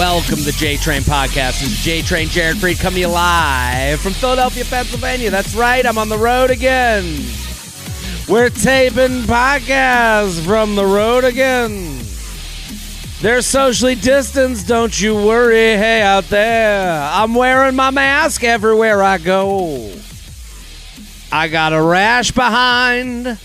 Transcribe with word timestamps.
welcome 0.00 0.36
to 0.36 0.44
the 0.44 0.52
J 0.52 0.78
Train 0.78 1.02
Podcast. 1.02 1.60
This 1.60 1.72
is 1.72 1.84
J 1.84 2.00
Train 2.00 2.28
Jared 2.28 2.56
Freid 2.56 2.80
coming 2.80 2.94
to 2.94 3.00
you 3.00 3.08
live 3.08 4.00
from 4.00 4.14
Philadelphia, 4.14 4.64
Pennsylvania. 4.64 5.30
That's 5.30 5.54
right, 5.54 5.84
I'm 5.84 5.98
on 5.98 6.08
the 6.08 6.16
road 6.16 6.50
again. 6.50 7.04
We're 8.26 8.48
taping 8.48 9.24
podcasts 9.24 10.42
from 10.42 10.74
the 10.74 10.86
road 10.86 11.24
again. 11.24 12.00
They're 13.20 13.42
socially 13.42 13.94
distanced, 13.94 14.66
don't 14.66 14.98
you 14.98 15.14
worry. 15.14 15.76
Hey, 15.76 16.00
out 16.00 16.24
there, 16.30 17.02
I'm 17.12 17.34
wearing 17.34 17.76
my 17.76 17.90
mask 17.90 18.42
everywhere 18.42 19.02
I 19.02 19.18
go. 19.18 19.92
I 21.30 21.48
got 21.48 21.74
a 21.74 21.82
rash 21.82 22.30
behind 22.30 23.38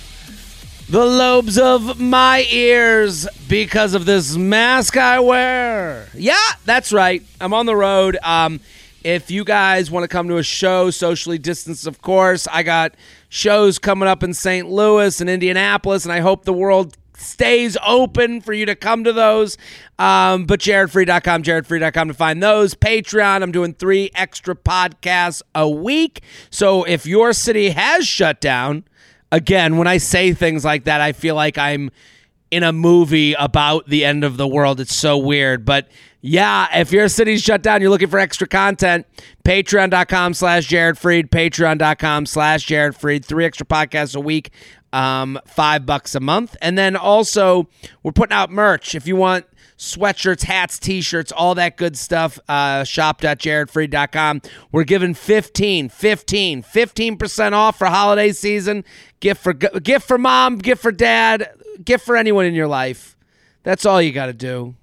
the 0.89 1.03
lobes 1.03 1.57
of 1.57 1.99
my 1.99 2.45
ears 2.51 3.27
because 3.49 3.93
of 3.95 4.05
this 4.05 4.37
mask 4.37 4.97
I 4.97 5.19
wear. 5.19 6.07
Yeah, 6.13 6.35
that's 6.63 6.93
right. 6.93 7.23
I'm 7.41 7.53
on 7.53 7.65
the 7.65 7.75
road. 7.75 8.17
Um, 8.23 8.59
if 9.03 9.31
you 9.31 9.43
guys 9.43 9.89
want 9.89 10.03
to 10.03 10.07
come 10.07 10.27
to 10.27 10.37
a 10.37 10.43
show, 10.43 10.91
socially 10.91 11.37
distanced, 11.37 11.87
of 11.87 12.01
course, 12.01 12.47
I 12.51 12.63
got 12.63 12.95
shows 13.29 13.79
coming 13.79 14.07
up 14.07 14.23
in 14.23 14.33
St. 14.33 14.69
Louis 14.69 15.19
and 15.21 15.29
Indianapolis, 15.29 16.05
and 16.05 16.11
I 16.11 16.19
hope 16.19 16.45
the 16.45 16.53
world 16.53 16.95
stays 17.17 17.77
open 17.85 18.41
for 18.41 18.53
you 18.53 18.65
to 18.65 18.75
come 18.75 19.03
to 19.05 19.13
those. 19.13 19.57
Um, 19.97 20.45
but 20.45 20.59
jaredfreid.com, 20.59 21.43
jaredfreid.com 21.43 22.07
to 22.09 22.13
find 22.13 22.43
those. 22.43 22.75
Patreon, 22.75 23.41
I'm 23.41 23.51
doing 23.51 23.73
three 23.73 24.11
extra 24.13 24.55
podcasts 24.55 25.41
a 25.53 25.67
week. 25.67 26.21
So 26.49 26.83
if 26.83 27.05
your 27.05 27.33
city 27.33 27.69
has 27.71 28.07
shut 28.07 28.41
down, 28.41 28.83
again, 29.35 29.75
when 29.75 29.85
I 29.85 29.97
say 29.97 30.33
things 30.33 30.63
like 30.63 30.85
that, 30.85 31.01
I 31.01 31.11
feel 31.11 31.35
like 31.35 31.57
I'm 31.57 31.91
in 32.51 32.63
a 32.63 32.71
movie 32.71 33.33
about 33.33 33.87
the 33.87 34.05
end 34.05 34.23
of 34.23 34.37
the 34.37 34.47
world. 34.47 34.79
It's 34.79 34.95
so 34.95 35.17
weird. 35.17 35.65
But 35.65 35.89
yeah, 36.21 36.67
if 36.79 36.93
your 36.93 37.09
city's 37.09 37.43
shut 37.43 37.61
down, 37.61 37.81
you're 37.81 37.89
looking 37.89 38.07
for 38.07 38.17
extra 38.17 38.47
content, 38.47 39.05
patreon.com 39.43 40.33
slash 40.33 40.67
Jared 40.67 40.95
Freid, 40.95 41.29
patreon.com 41.29 42.25
slash 42.25 42.65
Jared 42.65 42.95
Freid, 42.95 43.25
three 43.25 43.43
extra 43.43 43.65
podcasts 43.65 44.15
a 44.15 44.21
week, 44.21 44.51
um, 44.93 45.37
five 45.45 45.85
bucks 45.85 46.15
a 46.15 46.21
month. 46.21 46.55
And 46.61 46.77
then 46.77 46.95
also, 46.95 47.67
we're 48.03 48.13
putting 48.13 48.33
out 48.33 48.49
merch. 48.49 48.95
If 48.95 49.05
you 49.05 49.17
want 49.17 49.45
sweatshirts, 49.77 50.43
hats, 50.43 50.79
t-shirts, 50.79 51.31
all 51.31 51.55
that 51.55 51.77
good 51.77 51.97
stuff. 51.97 52.39
Uh, 52.47 52.83
shop.jaredfreid.com. 52.83 54.41
We're 54.71 54.83
giving 54.83 55.13
15, 55.13 55.89
15, 55.89 56.63
15% 56.63 57.51
off 57.53 57.77
for 57.77 57.87
holiday 57.87 58.31
season. 58.31 58.83
Gift 59.19 59.43
for 59.43 59.53
gift 59.53 60.07
for 60.07 60.17
mom, 60.17 60.57
gift 60.57 60.81
for 60.81 60.91
dad, 60.91 61.49
gift 61.83 62.05
for 62.05 62.15
anyone 62.15 62.45
in 62.45 62.53
your 62.53 62.67
life. 62.67 63.17
That's 63.63 63.85
all 63.85 64.01
you 64.01 64.11
got 64.11 64.27
to 64.27 64.33
do. 64.33 64.75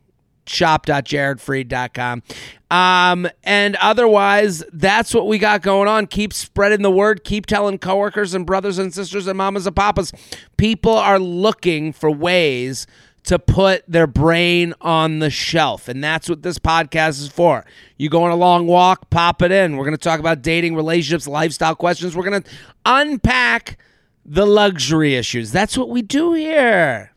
Shop.jaredfreid.com. 0.47 2.23
Um, 2.71 3.29
and 3.45 3.77
otherwise, 3.77 4.65
that's 4.73 5.15
what 5.15 5.29
we 5.29 5.39
got 5.39 5.63
going 5.63 5.89
on. 5.89 6.09
Keep 6.09 6.33
spreading 6.33 6.83
the 6.83 6.91
word. 6.91 7.23
Keep 7.23 7.47
telling 7.47 7.79
coworkers 7.79 8.35
and 8.35 8.45
brothers 8.45 8.79
and 8.79 8.93
sisters 8.93 9.27
and 9.29 9.39
mamas 9.39 9.67
and 9.67 9.77
papas. 9.77 10.11
People 10.57 10.97
are 10.97 11.19
looking 11.19 11.93
for 11.93 12.11
ways 12.11 12.87
to 13.25 13.39
put 13.39 13.85
their 13.87 14.07
brain 14.07 14.75
on 14.81 15.21
the 15.21 15.31
shelf. 15.31 15.89
And 15.89 16.03
that's 16.03 16.29
what 16.29 16.43
this 16.43 16.59
podcast 16.59 17.21
is 17.21 17.29
for. 17.29 17.65
You 17.97 18.09
go 18.09 18.25
on 18.25 18.33
a 18.33 18.37
long 18.37 18.67
walk, 18.67 19.11
pop 19.11 19.43
it 19.43 19.53
in. 19.53 19.77
We're 19.77 19.85
going 19.85 19.97
to 19.97 20.03
talk 20.03 20.21
about 20.21 20.43
dating, 20.43 20.75
relationships, 20.75 21.29
lifestyle 21.29 21.77
questions. 21.77 22.17
We're 22.17 22.29
going 22.29 22.43
to 22.43 22.51
unpack 22.85 23.79
the 24.25 24.47
luxury 24.47 25.15
issues. 25.15 25.53
That's 25.53 25.77
what 25.77 25.89
we 25.89 26.03
do 26.03 26.33
here. 26.33 27.13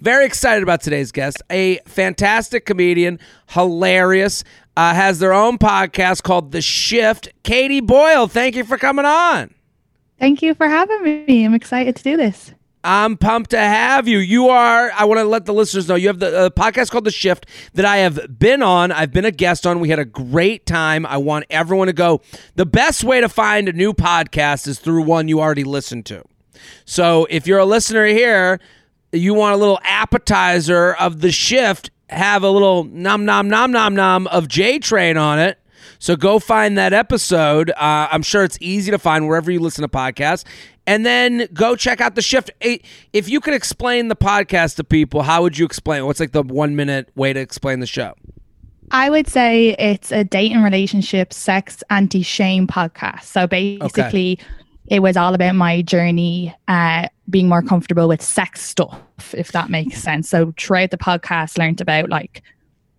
Very 0.00 0.24
excited 0.24 0.62
about 0.62 0.80
today's 0.80 1.12
guest. 1.12 1.42
A 1.50 1.78
fantastic 1.86 2.64
comedian, 2.64 3.18
hilarious, 3.48 4.44
uh, 4.76 4.94
has 4.94 5.18
their 5.18 5.32
own 5.32 5.58
podcast 5.58 6.22
called 6.22 6.52
The 6.52 6.62
Shift. 6.62 7.28
Katie 7.42 7.80
Boyle, 7.80 8.28
thank 8.28 8.54
you 8.54 8.64
for 8.64 8.76
coming 8.78 9.04
on. 9.04 9.52
Thank 10.18 10.40
you 10.40 10.54
for 10.54 10.68
having 10.68 11.02
me. 11.02 11.44
I'm 11.44 11.54
excited 11.54 11.96
to 11.96 12.02
do 12.02 12.16
this. 12.16 12.54
I'm 12.86 13.16
pumped 13.16 13.50
to 13.50 13.58
have 13.58 14.06
you. 14.06 14.18
You 14.18 14.48
are, 14.48 14.92
I 14.92 15.06
want 15.06 15.18
to 15.18 15.24
let 15.24 15.44
the 15.44 15.52
listeners 15.52 15.88
know, 15.88 15.96
you 15.96 16.06
have 16.06 16.20
the 16.20 16.38
uh, 16.38 16.50
podcast 16.50 16.92
called 16.92 17.02
The 17.02 17.10
Shift 17.10 17.44
that 17.74 17.84
I 17.84 17.96
have 17.96 18.38
been 18.38 18.62
on. 18.62 18.92
I've 18.92 19.12
been 19.12 19.24
a 19.24 19.32
guest 19.32 19.66
on. 19.66 19.80
We 19.80 19.88
had 19.88 19.98
a 19.98 20.04
great 20.04 20.66
time. 20.66 21.04
I 21.04 21.16
want 21.16 21.46
everyone 21.50 21.88
to 21.88 21.92
go. 21.92 22.20
The 22.54 22.64
best 22.64 23.02
way 23.02 23.20
to 23.20 23.28
find 23.28 23.68
a 23.68 23.72
new 23.72 23.92
podcast 23.92 24.68
is 24.68 24.78
through 24.78 25.02
one 25.02 25.26
you 25.26 25.40
already 25.40 25.64
listened 25.64 26.06
to. 26.06 26.22
So 26.84 27.26
if 27.28 27.48
you're 27.48 27.58
a 27.58 27.64
listener 27.64 28.06
here, 28.06 28.60
you 29.10 29.34
want 29.34 29.54
a 29.54 29.58
little 29.58 29.80
appetizer 29.82 30.94
of 30.94 31.20
The 31.22 31.32
Shift, 31.32 31.90
have 32.08 32.44
a 32.44 32.50
little 32.50 32.84
nom 32.84 33.24
nom 33.24 33.48
nom 33.48 33.72
nom 33.72 33.96
nom 33.96 34.28
of 34.28 34.46
J 34.46 34.78
Train 34.78 35.16
on 35.16 35.40
it. 35.40 35.58
So 35.98 36.14
go 36.14 36.38
find 36.38 36.78
that 36.78 36.92
episode. 36.92 37.70
Uh, 37.70 38.06
I'm 38.12 38.22
sure 38.22 38.44
it's 38.44 38.58
easy 38.60 38.92
to 38.92 38.98
find 38.98 39.26
wherever 39.26 39.50
you 39.50 39.58
listen 39.58 39.82
to 39.82 39.88
podcasts 39.88 40.44
and 40.86 41.04
then 41.04 41.48
go 41.52 41.76
check 41.76 42.00
out 42.00 42.14
the 42.14 42.22
shift. 42.22 42.50
If 42.60 43.28
you 43.28 43.40
could 43.40 43.54
explain 43.54 44.08
the 44.08 44.16
podcast 44.16 44.76
to 44.76 44.84
people, 44.84 45.22
how 45.22 45.42
would 45.42 45.58
you 45.58 45.66
explain? 45.66 46.06
What's 46.06 46.20
like 46.20 46.32
the 46.32 46.42
one 46.42 46.76
minute 46.76 47.10
way 47.16 47.32
to 47.32 47.40
explain 47.40 47.80
the 47.80 47.86
show? 47.86 48.14
I 48.92 49.10
would 49.10 49.26
say 49.26 49.70
it's 49.78 50.12
a 50.12 50.22
dating 50.22 50.58
and 50.58 50.64
relationship, 50.64 51.32
sex, 51.32 51.82
anti 51.90 52.22
shame 52.22 52.68
podcast. 52.68 53.24
So 53.24 53.48
basically, 53.48 54.38
okay. 54.40 54.46
it 54.86 55.00
was 55.00 55.16
all 55.16 55.34
about 55.34 55.56
my 55.56 55.82
journey 55.82 56.54
uh, 56.68 57.08
being 57.28 57.48
more 57.48 57.62
comfortable 57.62 58.06
with 58.06 58.22
sex 58.22 58.62
stuff, 58.62 59.34
if 59.34 59.50
that 59.52 59.70
makes 59.70 60.00
sense. 60.00 60.28
So 60.28 60.54
throughout 60.56 60.92
the 60.92 60.98
podcast, 60.98 61.58
learned 61.58 61.80
about 61.80 62.10
like, 62.10 62.42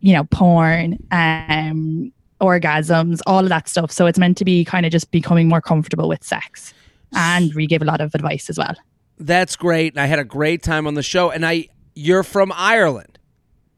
you 0.01 0.13
know, 0.13 0.25
porn, 0.25 0.97
um, 1.11 2.11
orgasms, 2.41 3.21
all 3.25 3.39
of 3.39 3.49
that 3.49 3.69
stuff. 3.69 3.89
So 3.89 4.07
it's 4.07 4.19
meant 4.19 4.37
to 4.39 4.45
be 4.45 4.65
kind 4.65 4.85
of 4.85 4.91
just 4.91 5.09
becoming 5.11 5.47
more 5.47 5.61
comfortable 5.61 6.09
with 6.09 6.23
sex 6.23 6.73
and 7.13 7.53
we 7.53 7.67
gave 7.67 7.81
a 7.81 7.85
lot 7.85 8.01
of 8.01 8.13
advice 8.13 8.49
as 8.49 8.57
well. 8.57 8.75
That's 9.19 9.55
great. 9.55 9.93
And 9.93 10.01
I 10.01 10.05
had 10.05 10.19
a 10.19 10.25
great 10.25 10.61
time 10.61 10.87
on 10.87 10.93
the 10.93 11.03
show. 11.03 11.31
And 11.31 11.45
I, 11.45 11.67
you're 11.95 12.23
from 12.23 12.51
Ireland. 12.55 13.17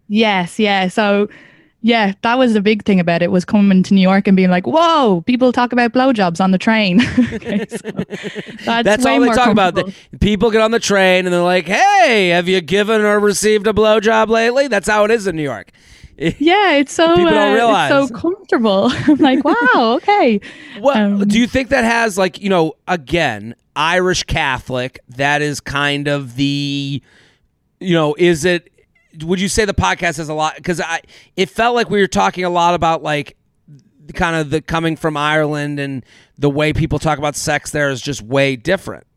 Yes, 0.08 0.60
yeah. 0.60 0.88
So, 0.88 1.30
yeah, 1.82 2.14
that 2.24 2.38
was 2.38 2.54
the 2.54 2.62
big 2.62 2.84
thing 2.84 3.00
about 3.00 3.22
it 3.22 3.32
was 3.32 3.46
coming 3.46 3.84
to 3.84 3.94
New 3.94 4.02
York 4.02 4.28
and 4.28 4.36
being 4.36 4.50
like, 4.50 4.68
"Whoa, 4.68 5.22
people 5.22 5.54
talk 5.54 5.72
about 5.72 5.94
blowjobs 5.94 6.42
on 6.42 6.52
the 6.52 6.58
train." 6.58 7.00
okay, 7.34 7.66
so 7.70 7.78
that's, 8.66 8.84
that's 8.84 9.06
all 9.06 9.20
they 9.22 9.30
talk 9.30 9.50
about. 9.50 9.78
People 10.20 10.52
get 10.52 10.62
on 10.62 10.72
the 10.72 10.80
train 10.80 11.26
and 11.26 11.34
they're 11.34 11.42
like, 11.42 11.68
"Hey, 11.68 12.30
have 12.30 12.50
you 12.50 12.60
given 12.60 13.02
or 13.02 13.20
received 13.20 13.68
a 13.68 13.72
blowjob 13.72 14.28
lately?" 14.28 14.68
That's 14.68 14.90
how 14.90 15.06
it 15.06 15.12
is 15.12 15.26
in 15.26 15.38
New 15.38 15.44
York. 15.44 15.72
yeah, 16.40 16.74
it's 16.74 16.91
so 16.91 17.16
people 17.16 17.31
don't 17.31 17.53
realize. 17.53 17.91
Uh, 17.94 18.02
it's 18.02 18.09
so 18.09 18.16
comfortable. 18.18 18.90
I'm 19.07 19.16
like, 19.18 19.41
wow, 19.46 19.56
okay. 20.02 20.41
Well, 20.81 20.97
um, 20.97 21.28
do 21.28 21.40
you 21.40 21.47
think 21.47 21.69
that 21.69 21.85
has 21.85 22.18
like 22.18 22.41
you 22.41 22.50
know 22.50 22.74
again 22.90 23.56
Irish 23.74 24.24
Catholic? 24.24 25.00
That 25.07 25.41
is 25.41 25.62
kind 25.62 26.09
of 26.09 26.35
the 26.35 27.02
you 27.80 27.94
know 27.94 28.16
is 28.18 28.44
it? 28.44 28.69
Would 29.24 29.39
you 29.39 29.48
say 29.48 29.63
the 29.63 29.74
podcast 29.74 30.18
has 30.18 30.27
a 30.27 30.33
lot? 30.33 30.57
Because 30.57 30.81
I 30.81 31.01
it 31.38 31.50
felt 31.50 31.74
like 31.74 31.89
we 31.89 32.01
were 32.01 32.07
talking 32.07 32.44
a 32.44 32.50
lot 32.50 32.74
about 32.74 33.01
like 33.01 33.38
kind 34.13 34.36
of 34.36 34.50
the 34.50 34.62
coming 34.62 34.98
from 34.98 35.15
Ireland 35.15 35.80
and 35.80 36.04
the 36.38 36.50
way 36.50 36.74
people 36.74 37.00
talk 37.00 37.18
about 37.18 37.38
sex 37.38 37.72
there 37.72 37.89
is 37.89 38.01
just 38.01 38.22
way 38.22 38.57
different. 38.57 39.07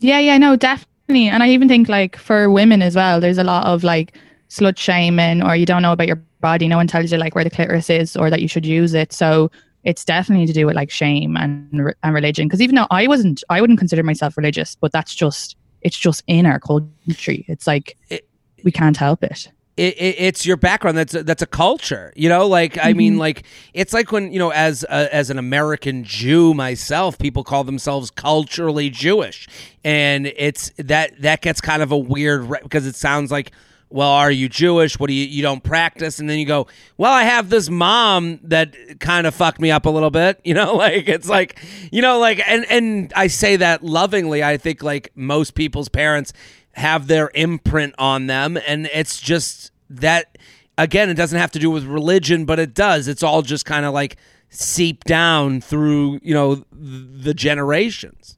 Yeah, 0.00 0.18
yeah, 0.18 0.36
no, 0.38 0.56
definitely. 0.56 1.28
And 1.28 1.44
I 1.44 1.50
even 1.50 1.68
think 1.68 1.88
like 1.88 2.16
for 2.16 2.50
women 2.50 2.82
as 2.82 2.96
well, 2.96 3.20
there's 3.20 3.38
a 3.38 3.44
lot 3.44 3.66
of 3.66 3.84
like 3.84 4.18
slut 4.54 4.78
shaming 4.78 5.42
or 5.42 5.56
you 5.56 5.66
don't 5.66 5.82
know 5.82 5.92
about 5.92 6.06
your 6.06 6.22
body. 6.40 6.68
No 6.68 6.76
one 6.76 6.86
tells 6.86 7.10
you 7.10 7.18
like 7.18 7.34
where 7.34 7.44
the 7.44 7.50
clitoris 7.50 7.90
is 7.90 8.16
or 8.16 8.30
that 8.30 8.40
you 8.40 8.48
should 8.48 8.64
use 8.64 8.94
it. 8.94 9.12
So 9.12 9.50
it's 9.82 10.04
definitely 10.04 10.46
to 10.46 10.52
do 10.52 10.66
with 10.66 10.76
like 10.76 10.90
shame 10.90 11.36
and 11.36 11.94
and 12.02 12.14
religion. 12.14 12.46
Because 12.46 12.60
even 12.60 12.76
though 12.76 12.86
I 12.90 13.06
wasn't, 13.06 13.42
I 13.50 13.60
wouldn't 13.60 13.78
consider 13.78 14.02
myself 14.02 14.36
religious, 14.36 14.76
but 14.76 14.92
that's 14.92 15.14
just 15.14 15.56
it's 15.82 15.98
just 15.98 16.22
in 16.26 16.46
our 16.46 16.60
country. 16.60 17.44
It's 17.48 17.66
like 17.66 17.96
it, 18.08 18.28
we 18.62 18.72
can't 18.72 18.96
help 18.96 19.22
it. 19.22 19.50
It, 19.76 19.94
it, 19.98 20.14
it's 20.18 20.46
your 20.46 20.56
background 20.56 20.96
that's 20.96 21.14
a, 21.14 21.24
that's 21.24 21.42
a 21.42 21.48
culture 21.48 22.12
you 22.14 22.28
know 22.28 22.46
like 22.46 22.78
i 22.78 22.90
mm-hmm. 22.90 22.96
mean 22.96 23.18
like 23.18 23.42
it's 23.72 23.92
like 23.92 24.12
when 24.12 24.32
you 24.32 24.38
know 24.38 24.52
as 24.52 24.84
a, 24.84 25.12
as 25.12 25.30
an 25.30 25.38
american 25.38 26.04
jew 26.04 26.54
myself 26.54 27.18
people 27.18 27.42
call 27.42 27.64
themselves 27.64 28.08
culturally 28.12 28.88
jewish 28.88 29.48
and 29.82 30.28
it's 30.36 30.70
that 30.78 31.20
that 31.20 31.40
gets 31.42 31.60
kind 31.60 31.82
of 31.82 31.90
a 31.90 31.98
weird 31.98 32.44
re- 32.44 32.60
because 32.62 32.86
it 32.86 32.94
sounds 32.94 33.32
like 33.32 33.50
well, 33.94 34.10
are 34.10 34.30
you 34.30 34.48
Jewish? 34.48 34.98
What 34.98 35.06
do 35.06 35.14
you 35.14 35.24
you 35.24 35.40
don't 35.40 35.62
practice? 35.62 36.18
And 36.18 36.28
then 36.28 36.40
you 36.40 36.46
go, 36.46 36.66
well, 36.96 37.12
I 37.12 37.22
have 37.22 37.48
this 37.48 37.70
mom 37.70 38.40
that 38.42 38.74
kind 38.98 39.24
of 39.24 39.36
fucked 39.36 39.60
me 39.60 39.70
up 39.70 39.86
a 39.86 39.90
little 39.90 40.10
bit. 40.10 40.40
You 40.44 40.52
know, 40.52 40.74
like 40.74 41.08
it's 41.08 41.28
like, 41.28 41.60
you 41.90 42.02
know, 42.02 42.18
like 42.18 42.42
and 42.46 42.66
and 42.68 43.12
I 43.14 43.28
say 43.28 43.56
that 43.56 43.84
lovingly. 43.84 44.42
I 44.42 44.56
think 44.56 44.82
like 44.82 45.10
most 45.14 45.54
people's 45.54 45.88
parents 45.88 46.32
have 46.72 47.06
their 47.06 47.30
imprint 47.34 47.94
on 47.98 48.26
them, 48.26 48.58
and 48.66 48.86
it's 48.92 49.20
just 49.20 49.70
that. 49.90 50.36
Again, 50.76 51.08
it 51.08 51.14
doesn't 51.14 51.38
have 51.38 51.52
to 51.52 51.60
do 51.60 51.70
with 51.70 51.84
religion, 51.84 52.46
but 52.46 52.58
it 52.58 52.74
does. 52.74 53.06
It's 53.06 53.22
all 53.22 53.42
just 53.42 53.64
kind 53.64 53.86
of 53.86 53.94
like 53.94 54.16
seep 54.48 55.04
down 55.04 55.60
through, 55.60 56.18
you 56.20 56.34
know, 56.34 56.64
the 56.72 57.32
generations. 57.32 58.36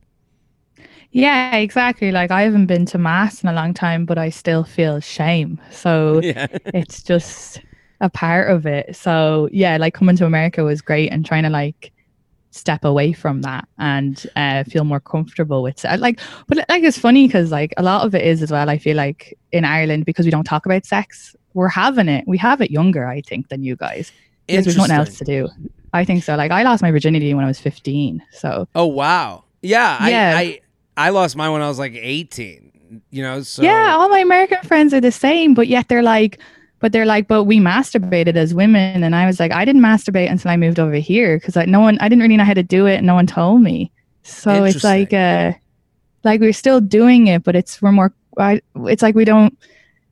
Yeah, 1.16 1.56
exactly. 1.56 2.12
Like 2.12 2.30
I 2.30 2.42
haven't 2.42 2.66
been 2.66 2.84
to 2.86 2.98
mass 2.98 3.42
in 3.42 3.48
a 3.48 3.52
long 3.54 3.72
time, 3.72 4.04
but 4.04 4.18
I 4.18 4.28
still 4.28 4.64
feel 4.64 5.00
shame. 5.00 5.58
So 5.70 6.20
yeah. 6.22 6.46
it's 6.74 7.02
just 7.02 7.62
a 8.02 8.10
part 8.10 8.50
of 8.50 8.66
it. 8.66 8.94
So 8.94 9.48
yeah, 9.50 9.78
like 9.78 9.94
coming 9.94 10.14
to 10.16 10.26
America 10.26 10.62
was 10.62 10.82
great 10.82 11.10
and 11.10 11.24
trying 11.24 11.44
to 11.44 11.48
like 11.48 11.90
step 12.50 12.84
away 12.84 13.14
from 13.14 13.40
that 13.42 13.66
and 13.78 14.26
uh, 14.36 14.64
feel 14.64 14.84
more 14.84 15.00
comfortable 15.00 15.62
with 15.62 15.82
it. 15.86 16.00
Like, 16.00 16.20
but 16.48 16.58
like 16.68 16.82
it's 16.82 16.98
funny 16.98 17.26
because 17.26 17.50
like 17.50 17.72
a 17.78 17.82
lot 17.82 18.04
of 18.04 18.14
it 18.14 18.22
is 18.22 18.42
as 18.42 18.50
well. 18.50 18.68
I 18.68 18.76
feel 18.76 18.98
like 18.98 19.38
in 19.52 19.64
Ireland 19.64 20.04
because 20.04 20.26
we 20.26 20.30
don't 20.30 20.44
talk 20.44 20.66
about 20.66 20.84
sex, 20.84 21.34
we're 21.54 21.68
having 21.68 22.10
it. 22.10 22.24
We 22.28 22.36
have 22.36 22.60
it 22.60 22.70
younger, 22.70 23.06
I 23.06 23.22
think, 23.22 23.48
than 23.48 23.62
you 23.62 23.74
guys 23.74 24.12
because 24.46 24.66
there's 24.66 24.76
nothing 24.76 24.96
else 24.96 25.16
to 25.16 25.24
do. 25.24 25.48
I 25.94 26.04
think 26.04 26.24
so. 26.24 26.36
Like 26.36 26.50
I 26.50 26.62
lost 26.62 26.82
my 26.82 26.90
virginity 26.90 27.32
when 27.32 27.46
I 27.46 27.48
was 27.48 27.58
15. 27.58 28.22
So. 28.32 28.68
Oh 28.74 28.84
wow. 28.84 29.44
Yeah. 29.62 30.06
Yeah. 30.06 30.34
I, 30.36 30.40
I 30.40 30.60
I 30.96 31.10
lost 31.10 31.37
mine 31.37 31.52
when 31.52 31.62
I 31.62 31.69
was 31.69 31.78
like 31.78 31.94
18, 31.94 33.02
you 33.10 33.22
know? 33.22 33.43
So 33.43 33.62
Yeah, 33.62 33.96
all 33.96 34.08
my 34.08 34.20
American 34.20 34.58
friends 34.62 34.94
are 34.94 35.00
the 35.00 35.12
same, 35.12 35.54
but 35.54 35.69
yet 35.69 35.88
they're 35.88 36.02
like, 36.02 36.40
but 36.81 36.93
they're 36.93 37.06
like, 37.06 37.28
but 37.28 37.44
we 37.44 37.58
masturbated 37.58 38.37
as 38.37 38.54
women. 38.54 39.02
And 39.02 39.14
I 39.14 39.26
was 39.26 39.40
like, 39.40 39.52
I 39.52 39.64
didn't 39.64 39.82
masturbate 39.82 40.31
until 40.31 40.50
I 40.50 40.56
moved 40.56 40.78
over 40.78 40.94
here 40.94 41.38
because 41.38 41.56
like 41.56 41.69
no 41.69 41.81
one, 41.81 41.98
I 42.00 42.08
didn't 42.08 42.22
really 42.22 42.37
know 42.37 42.44
how 42.44 42.54
to 42.54 42.62
do 42.62 42.87
it. 42.87 42.96
And 42.96 43.06
no 43.06 43.14
one 43.14 43.26
told 43.26 43.62
me. 43.62 43.90
So 44.22 44.64
it's 44.64 44.84
like, 44.84 45.12
uh, 45.12 45.52
like 46.25 46.40
we're 46.40 46.52
still 46.52 46.81
doing 46.81 47.28
it, 47.28 47.44
but 47.44 47.54
it's, 47.56 47.81
we're 47.81 47.92
more, 47.92 48.12
I, 48.38 48.60
it's 48.87 49.02
like 49.02 49.14
we 49.14 49.25
don't, 49.25 49.56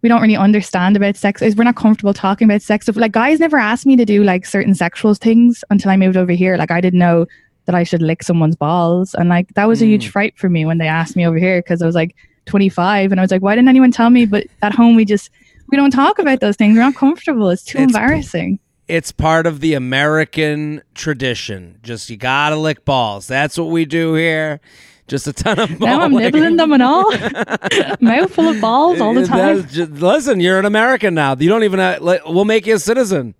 we 0.02 0.08
don't 0.08 0.20
really 0.20 0.36
understand 0.36 0.96
about 0.96 1.16
sex. 1.16 1.40
We're 1.40 1.64
not 1.64 1.76
comfortable 1.76 2.12
talking 2.12 2.46
about 2.46 2.62
sex. 2.62 2.88
Like 2.88 3.12
guys 3.12 3.40
never 3.40 3.56
asked 3.56 3.86
me 3.86 3.96
to 3.96 4.04
do 4.04 4.22
like 4.22 4.44
certain 4.44 4.74
sexual 4.74 5.14
things 5.14 5.64
until 5.70 5.90
I 5.90 5.96
moved 5.96 6.16
over 6.16 6.32
here. 6.32 6.56
Like 6.56 6.70
I 6.70 6.80
didn't 6.80 6.98
know 6.98 7.26
that 7.66 7.74
I 7.74 7.82
should 7.82 8.02
lick 8.02 8.22
someone's 8.22 8.56
balls. 8.56 9.14
And 9.14 9.28
like 9.28 9.54
that 9.54 9.66
was 9.66 9.82
a 9.82 9.86
huge 9.86 10.08
mm. 10.08 10.10
fright 10.10 10.38
for 10.38 10.48
me 10.48 10.64
when 10.64 10.78
they 10.78 10.88
asked 10.88 11.16
me 11.16 11.26
over 11.26 11.36
here 11.36 11.60
because 11.60 11.82
I 11.82 11.86
was 11.86 11.94
like 11.94 12.14
25 12.46 13.10
and 13.10 13.20
I 13.20 13.24
was 13.24 13.30
like, 13.30 13.42
why 13.42 13.54
didn't 13.54 13.68
anyone 13.68 13.90
tell 13.90 14.10
me? 14.10 14.26
But 14.26 14.46
at 14.62 14.74
home 14.74 14.96
we 14.96 15.04
just 15.04 15.30
we 15.68 15.76
don't 15.76 15.90
talk 15.90 16.18
about 16.18 16.40
those 16.40 16.56
things. 16.56 16.76
We're 16.76 16.82
not 16.82 16.94
comfortable. 16.94 17.50
It's 17.50 17.64
too 17.64 17.78
it's, 17.78 17.94
embarrassing. 17.94 18.58
It's 18.86 19.12
part 19.12 19.46
of 19.46 19.60
the 19.60 19.74
American 19.74 20.82
tradition. 20.94 21.78
Just 21.82 22.10
you 22.10 22.16
gotta 22.16 22.56
lick 22.56 22.84
balls. 22.84 23.26
That's 23.26 23.58
what 23.58 23.68
we 23.68 23.84
do 23.84 24.14
here. 24.14 24.60
Just 25.06 25.26
a 25.26 25.32
ton 25.34 25.58
of 25.58 25.68
balls. 25.68 25.80
Now 25.80 26.00
I'm 26.00 26.12
nibbling 26.12 26.56
them 26.56 26.72
and 26.72 26.82
all. 26.82 27.10
Mouthful 28.00 28.48
of 28.48 28.60
balls 28.60 29.00
all 29.00 29.12
the 29.14 29.26
time. 29.26 29.66
Just, 29.68 29.92
listen, 29.92 30.40
you're 30.40 30.58
an 30.58 30.64
American 30.64 31.14
now. 31.14 31.34
You 31.34 31.48
don't 31.48 31.62
even. 31.62 31.78
Have, 31.78 32.02
we'll 32.26 32.44
make 32.44 32.66
you 32.66 32.74
a 32.74 32.78
citizen. 32.78 33.34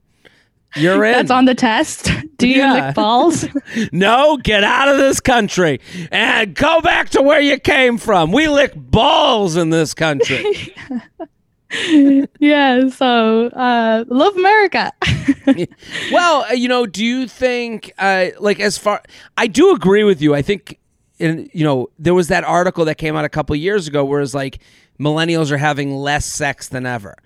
You're 0.77 1.05
in. 1.05 1.13
That's 1.13 1.31
on 1.31 1.45
the 1.45 1.55
test. 1.55 2.11
Do 2.39 2.49
you 2.49 2.57
yeah. 2.57 2.87
lick 2.87 2.95
balls? 2.95 3.47
no, 3.93 4.37
get 4.39 4.65
out 4.65 4.89
of 4.89 4.97
this 4.97 5.21
country 5.21 5.81
and 6.11 6.55
go 6.55 6.81
back 6.81 7.11
to 7.11 7.23
where 7.23 7.41
you 7.41 7.59
came 7.59 7.99
from. 7.99 8.33
We 8.33 8.49
lick 8.49 8.73
balls 8.75 9.57
in 9.57 9.71
this 9.71 9.95
country. 9.95 10.75
yeah, 12.41 12.89
so 12.89 13.47
uh, 13.49 14.05
love 14.09 14.37
America. 14.37 14.93
well, 16.13 16.45
uh, 16.45 16.53
you 16.53 16.69
know, 16.69 16.87
do 16.87 17.05
you 17.05 17.29
think, 17.29 17.93
uh, 17.99 18.27
like, 18.39 18.61
as 18.61 18.79
far, 18.79 19.03
I 19.37 19.47
do 19.47 19.75
agree 19.75 20.05
with 20.05 20.21
you. 20.21 20.35
I 20.35 20.43
think, 20.43 20.79
in, 21.19 21.49
you 21.53 21.65
know, 21.65 21.91
there 21.99 22.15
was 22.15 22.29
that 22.29 22.45
article 22.45 22.85
that 22.87 22.97
came 22.97 23.17
out 23.17 23.25
a 23.25 23.29
couple 23.29 23.55
years 23.57 23.87
ago 23.87 24.05
where 24.05 24.21
it's 24.21 24.35
like 24.35 24.59
millennials 24.99 25.51
are 25.51 25.57
having 25.57 25.95
less 25.95 26.25
sex 26.25 26.69
than 26.69 26.87
ever 26.87 27.17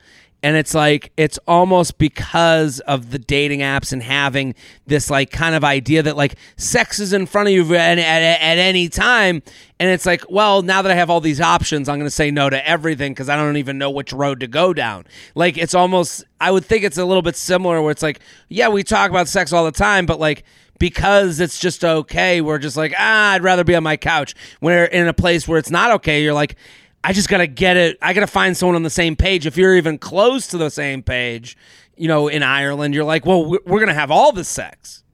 and 0.43 0.57
it's 0.57 0.73
like 0.73 1.11
it's 1.17 1.39
almost 1.49 1.99
because 1.99 2.79
of 2.81 3.11
the 3.11 3.19
dating 3.19 3.61
apps 3.61 3.93
and 3.93 4.03
having 4.03 4.55
this 4.87 5.11
like 5.11 5.31
kind 5.31 5.55
of 5.55 5.65
idea 5.65 6.03
that 6.03 6.17
like 6.17 6.37
sex 6.57 7.01
is 7.01 7.13
in 7.13 7.27
front 7.27 7.49
of 7.49 7.55
you 7.55 7.75
at, 7.75 7.99
at, 7.99 8.23
at 8.23 8.59
any 8.59 8.89
time. 8.89 9.43
And 9.81 9.91
it's 9.91 10.07
like 10.07 10.29
well 10.31 10.63
now 10.63 10.83
that 10.83 10.93
i 10.93 10.95
have 10.95 11.11
all 11.11 11.21
these 11.21 11.41
options 11.41 11.89
i'm 11.89 11.99
going 11.99 12.07
to 12.07 12.11
say 12.11 12.31
no 12.31 12.51
to 12.51 12.69
everything 12.69 13.13
because 13.13 13.29
i 13.29 13.37
don't 13.37 13.57
even 13.57 13.79
know 13.79 13.91
which 13.91 14.13
road 14.13 14.41
to 14.41 14.47
go 14.47 14.73
down. 14.73 15.07
Like 15.35 15.59
it's 15.59 15.75
almost 15.75 16.25
i 16.41 16.51
would 16.51 16.65
think 16.65 16.85
it's 16.85 16.99
a 16.99 17.05
little 17.05 17.23
bit 17.23 17.37
similar 17.37 17.83
where 17.83 17.91
it's 17.91 18.03
like 18.03 18.21
yeah 18.49 18.69
we 18.69 18.85
talk 18.85 19.11
about 19.11 19.29
sex 19.29 19.53
all 19.53 19.65
the 19.65 19.73
time 19.73 20.07
but 20.07 20.21
like 20.21 20.45
because 20.79 21.41
it's 21.41 21.59
just 21.59 21.85
okay 21.85 22.41
we're 22.41 22.59
just 22.59 22.77
like 22.77 22.95
ah 22.97 23.33
i'd 23.33 23.43
rather 23.43 23.65
be 23.65 23.75
on 23.75 23.83
my 23.83 23.97
couch. 23.97 24.37
Where 24.61 24.85
in 24.85 25.09
a 25.09 25.15
place 25.15 25.49
where 25.49 25.59
it's 25.59 25.71
not 25.71 25.91
okay 25.93 26.23
you're 26.23 26.33
like 26.35 26.57
I 27.05 27.13
just 27.13 27.29
got 27.29 27.39
to 27.39 27.47
get 27.47 27.77
it. 27.77 27.99
I 28.03 28.13
got 28.13 28.21
to 28.21 28.27
find 28.27 28.57
someone 28.57 28.77
on 28.77 28.83
the 28.83 28.91
same 28.91 29.17
page. 29.17 29.47
If 29.47 29.57
you're 29.57 29.77
even 29.77 29.99
close 29.99 30.49
to 30.49 30.59
the 30.59 30.71
same 30.71 31.03
page, 31.03 31.57
you 31.97 32.09
know, 32.09 32.29
in 32.29 32.43
Ireland, 32.43 32.95
you're 32.95 33.05
like, 33.05 33.25
well, 33.25 33.49
we're, 33.49 33.79
going 33.79 33.89
to 33.89 33.95
have 33.95 34.11
all 34.11 34.33
the 34.33 34.45
sex. 34.45 35.05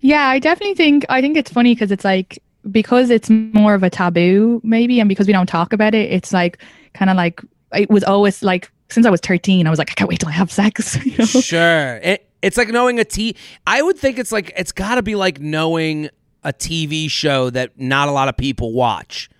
Yeah, 0.00 0.28
I 0.28 0.38
definitely 0.38 0.74
think, 0.74 1.06
I 1.08 1.20
think 1.20 1.36
it's 1.36 1.50
funny 1.50 1.74
because 1.74 1.92
it's 1.92 2.04
like, 2.04 2.42
because 2.70 3.10
it's 3.10 3.30
more 3.30 3.74
of 3.74 3.82
a 3.82 3.90
taboo, 3.90 4.60
maybe, 4.64 5.00
and 5.00 5.08
because 5.08 5.26
we 5.26 5.32
don't 5.32 5.46
talk 5.46 5.72
about 5.72 5.94
it, 5.94 6.10
it's 6.10 6.32
like 6.32 6.62
kind 6.94 7.10
of 7.10 7.16
like, 7.16 7.40
it 7.72 7.90
was 7.90 8.04
always 8.04 8.42
like, 8.42 8.70
since 8.88 9.06
I 9.06 9.10
was 9.10 9.20
13, 9.20 9.66
I 9.66 9.70
was 9.70 9.78
like, 9.78 9.90
I 9.90 9.94
can't 9.94 10.08
wait 10.08 10.20
till 10.20 10.28
I 10.28 10.32
have 10.32 10.50
sex. 10.50 10.96
You 11.04 11.18
know? 11.18 11.24
Sure. 11.24 11.96
It, 11.98 12.28
it's 12.42 12.56
like 12.56 12.68
knowing 12.68 12.98
a 12.98 13.04
T. 13.04 13.36
I 13.66 13.82
would 13.82 13.98
think 13.98 14.18
it's 14.18 14.32
like, 14.32 14.52
it's 14.56 14.72
got 14.72 14.96
to 14.96 15.02
be 15.02 15.14
like 15.14 15.40
knowing 15.40 16.08
a 16.42 16.52
TV 16.52 17.10
show 17.10 17.50
that 17.50 17.78
not 17.78 18.08
a 18.08 18.12
lot 18.12 18.28
of 18.28 18.36
people 18.36 18.72
watch 18.72 19.30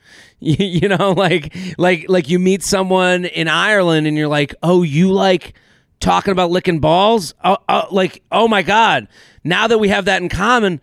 you, 0.42 0.88
know, 0.88 1.12
like 1.12 1.54
like 1.76 2.06
like 2.08 2.30
you 2.30 2.38
meet 2.38 2.62
someone 2.62 3.26
in 3.26 3.46
Ireland 3.46 4.06
and 4.06 4.16
you're 4.16 4.28
like, 4.28 4.54
oh, 4.62 4.82
you 4.82 5.12
like 5.12 5.52
talking 6.00 6.32
about 6.32 6.50
licking 6.50 6.80
balls? 6.80 7.34
Oh, 7.44 7.58
oh, 7.68 7.88
like 7.90 8.22
oh 8.32 8.48
my 8.48 8.62
god! 8.62 9.06
Now 9.44 9.66
that 9.66 9.78
we 9.78 9.88
have 9.88 10.06
that 10.06 10.22
in 10.22 10.30
common, 10.30 10.80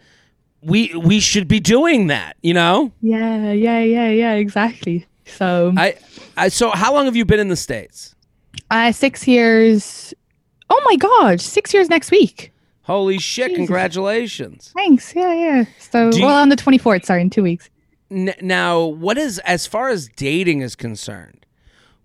we 0.62 0.94
we 0.95 1.19
should 1.19 1.48
be 1.48 1.59
doing 1.59 2.07
that. 2.07 2.38
You 2.42 2.54
know? 2.54 2.92
Yeah, 3.01 3.51
yeah, 3.51 3.80
yeah, 3.80 4.09
yeah. 4.09 4.33
Exactly. 4.33 5.07
So 5.25 5.74
I, 5.75 5.95
I 6.38 6.50
so 6.50 6.69
how 6.69 6.94
long 6.94 7.06
have 7.06 7.15
you 7.15 7.25
been 7.25 7.39
in 7.39 7.50
the 7.50 7.56
states? 7.56 8.13
Uh, 8.69 8.91
six 8.91 9.27
years. 9.27 10.13
Oh 10.70 10.82
my 10.86 10.98
god, 10.98 11.41
six 11.41 11.74
years 11.74 11.89
next 11.89 12.12
week. 12.12 12.51
Holy 12.84 13.17
shit! 13.17 13.50
Jesus. 13.50 13.58
Congratulations. 13.58 14.72
Thanks. 14.75 15.15
Yeah, 15.15 15.34
yeah. 15.34 15.65
So 15.79 16.12
well, 16.13 16.36
on 16.36 16.50
the 16.50 16.55
twenty 16.55 16.77
fourth. 16.77 17.05
Sorry, 17.05 17.22
in 17.22 17.32
two 17.32 17.41
weeks. 17.41 17.72
N- 18.10 18.36
now, 18.42 18.86
what 18.86 19.18
is 19.18 19.40
as 19.40 19.68
far 19.68 19.90
as 19.90 20.08
dating 20.16 20.62
is 20.62 20.76
concerned? 20.76 21.46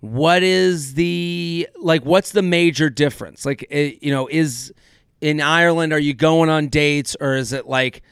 What 0.00 0.42
is 0.42 0.94
the 0.94 1.68
like? 1.80 2.02
What's 2.04 2.32
the 2.32 2.42
major 2.42 2.90
difference? 2.90 3.46
Like, 3.46 3.64
it, 3.70 4.02
you 4.02 4.10
know, 4.10 4.26
is 4.26 4.72
in 5.20 5.40
Ireland, 5.40 5.92
are 5.92 6.00
you 6.00 6.12
going 6.12 6.50
on 6.50 6.66
dates, 6.66 7.16
or 7.20 7.36
is 7.36 7.52
it 7.52 7.68
like, 7.68 8.02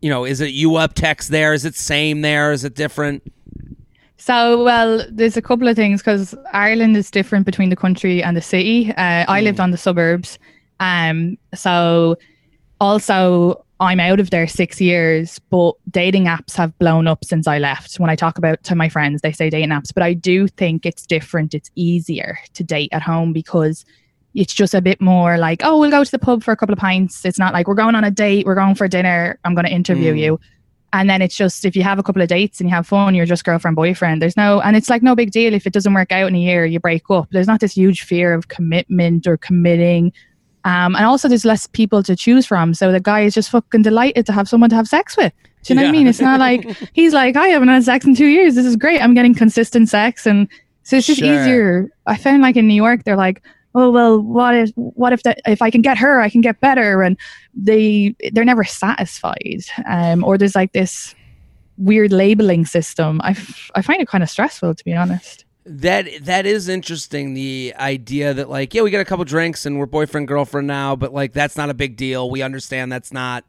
you 0.00 0.08
know, 0.08 0.24
is 0.24 0.40
it 0.40 0.52
you 0.52 0.76
up 0.76 0.94
text 0.94 1.30
there? 1.30 1.52
Is 1.52 1.64
it 1.64 1.74
same 1.74 2.22
there? 2.22 2.52
Is 2.52 2.62
it 2.62 2.74
different? 2.74 3.24
So, 4.16 4.62
well, 4.62 5.04
there's 5.10 5.36
a 5.36 5.42
couple 5.42 5.66
of 5.66 5.74
things 5.74 6.00
because 6.00 6.34
Ireland 6.52 6.96
is 6.96 7.10
different 7.10 7.44
between 7.44 7.68
the 7.68 7.76
country 7.76 8.22
and 8.22 8.36
the 8.36 8.40
city. 8.40 8.90
Uh, 8.92 9.24
I 9.28 9.40
lived 9.40 9.58
mm. 9.58 9.64
on 9.64 9.70
the 9.72 9.76
suburbs, 9.76 10.38
um, 10.78 11.36
so 11.52 12.16
also 12.80 13.63
I'm 13.80 13.98
out 13.98 14.20
of 14.20 14.30
there 14.30 14.46
six 14.46 14.80
years, 14.80 15.40
but 15.50 15.74
dating 15.90 16.26
apps 16.26 16.54
have 16.56 16.78
blown 16.78 17.06
up 17.06 17.24
since 17.24 17.48
I 17.48 17.58
left. 17.58 17.96
When 17.96 18.08
I 18.08 18.16
talk 18.16 18.38
about 18.38 18.62
to 18.64 18.74
my 18.74 18.88
friends, 18.88 19.20
they 19.20 19.32
say 19.32 19.50
dating 19.50 19.70
apps, 19.70 19.92
but 19.92 20.02
I 20.02 20.14
do 20.14 20.46
think 20.46 20.86
it's 20.86 21.04
different. 21.06 21.54
It's 21.54 21.70
easier 21.74 22.38
to 22.52 22.62
date 22.62 22.90
at 22.92 23.02
home 23.02 23.32
because 23.32 23.84
it's 24.34 24.54
just 24.54 24.74
a 24.74 24.80
bit 24.80 25.00
more 25.00 25.38
like, 25.38 25.60
oh, 25.64 25.78
we'll 25.78 25.90
go 25.90 26.04
to 26.04 26.10
the 26.10 26.18
pub 26.18 26.42
for 26.42 26.52
a 26.52 26.56
couple 26.56 26.72
of 26.72 26.78
pints. 26.78 27.24
It's 27.24 27.38
not 27.38 27.52
like 27.52 27.66
we're 27.66 27.74
going 27.74 27.94
on 27.94 28.04
a 28.04 28.10
date, 28.10 28.46
we're 28.46 28.54
going 28.54 28.74
for 28.74 28.86
dinner, 28.88 29.38
I'm 29.44 29.54
going 29.54 29.66
to 29.66 29.72
interview 29.72 30.14
mm. 30.14 30.18
you. 30.18 30.40
And 30.92 31.10
then 31.10 31.20
it's 31.20 31.36
just 31.36 31.64
if 31.64 31.74
you 31.74 31.82
have 31.82 31.98
a 31.98 32.04
couple 32.04 32.22
of 32.22 32.28
dates 32.28 32.60
and 32.60 32.68
you 32.68 32.74
have 32.74 32.86
fun, 32.86 33.16
you're 33.16 33.26
just 33.26 33.44
girlfriend, 33.44 33.74
boyfriend. 33.74 34.22
There's 34.22 34.36
no, 34.36 34.60
and 34.60 34.76
it's 34.76 34.88
like 34.88 35.02
no 35.02 35.16
big 35.16 35.32
deal 35.32 35.52
if 35.52 35.66
it 35.66 35.72
doesn't 35.72 35.92
work 35.92 36.12
out 36.12 36.28
in 36.28 36.36
a 36.36 36.38
year, 36.38 36.64
you 36.64 36.78
break 36.78 37.10
up. 37.10 37.28
There's 37.32 37.48
not 37.48 37.58
this 37.58 37.76
huge 37.76 38.02
fear 38.02 38.32
of 38.32 38.46
commitment 38.46 39.26
or 39.26 39.36
committing 39.36 40.12
um, 40.64 40.96
and 40.96 41.04
also, 41.04 41.28
there's 41.28 41.44
less 41.44 41.66
people 41.66 42.02
to 42.02 42.16
choose 42.16 42.46
from. 42.46 42.72
So 42.72 42.90
the 42.90 43.00
guy 43.00 43.20
is 43.20 43.34
just 43.34 43.50
fucking 43.50 43.82
delighted 43.82 44.24
to 44.26 44.32
have 44.32 44.48
someone 44.48 44.70
to 44.70 44.76
have 44.76 44.88
sex 44.88 45.16
with. 45.16 45.32
Do 45.62 45.72
you 45.72 45.76
know 45.76 45.82
yeah. 45.82 45.88
what 45.88 45.94
I 45.94 45.98
mean? 45.98 46.06
It's 46.06 46.20
not 46.20 46.40
like 46.40 46.64
he's 46.94 47.12
like, 47.12 47.36
I 47.36 47.48
haven't 47.48 47.68
had 47.68 47.84
sex 47.84 48.04
in 48.06 48.14
two 48.14 48.26
years. 48.26 48.54
This 48.54 48.66
is 48.66 48.76
great. 48.76 49.00
I'm 49.00 49.14
getting 49.14 49.34
consistent 49.34 49.88
sex, 49.88 50.26
and 50.26 50.48
so 50.82 50.96
it's 50.96 51.06
just 51.06 51.20
sure. 51.20 51.42
easier. 51.42 51.90
I 52.06 52.16
found 52.16 52.42
like 52.42 52.56
in 52.56 52.66
New 52.66 52.74
York, 52.74 53.04
they're 53.04 53.16
like, 53.16 53.42
oh 53.74 53.90
well, 53.90 54.20
what 54.20 54.54
if 54.54 54.70
what 54.74 55.12
if 55.12 55.22
that 55.24 55.40
if 55.46 55.60
I 55.60 55.70
can 55.70 55.82
get 55.82 55.98
her, 55.98 56.20
I 56.20 56.30
can 56.30 56.40
get 56.40 56.60
better, 56.60 57.02
and 57.02 57.18
they 57.54 58.14
they're 58.32 58.44
never 58.44 58.64
satisfied. 58.64 59.64
Um, 59.86 60.24
or 60.24 60.38
there's 60.38 60.54
like 60.54 60.72
this 60.72 61.14
weird 61.76 62.12
labeling 62.12 62.64
system. 62.64 63.20
I, 63.22 63.30
f- 63.30 63.70
I 63.74 63.82
find 63.82 64.00
it 64.00 64.08
kind 64.08 64.22
of 64.22 64.30
stressful 64.30 64.74
to 64.74 64.84
be 64.84 64.94
honest. 64.94 65.44
That 65.66 66.08
that 66.22 66.44
is 66.44 66.68
interesting. 66.68 67.32
The 67.34 67.74
idea 67.78 68.34
that 68.34 68.50
like, 68.50 68.74
yeah, 68.74 68.82
we 68.82 68.90
got 68.90 69.00
a 69.00 69.04
couple 69.04 69.24
drinks 69.24 69.64
and 69.64 69.78
we're 69.78 69.86
boyfriend 69.86 70.28
girlfriend 70.28 70.66
now, 70.66 70.94
but 70.94 71.14
like 71.14 71.32
that's 71.32 71.56
not 71.56 71.70
a 71.70 71.74
big 71.74 71.96
deal. 71.96 72.28
We 72.30 72.42
understand 72.42 72.92
that's 72.92 73.12
not. 73.12 73.44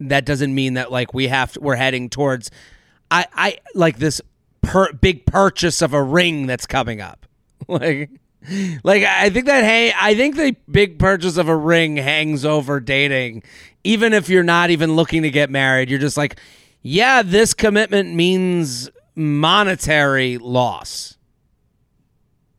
That 0.00 0.24
doesn't 0.24 0.54
mean 0.54 0.74
that 0.74 0.92
like 0.92 1.14
we 1.14 1.28
have 1.28 1.52
to, 1.54 1.60
we're 1.60 1.76
heading 1.76 2.08
towards. 2.08 2.50
I 3.10 3.26
I 3.32 3.58
like 3.74 3.98
this 3.98 4.20
per, 4.62 4.92
big 4.92 5.26
purchase 5.26 5.82
of 5.82 5.92
a 5.92 6.02
ring 6.02 6.46
that's 6.46 6.66
coming 6.66 7.00
up. 7.00 7.26
Like, 7.66 8.10
like 8.82 9.04
I 9.04 9.30
think 9.30 9.46
that 9.46 9.64
hey, 9.64 9.90
I 9.98 10.14
think 10.14 10.36
the 10.36 10.54
big 10.70 10.98
purchase 10.98 11.38
of 11.38 11.48
a 11.48 11.56
ring 11.56 11.96
hangs 11.96 12.44
over 12.44 12.78
dating, 12.78 13.42
even 13.84 14.12
if 14.12 14.28
you're 14.28 14.42
not 14.42 14.68
even 14.68 14.96
looking 14.96 15.22
to 15.22 15.30
get 15.30 15.48
married. 15.48 15.88
You're 15.88 15.98
just 15.98 16.18
like, 16.18 16.38
yeah, 16.82 17.22
this 17.22 17.54
commitment 17.54 18.14
means 18.14 18.90
monetary 19.14 20.36
loss. 20.36 21.13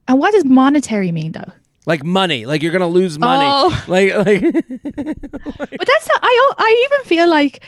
And 0.07 0.19
what 0.19 0.31
does 0.31 0.45
monetary 0.45 1.11
mean 1.11 1.31
though? 1.31 1.51
Like 1.85 2.03
money, 2.03 2.45
like 2.45 2.63
you're 2.63 2.71
gonna 2.71 2.87
lose 2.87 3.19
money. 3.19 3.45
Oh. 3.47 3.83
Like, 3.87 4.15
like 4.25 4.41
But 4.41 5.87
that's 5.87 6.07
not, 6.07 6.19
I 6.21 6.51
I 6.57 6.89
even 6.89 7.05
feel 7.05 7.29
like 7.29 7.63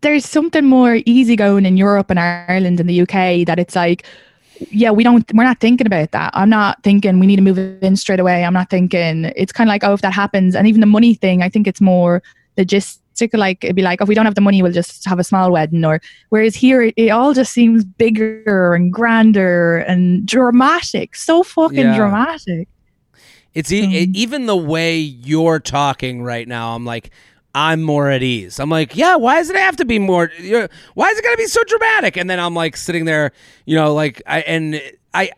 there's 0.00 0.24
something 0.24 0.64
more 0.64 0.98
easygoing 1.06 1.66
in 1.66 1.76
Europe 1.76 2.10
and 2.10 2.18
Ireland 2.18 2.80
and 2.80 2.88
the 2.88 3.02
UK 3.02 3.46
that 3.46 3.58
it's 3.58 3.74
like 3.74 4.06
yeah, 4.70 4.90
we 4.90 5.04
don't 5.04 5.24
we're 5.34 5.44
not 5.44 5.60
thinking 5.60 5.86
about 5.86 6.10
that. 6.12 6.32
I'm 6.34 6.50
not 6.50 6.82
thinking 6.82 7.20
we 7.20 7.26
need 7.26 7.36
to 7.36 7.42
move 7.42 7.58
in 7.58 7.96
straight 7.96 8.20
away. 8.20 8.44
I'm 8.44 8.52
not 8.52 8.70
thinking 8.70 9.26
it's 9.36 9.52
kind 9.52 9.68
of 9.68 9.72
like 9.72 9.84
oh 9.84 9.92
if 9.92 10.00
that 10.02 10.12
happens 10.12 10.56
and 10.56 10.66
even 10.66 10.80
the 10.80 10.86
money 10.86 11.14
thing, 11.14 11.42
I 11.42 11.48
think 11.48 11.66
it's 11.66 11.80
more 11.80 12.22
logistic 12.56 12.98
like 13.34 13.64
it'd 13.64 13.76
be 13.76 13.82
like, 13.82 14.00
oh, 14.00 14.04
if 14.04 14.08
we 14.08 14.14
don't 14.14 14.24
have 14.24 14.34
the 14.34 14.40
money, 14.40 14.62
we'll 14.62 14.72
just 14.72 15.04
have 15.06 15.18
a 15.18 15.24
small 15.24 15.50
wedding. 15.50 15.84
Or 15.84 16.00
whereas 16.30 16.54
here, 16.54 16.82
it, 16.82 16.94
it 16.96 17.08
all 17.10 17.34
just 17.34 17.52
seems 17.52 17.84
bigger 17.84 18.74
and 18.74 18.92
grander 18.92 19.78
and 19.78 20.26
dramatic, 20.26 21.16
so 21.16 21.42
fucking 21.42 21.78
Yeah. 21.78 21.96
dramatic. 21.96 22.68
It's 23.54 23.72
e- 23.72 24.06
Mm. 24.06 24.14
even 24.14 24.46
the 24.46 24.56
way 24.56 24.98
you're 24.98 25.58
talking 25.60 26.22
right 26.22 26.46
now. 26.46 26.74
I'm 26.74 26.84
like, 26.84 27.10
I'm 27.54 27.82
more 27.82 28.08
at 28.10 28.22
ease. 28.22 28.60
I'm 28.60 28.70
like, 28.70 28.94
yeah. 28.94 29.16
Why 29.16 29.36
does 29.38 29.50
it 29.50 29.56
have 29.56 29.74
to 29.76 29.84
be 29.84 29.98
more? 29.98 30.30
you're- 30.38 30.68
Why 30.94 31.08
is 31.08 31.18
it 31.18 31.24
gonna 31.24 31.36
be 31.36 31.46
so 31.46 31.62
dramatic? 31.64 32.16
And 32.16 32.28
then 32.30 32.38
I'm 32.38 32.54
like 32.54 32.76
sitting 32.76 33.04
there, 33.04 33.32
you 33.64 33.74
know, 33.74 33.94
like 33.94 34.22
I 34.26 34.40
and 34.40 34.80
I, 35.14 35.30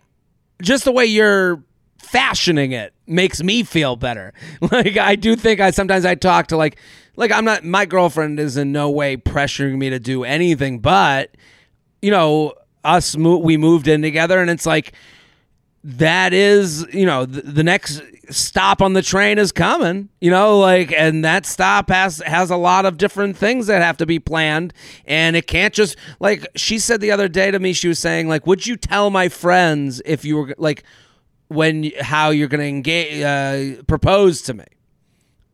just 0.60 0.84
the 0.84 0.92
way 0.92 1.06
you're 1.06 1.62
fashioning 1.98 2.72
it 2.72 2.92
makes 3.10 3.42
me 3.42 3.62
feel 3.62 3.96
better. 3.96 4.32
Like 4.72 4.96
I 4.96 5.16
do 5.16 5.36
think 5.36 5.60
I 5.60 5.70
sometimes 5.70 6.04
I 6.04 6.14
talk 6.14 6.46
to 6.48 6.56
like 6.56 6.78
like 7.16 7.32
I'm 7.32 7.44
not 7.44 7.64
my 7.64 7.86
girlfriend 7.86 8.38
is 8.38 8.56
in 8.56 8.72
no 8.72 8.90
way 8.90 9.16
pressuring 9.16 9.78
me 9.78 9.90
to 9.90 9.98
do 9.98 10.24
anything, 10.24 10.78
but 10.78 11.36
you 12.00 12.10
know 12.10 12.54
us 12.84 13.16
mo- 13.16 13.38
we 13.38 13.56
moved 13.56 13.88
in 13.88 14.02
together 14.02 14.40
and 14.40 14.50
it's 14.50 14.66
like 14.66 14.92
that 15.82 16.32
is 16.32 16.86
you 16.92 17.06
know 17.06 17.24
the, 17.24 17.40
the 17.42 17.62
next 17.62 18.02
stop 18.28 18.82
on 18.82 18.92
the 18.92 19.02
train 19.02 19.38
is 19.38 19.50
coming 19.50 20.08
you 20.20 20.30
know 20.30 20.58
like 20.58 20.92
and 20.92 21.24
that 21.24 21.44
stop 21.46 21.88
has 21.88 22.18
has 22.18 22.50
a 22.50 22.56
lot 22.56 22.84
of 22.84 22.96
different 22.96 23.36
things 23.36 23.66
that 23.66 23.82
have 23.82 23.96
to 23.96 24.06
be 24.06 24.18
planned 24.18 24.72
and 25.06 25.36
it 25.36 25.46
can't 25.46 25.74
just 25.74 25.96
like 26.20 26.46
she 26.54 26.78
said 26.78 27.00
the 27.00 27.10
other 27.10 27.28
day 27.28 27.50
to 27.50 27.58
me 27.58 27.72
she 27.72 27.88
was 27.88 27.98
saying 27.98 28.28
like 28.28 28.46
would 28.46 28.66
you 28.66 28.76
tell 28.76 29.10
my 29.10 29.28
friends 29.28 30.02
if 30.04 30.24
you 30.24 30.36
were 30.36 30.54
like 30.58 30.84
when 31.50 31.90
how 32.00 32.30
you're 32.30 32.48
going 32.48 32.60
to 32.60 32.66
engage 32.66 33.22
uh, 33.22 33.82
propose 33.82 34.42
to 34.42 34.54
me 34.54 34.64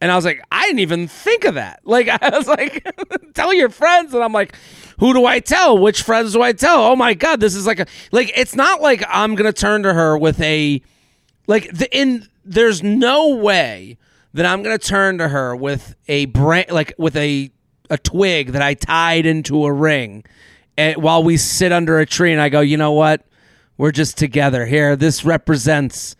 and 0.01 0.13
I 0.13 0.17
was 0.17 0.25
like, 0.25 0.43
I 0.53 0.63
didn't 0.67 0.81
even 0.81 1.09
think 1.09 1.45
of 1.45 1.55
that. 1.55 1.81
Like, 1.97 2.09
I 2.09 2.37
was 2.37 2.47
like, 2.47 2.87
tell 3.35 3.55
your 3.55 3.71
friends. 3.71 4.13
And 4.13 4.23
I'm 4.23 4.33
like, 4.33 4.55
who 4.99 5.15
do 5.15 5.25
I 5.25 5.41
tell? 5.41 5.79
Which 5.79 6.03
friends 6.03 6.35
do 6.35 6.43
I 6.43 6.53
tell? 6.53 6.83
Oh 6.83 6.97
my 6.97 7.15
God, 7.15 7.41
this 7.41 7.55
is 7.55 7.67
like 7.67 7.81
a, 7.81 7.87
like, 8.13 8.31
it's 8.37 8.55
not 8.55 8.83
like 8.83 9.03
I'm 9.09 9.37
to 9.37 9.53
turn 9.53 9.83
to 9.85 9.95
her 9.95 10.19
with 10.19 10.39
a, 10.41 10.83
like, 11.47 11.73
the, 11.73 11.89
in, 11.97 12.29
there's 12.45 12.83
no 12.83 13.37
way 13.37 13.97
that 14.35 14.45
I'm 14.45 14.63
to 14.65 14.79
turn 14.79 15.19
to 15.19 15.29
her 15.29 15.57
with 15.57 15.97
a 16.09 16.27
brand, 16.27 16.71
like, 16.71 16.93
with 16.99 17.17
a, 17.17 17.51
a 17.89 17.97
twig 17.97 18.53
that 18.53 18.63
I 18.63 18.75
tied 18.75 19.25
into 19.25 19.65
a 19.65 19.73
ring 19.73 20.25
and 20.77 21.03
while 21.03 21.23
we 21.23 21.37
sit 21.37 21.73
under 21.73 21.99
a 21.99 22.07
tree 22.07 22.33
and 22.33 22.41
I 22.41 22.49
go, 22.49 22.61
you 22.61 22.77
know 22.77 22.93
what? 22.93 23.26
We're 23.79 23.93
just 23.93 24.17
together 24.17 24.67
here. 24.67 24.97
This 24.97 25.25
represents 25.25 26.17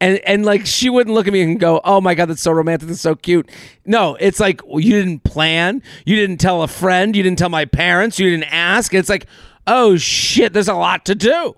and 0.00 0.18
and 0.18 0.44
like 0.44 0.66
she 0.66 0.90
wouldn't 0.90 1.14
look 1.14 1.26
at 1.26 1.32
me 1.32 1.42
and 1.42 1.58
go, 1.58 1.80
"Oh 1.84 2.00
my 2.00 2.14
god, 2.14 2.26
that's 2.26 2.42
so 2.42 2.52
romantic, 2.52 2.88
that's 2.88 3.00
so 3.00 3.14
cute." 3.14 3.50
No, 3.84 4.16
it's 4.20 4.38
like 4.40 4.64
well, 4.66 4.80
you 4.80 4.92
didn't 4.92 5.24
plan, 5.24 5.82
you 6.04 6.16
didn't 6.16 6.38
tell 6.38 6.62
a 6.62 6.68
friend, 6.68 7.16
you 7.16 7.22
didn't 7.22 7.38
tell 7.38 7.48
my 7.48 7.64
parents, 7.64 8.18
you 8.18 8.30
didn't 8.30 8.52
ask. 8.52 8.94
It's 8.94 9.08
like, 9.08 9.26
"Oh 9.66 9.96
shit, 9.96 10.52
there's 10.52 10.68
a 10.68 10.74
lot 10.74 11.04
to 11.06 11.14
do." 11.14 11.56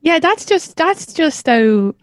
Yeah, 0.00 0.18
that's 0.18 0.44
just 0.44 0.76
that's 0.76 1.12
just 1.12 1.44
so 1.44 1.94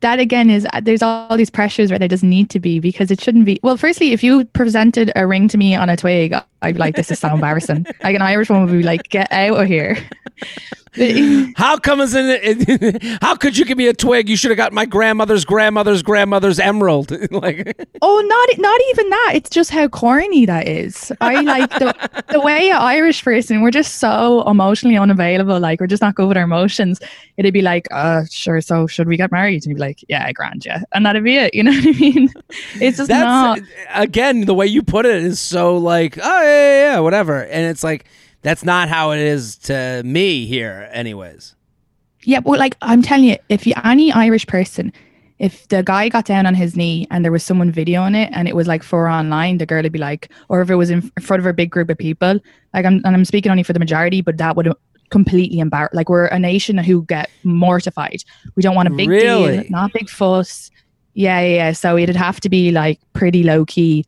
that 0.00 0.18
again 0.18 0.50
is 0.50 0.66
there's 0.82 1.02
all 1.02 1.36
these 1.36 1.50
pressures 1.50 1.90
where 1.90 1.98
there 1.98 2.08
doesn't 2.08 2.28
need 2.28 2.50
to 2.50 2.60
be 2.60 2.80
because 2.80 3.10
it 3.10 3.20
shouldn't 3.20 3.44
be. 3.46 3.58
Well, 3.62 3.76
firstly, 3.76 4.12
if 4.12 4.22
you 4.22 4.44
presented 4.46 5.10
a 5.16 5.26
ring 5.26 5.48
to 5.48 5.58
me 5.58 5.74
on 5.74 5.88
a 5.88 5.96
twig, 5.96 6.34
I'd 6.62 6.74
be 6.74 6.78
like, 6.78 6.96
this 6.96 7.10
is 7.10 7.18
so 7.18 7.28
embarrassing. 7.28 7.86
Like 8.02 8.14
an 8.14 8.22
Irish 8.22 8.50
woman 8.50 8.66
would 8.66 8.76
be 8.76 8.82
like, 8.82 9.08
get 9.08 9.32
out 9.32 9.60
of 9.60 9.66
here. 9.66 9.96
How 11.56 11.76
come 11.76 12.00
is 12.00 12.14
in 12.14 13.18
How 13.20 13.34
could 13.34 13.58
you 13.58 13.64
give 13.66 13.76
me 13.76 13.86
a 13.88 13.92
twig? 13.92 14.28
You 14.30 14.36
should 14.36 14.50
have 14.50 14.56
got 14.56 14.72
my 14.72 14.86
grandmother's 14.86 15.44
grandmother's 15.44 16.02
grandmother's 16.02 16.58
emerald. 16.58 17.10
like, 17.32 17.86
Oh, 18.00 18.20
not 18.20 18.58
not 18.58 18.80
even 18.90 19.10
that. 19.10 19.32
It's 19.34 19.50
just 19.50 19.70
how 19.70 19.88
corny 19.88 20.46
that 20.46 20.66
is. 20.66 21.12
I 21.20 21.42
like 21.42 21.70
the 21.70 22.22
the 22.30 22.40
way 22.40 22.70
an 22.70 22.76
Irish 22.76 23.22
person 23.22 23.60
we're 23.60 23.70
just 23.70 23.96
so 23.96 24.48
emotionally 24.48 24.96
unavailable. 24.96 25.60
Like 25.60 25.80
we're 25.80 25.86
just 25.86 26.02
not 26.02 26.14
good 26.14 26.28
with 26.28 26.36
our 26.38 26.44
emotions. 26.44 26.98
It'd 27.36 27.52
be 27.52 27.62
like, 27.62 27.88
uh, 27.90 28.24
sure. 28.30 28.62
So 28.62 28.86
should 28.86 29.06
we 29.08 29.18
get 29.18 29.30
married? 29.30 29.64
And 29.64 29.66
you'd 29.66 29.74
be 29.74 29.80
like, 29.80 29.85
yeah, 30.08 30.30
grand, 30.32 30.64
yeah, 30.64 30.82
and 30.92 31.04
that'd 31.04 31.22
be 31.24 31.36
it. 31.36 31.54
You 31.54 31.64
know 31.64 31.70
what 31.72 31.86
I 31.86 31.98
mean? 31.98 32.28
It's 32.80 32.98
just 32.98 33.10
not. 33.10 33.58
Uh, 33.58 33.62
again 33.94 34.42
the 34.42 34.54
way 34.54 34.66
you 34.66 34.82
put 34.82 35.06
it 35.06 35.22
is 35.22 35.40
so 35.40 35.76
like, 35.76 36.18
oh 36.18 36.42
yeah, 36.42 36.42
yeah, 36.42 36.92
yeah, 36.94 36.98
whatever. 37.00 37.44
And 37.44 37.66
it's 37.66 37.84
like 37.84 38.06
that's 38.42 38.64
not 38.64 38.88
how 38.88 39.10
it 39.10 39.18
is 39.20 39.56
to 39.58 40.02
me 40.04 40.46
here, 40.46 40.88
anyways. 40.92 41.54
Yeah, 42.24 42.40
well, 42.44 42.58
like 42.58 42.76
I'm 42.82 43.02
telling 43.02 43.24
you, 43.24 43.36
if 43.48 43.66
you 43.66 43.74
any 43.84 44.12
Irish 44.12 44.46
person, 44.46 44.92
if 45.38 45.68
the 45.68 45.82
guy 45.82 46.08
got 46.08 46.24
down 46.24 46.46
on 46.46 46.54
his 46.54 46.76
knee 46.76 47.06
and 47.10 47.24
there 47.24 47.32
was 47.32 47.42
someone 47.42 47.72
videoing 47.72 48.16
it 48.16 48.30
and 48.32 48.48
it 48.48 48.56
was 48.56 48.66
like 48.66 48.82
for 48.82 49.08
online, 49.08 49.58
the 49.58 49.66
girl 49.66 49.82
would 49.82 49.92
be 49.92 49.98
like, 49.98 50.30
or 50.48 50.62
if 50.62 50.70
it 50.70 50.76
was 50.76 50.90
in 50.90 51.02
front 51.20 51.40
of 51.40 51.46
a 51.46 51.52
big 51.52 51.70
group 51.70 51.90
of 51.90 51.98
people, 51.98 52.40
like 52.74 52.84
I'm 52.84 53.00
and 53.04 53.08
I'm 53.08 53.24
speaking 53.24 53.50
only 53.50 53.62
for 53.62 53.72
the 53.72 53.78
majority, 53.78 54.22
but 54.22 54.38
that 54.38 54.56
would 54.56 54.72
completely 55.10 55.58
embarrassed. 55.58 55.94
Like 55.94 56.08
we're 56.08 56.26
a 56.26 56.38
nation 56.38 56.78
who 56.78 57.02
get 57.02 57.30
mortified. 57.44 58.22
We 58.54 58.62
don't 58.62 58.74
want 58.74 58.88
a 58.88 58.92
big 58.92 59.08
Really? 59.08 59.58
deal, 59.62 59.70
not 59.70 59.92
big 59.92 60.08
fuss. 60.08 60.70
Yeah, 61.14 61.40
yeah, 61.40 61.54
yeah. 61.54 61.72
So 61.72 61.96
it'd 61.96 62.16
have 62.16 62.40
to 62.40 62.48
be 62.48 62.70
like 62.72 63.00
pretty 63.12 63.42
low 63.42 63.64
key. 63.64 64.04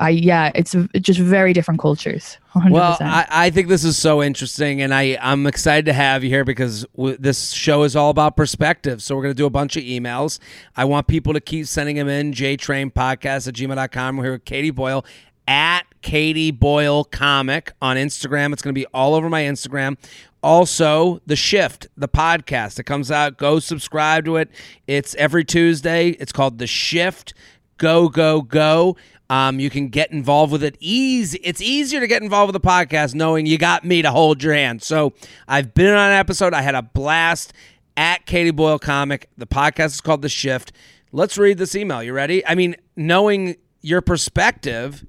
I 0.00 0.10
yeah, 0.10 0.52
it's 0.54 0.76
just 1.00 1.18
very 1.18 1.52
different 1.52 1.80
cultures. 1.80 2.38
100%. 2.54 2.70
Well, 2.70 2.96
I, 3.00 3.26
I 3.30 3.50
think 3.50 3.66
this 3.66 3.82
is 3.82 3.96
so 3.98 4.22
interesting, 4.22 4.80
and 4.80 4.94
I, 4.94 5.18
I'm 5.20 5.44
excited 5.46 5.86
to 5.86 5.92
have 5.92 6.22
you 6.22 6.30
here 6.30 6.44
because 6.44 6.84
w- 6.96 7.16
this 7.18 7.50
show 7.50 7.82
is 7.82 7.96
all 7.96 8.10
about 8.10 8.36
perspective. 8.36 9.02
So, 9.02 9.16
we're 9.16 9.22
going 9.22 9.34
to 9.34 9.36
do 9.36 9.46
a 9.46 9.50
bunch 9.50 9.76
of 9.76 9.82
emails. 9.82 10.38
I 10.76 10.84
want 10.84 11.08
people 11.08 11.32
to 11.32 11.40
keep 11.40 11.66
sending 11.66 11.96
them 11.96 12.08
in. 12.08 12.32
JTrainPodcast 12.32 13.48
at 13.48 13.54
gmail.com. 13.54 14.16
We're 14.16 14.24
here 14.24 14.32
with 14.34 14.44
Katie 14.44 14.70
Boyle 14.70 15.04
at 15.48 15.82
Katie 16.08 16.50
Boyle 16.50 17.04
Comic 17.04 17.74
on 17.82 17.96
Instagram. 17.98 18.54
It's 18.54 18.62
going 18.62 18.74
to 18.74 18.80
be 18.80 18.86
all 18.94 19.14
over 19.14 19.28
my 19.28 19.42
Instagram. 19.42 19.98
Also, 20.42 21.20
The 21.26 21.36
Shift, 21.36 21.86
the 21.98 22.08
podcast. 22.08 22.78
It 22.78 22.84
comes 22.84 23.10
out. 23.10 23.36
Go 23.36 23.58
subscribe 23.58 24.24
to 24.24 24.36
it. 24.36 24.48
It's 24.86 25.14
every 25.16 25.44
Tuesday. 25.44 26.12
It's 26.12 26.32
called 26.32 26.56
The 26.56 26.66
Shift. 26.66 27.34
Go, 27.76 28.08
go, 28.08 28.40
go. 28.40 28.96
Um, 29.28 29.60
you 29.60 29.68
can 29.68 29.88
get 29.88 30.10
involved 30.10 30.50
with 30.50 30.64
it 30.64 30.78
easy. 30.80 31.40
It's 31.44 31.60
easier 31.60 32.00
to 32.00 32.06
get 32.06 32.22
involved 32.22 32.54
with 32.54 32.62
the 32.62 32.66
podcast 32.66 33.14
knowing 33.14 33.44
you 33.44 33.58
got 33.58 33.84
me 33.84 34.00
to 34.00 34.10
hold 34.10 34.42
your 34.42 34.54
hand. 34.54 34.82
So 34.82 35.12
I've 35.46 35.74
been 35.74 35.92
on 35.92 36.12
an 36.12 36.16
episode. 36.16 36.54
I 36.54 36.62
had 36.62 36.74
a 36.74 36.80
blast 36.80 37.52
at 37.98 38.24
Katie 38.24 38.50
Boyle 38.50 38.78
Comic. 38.78 39.28
The 39.36 39.46
podcast 39.46 39.88
is 39.88 40.00
called 40.00 40.22
The 40.22 40.30
Shift. 40.30 40.72
Let's 41.12 41.36
read 41.36 41.58
this 41.58 41.74
email. 41.74 42.02
You 42.02 42.14
ready? 42.14 42.46
I 42.46 42.54
mean, 42.54 42.76
knowing 42.96 43.56
your 43.82 44.00
perspective, 44.00 45.04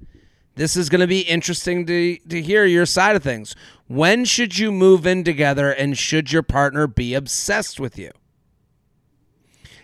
this 0.55 0.75
is 0.75 0.89
going 0.89 1.01
to 1.01 1.07
be 1.07 1.21
interesting 1.21 1.85
to, 1.85 2.17
to 2.17 2.41
hear 2.41 2.65
your 2.65 2.85
side 2.85 3.15
of 3.15 3.23
things. 3.23 3.55
When 3.87 4.25
should 4.25 4.57
you 4.57 4.71
move 4.71 5.07
in 5.07 5.23
together 5.23 5.71
and 5.71 5.97
should 5.97 6.31
your 6.31 6.43
partner 6.43 6.85
be 6.85 7.13
obsessed 7.13 7.79
with 7.79 7.97
you? 7.97 8.11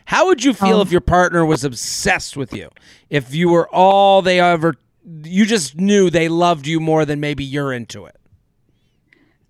How 0.05 0.27
would 0.27 0.43
you 0.43 0.53
feel 0.53 0.81
Um, 0.81 0.81
if 0.81 0.91
your 0.91 1.01
partner 1.01 1.45
was 1.45 1.63
obsessed 1.63 2.37
with 2.37 2.53
you? 2.53 2.69
If 3.09 3.33
you 3.33 3.49
were 3.49 3.67
all 3.69 4.21
they 4.21 4.39
ever, 4.39 4.75
you 5.23 5.45
just 5.45 5.75
knew 5.77 6.09
they 6.09 6.29
loved 6.29 6.67
you 6.67 6.79
more 6.79 7.05
than 7.05 7.19
maybe 7.19 7.43
you're 7.43 7.73
into 7.73 8.05
it. 8.05 8.15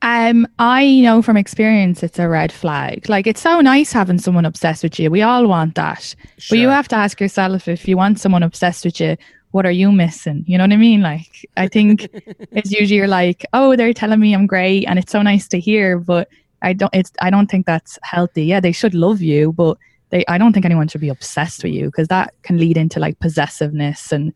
Um, 0.02 0.48
I 0.60 1.02
know 1.02 1.22
from 1.24 1.36
experience 1.36 2.04
it's 2.04 2.20
a 2.20 2.30
red 2.30 2.52
flag. 2.52 3.10
Like 3.10 3.26
it's 3.26 3.42
so 3.42 3.60
nice 3.60 3.92
having 3.92 4.20
someone 4.20 4.46
obsessed 4.46 4.84
with 4.84 5.00
you. 5.00 5.10
We 5.10 5.24
all 5.24 5.48
want 5.48 5.76
that. 5.76 6.16
But 6.50 6.60
you 6.60 6.70
have 6.70 6.88
to 6.90 6.96
ask 6.96 7.20
yourself 7.20 7.68
if 7.68 7.88
you 7.88 7.98
want 7.98 8.20
someone 8.20 8.44
obsessed 8.44 8.86
with 8.86 9.00
you, 9.02 9.18
what 9.56 9.66
are 9.66 9.72
you 9.72 9.90
missing? 9.90 10.44
You 10.48 10.58
know 10.58 10.66
what 10.66 10.74
I 10.74 10.76
mean? 10.76 11.00
Like 11.02 11.48
I 11.56 11.70
think 11.70 12.10
it's 12.52 12.72
usually 12.72 12.98
you're 12.98 13.08
like, 13.08 13.46
oh, 13.54 13.78
they're 13.78 13.94
telling 13.94 14.20
me 14.20 14.34
I'm 14.34 14.48
great 14.48 14.84
and 14.84 15.00
it's 15.00 15.14
so 15.14 15.22
nice 15.22 15.48
to 15.48 15.58
hear, 15.62 15.98
but 15.98 16.28
I 16.62 16.74
don't 16.74 16.94
it's 16.94 17.14
I 17.22 17.30
don't 17.30 17.50
think 17.50 17.66
that's 17.66 17.98
healthy. 18.04 18.44
Yeah, 18.44 18.60
they 18.60 18.74
should 18.74 18.94
love 18.94 19.22
you, 19.22 19.54
but 19.54 19.78
they 20.10 20.26
I 20.28 20.38
don't 20.38 20.52
think 20.52 20.66
anyone 20.66 20.90
should 20.90 21.00
be 21.00 21.08
obsessed 21.08 21.64
with 21.64 21.72
you 21.72 21.86
because 21.86 22.10
that 22.10 22.34
can 22.44 22.58
lead 22.58 22.76
into 22.76 23.00
like 23.00 23.18
possessiveness 23.20 24.12
and 24.12 24.34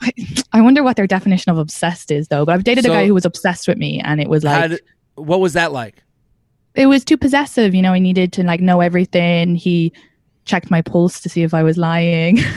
I, 0.00 0.10
I 0.52 0.60
wonder 0.60 0.82
what 0.82 0.96
their 0.96 1.06
definition 1.06 1.52
of 1.52 1.58
obsessed 1.58 2.10
is 2.10 2.26
though. 2.26 2.44
But 2.44 2.56
I've 2.56 2.64
dated 2.64 2.82
So- 2.84 2.90
a 2.90 2.94
guy 2.96 3.06
who 3.06 3.14
was 3.14 3.24
obsessed 3.24 3.68
with 3.68 3.78
me 3.78 4.00
and 4.00 4.20
it 4.20 4.28
was 4.28 4.42
like 4.42 4.70
did- 4.70 4.80
what 5.14 5.38
was 5.38 5.52
that 5.52 5.70
like? 5.70 6.02
it 6.74 6.86
was 6.86 7.04
too 7.04 7.16
possessive. 7.16 7.76
You 7.76 7.82
know, 7.82 7.92
he 7.92 8.00
needed 8.00 8.32
to 8.32 8.42
like 8.42 8.60
know 8.60 8.80
everything. 8.80 9.54
He 9.54 9.92
checked 10.46 10.68
my 10.68 10.82
pulse 10.82 11.20
to 11.20 11.28
see 11.28 11.44
if 11.44 11.54
I 11.54 11.62
was 11.62 11.78
lying. 11.78 12.40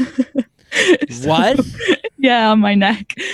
What? 1.23 1.59
yeah, 2.17 2.51
on 2.51 2.59
my 2.59 2.75
neck. 2.75 3.15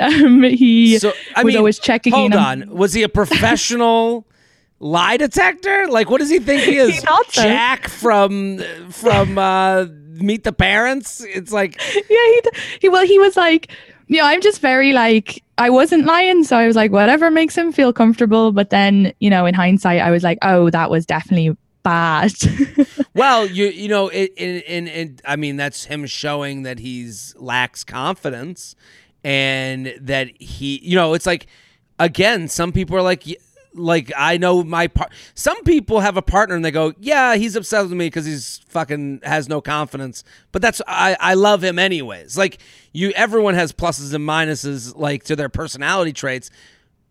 Um, 0.00 0.42
he 0.42 0.98
So 0.98 1.12
I 1.36 1.44
was 1.44 1.52
mean, 1.52 1.58
always 1.58 1.78
checking 1.78 2.14
hold 2.14 2.34
on. 2.34 2.70
Was 2.70 2.94
he 2.94 3.02
a 3.02 3.08
professional 3.10 4.26
lie 4.78 5.18
detector? 5.18 5.88
Like, 5.88 6.08
what 6.08 6.20
does 6.20 6.30
he 6.30 6.38
think 6.38 6.62
he 6.62 6.76
is? 6.78 7.00
so. 7.00 7.18
Jack 7.28 7.86
from 7.88 8.60
from 8.88 9.36
uh, 9.36 9.84
Meet 10.14 10.44
the 10.44 10.52
Parents. 10.54 11.22
It's 11.28 11.52
like 11.52 11.78
yeah, 11.94 12.00
he, 12.08 12.40
he 12.80 12.88
well, 12.88 13.06
he 13.06 13.18
was 13.18 13.36
like, 13.36 13.70
you 14.06 14.16
know, 14.16 14.24
I'm 14.24 14.40
just 14.40 14.62
very 14.62 14.94
like, 14.94 15.42
I 15.58 15.68
wasn't 15.68 16.06
lying, 16.06 16.42
so 16.44 16.56
I 16.56 16.66
was 16.66 16.76
like, 16.76 16.90
whatever 16.92 17.30
makes 17.30 17.56
him 17.56 17.72
feel 17.72 17.92
comfortable. 17.92 18.52
But 18.52 18.70
then, 18.70 19.12
you 19.20 19.28
know, 19.28 19.44
in 19.44 19.52
hindsight, 19.54 20.00
I 20.00 20.10
was 20.10 20.22
like, 20.24 20.38
oh, 20.40 20.70
that 20.70 20.90
was 20.90 21.04
definitely 21.04 21.54
bad. 21.82 22.32
Well, 23.14 23.46
you 23.46 23.66
you 23.66 23.88
know, 23.88 24.08
it, 24.08 24.32
in 24.36 24.86
in 24.86 25.18
I 25.24 25.36
mean, 25.36 25.56
that's 25.56 25.84
him 25.84 26.06
showing 26.06 26.62
that 26.62 26.78
he's 26.78 27.34
lacks 27.38 27.82
confidence, 27.82 28.76
and 29.24 29.94
that 30.00 30.28
he, 30.40 30.80
you 30.82 30.94
know, 30.94 31.14
it's 31.14 31.26
like, 31.26 31.46
again, 31.98 32.46
some 32.48 32.70
people 32.72 32.96
are 32.96 33.02
like, 33.02 33.24
like 33.74 34.12
I 34.16 34.36
know 34.36 34.62
my 34.62 34.86
part. 34.86 35.12
Some 35.34 35.62
people 35.64 36.00
have 36.00 36.16
a 36.16 36.22
partner 36.22 36.54
and 36.54 36.64
they 36.64 36.70
go, 36.70 36.92
yeah, 36.98 37.34
he's 37.34 37.56
upset 37.56 37.82
with 37.82 37.92
me 37.92 38.06
because 38.06 38.26
he's 38.26 38.60
fucking 38.68 39.20
has 39.24 39.48
no 39.48 39.60
confidence. 39.60 40.24
But 40.52 40.62
that's 40.62 40.80
I 40.86 41.16
I 41.18 41.34
love 41.34 41.64
him 41.64 41.78
anyways. 41.78 42.38
Like 42.38 42.58
you, 42.92 43.10
everyone 43.10 43.54
has 43.54 43.72
pluses 43.72 44.14
and 44.14 44.26
minuses 44.26 44.96
like 44.96 45.24
to 45.24 45.36
their 45.36 45.48
personality 45.48 46.12
traits. 46.12 46.50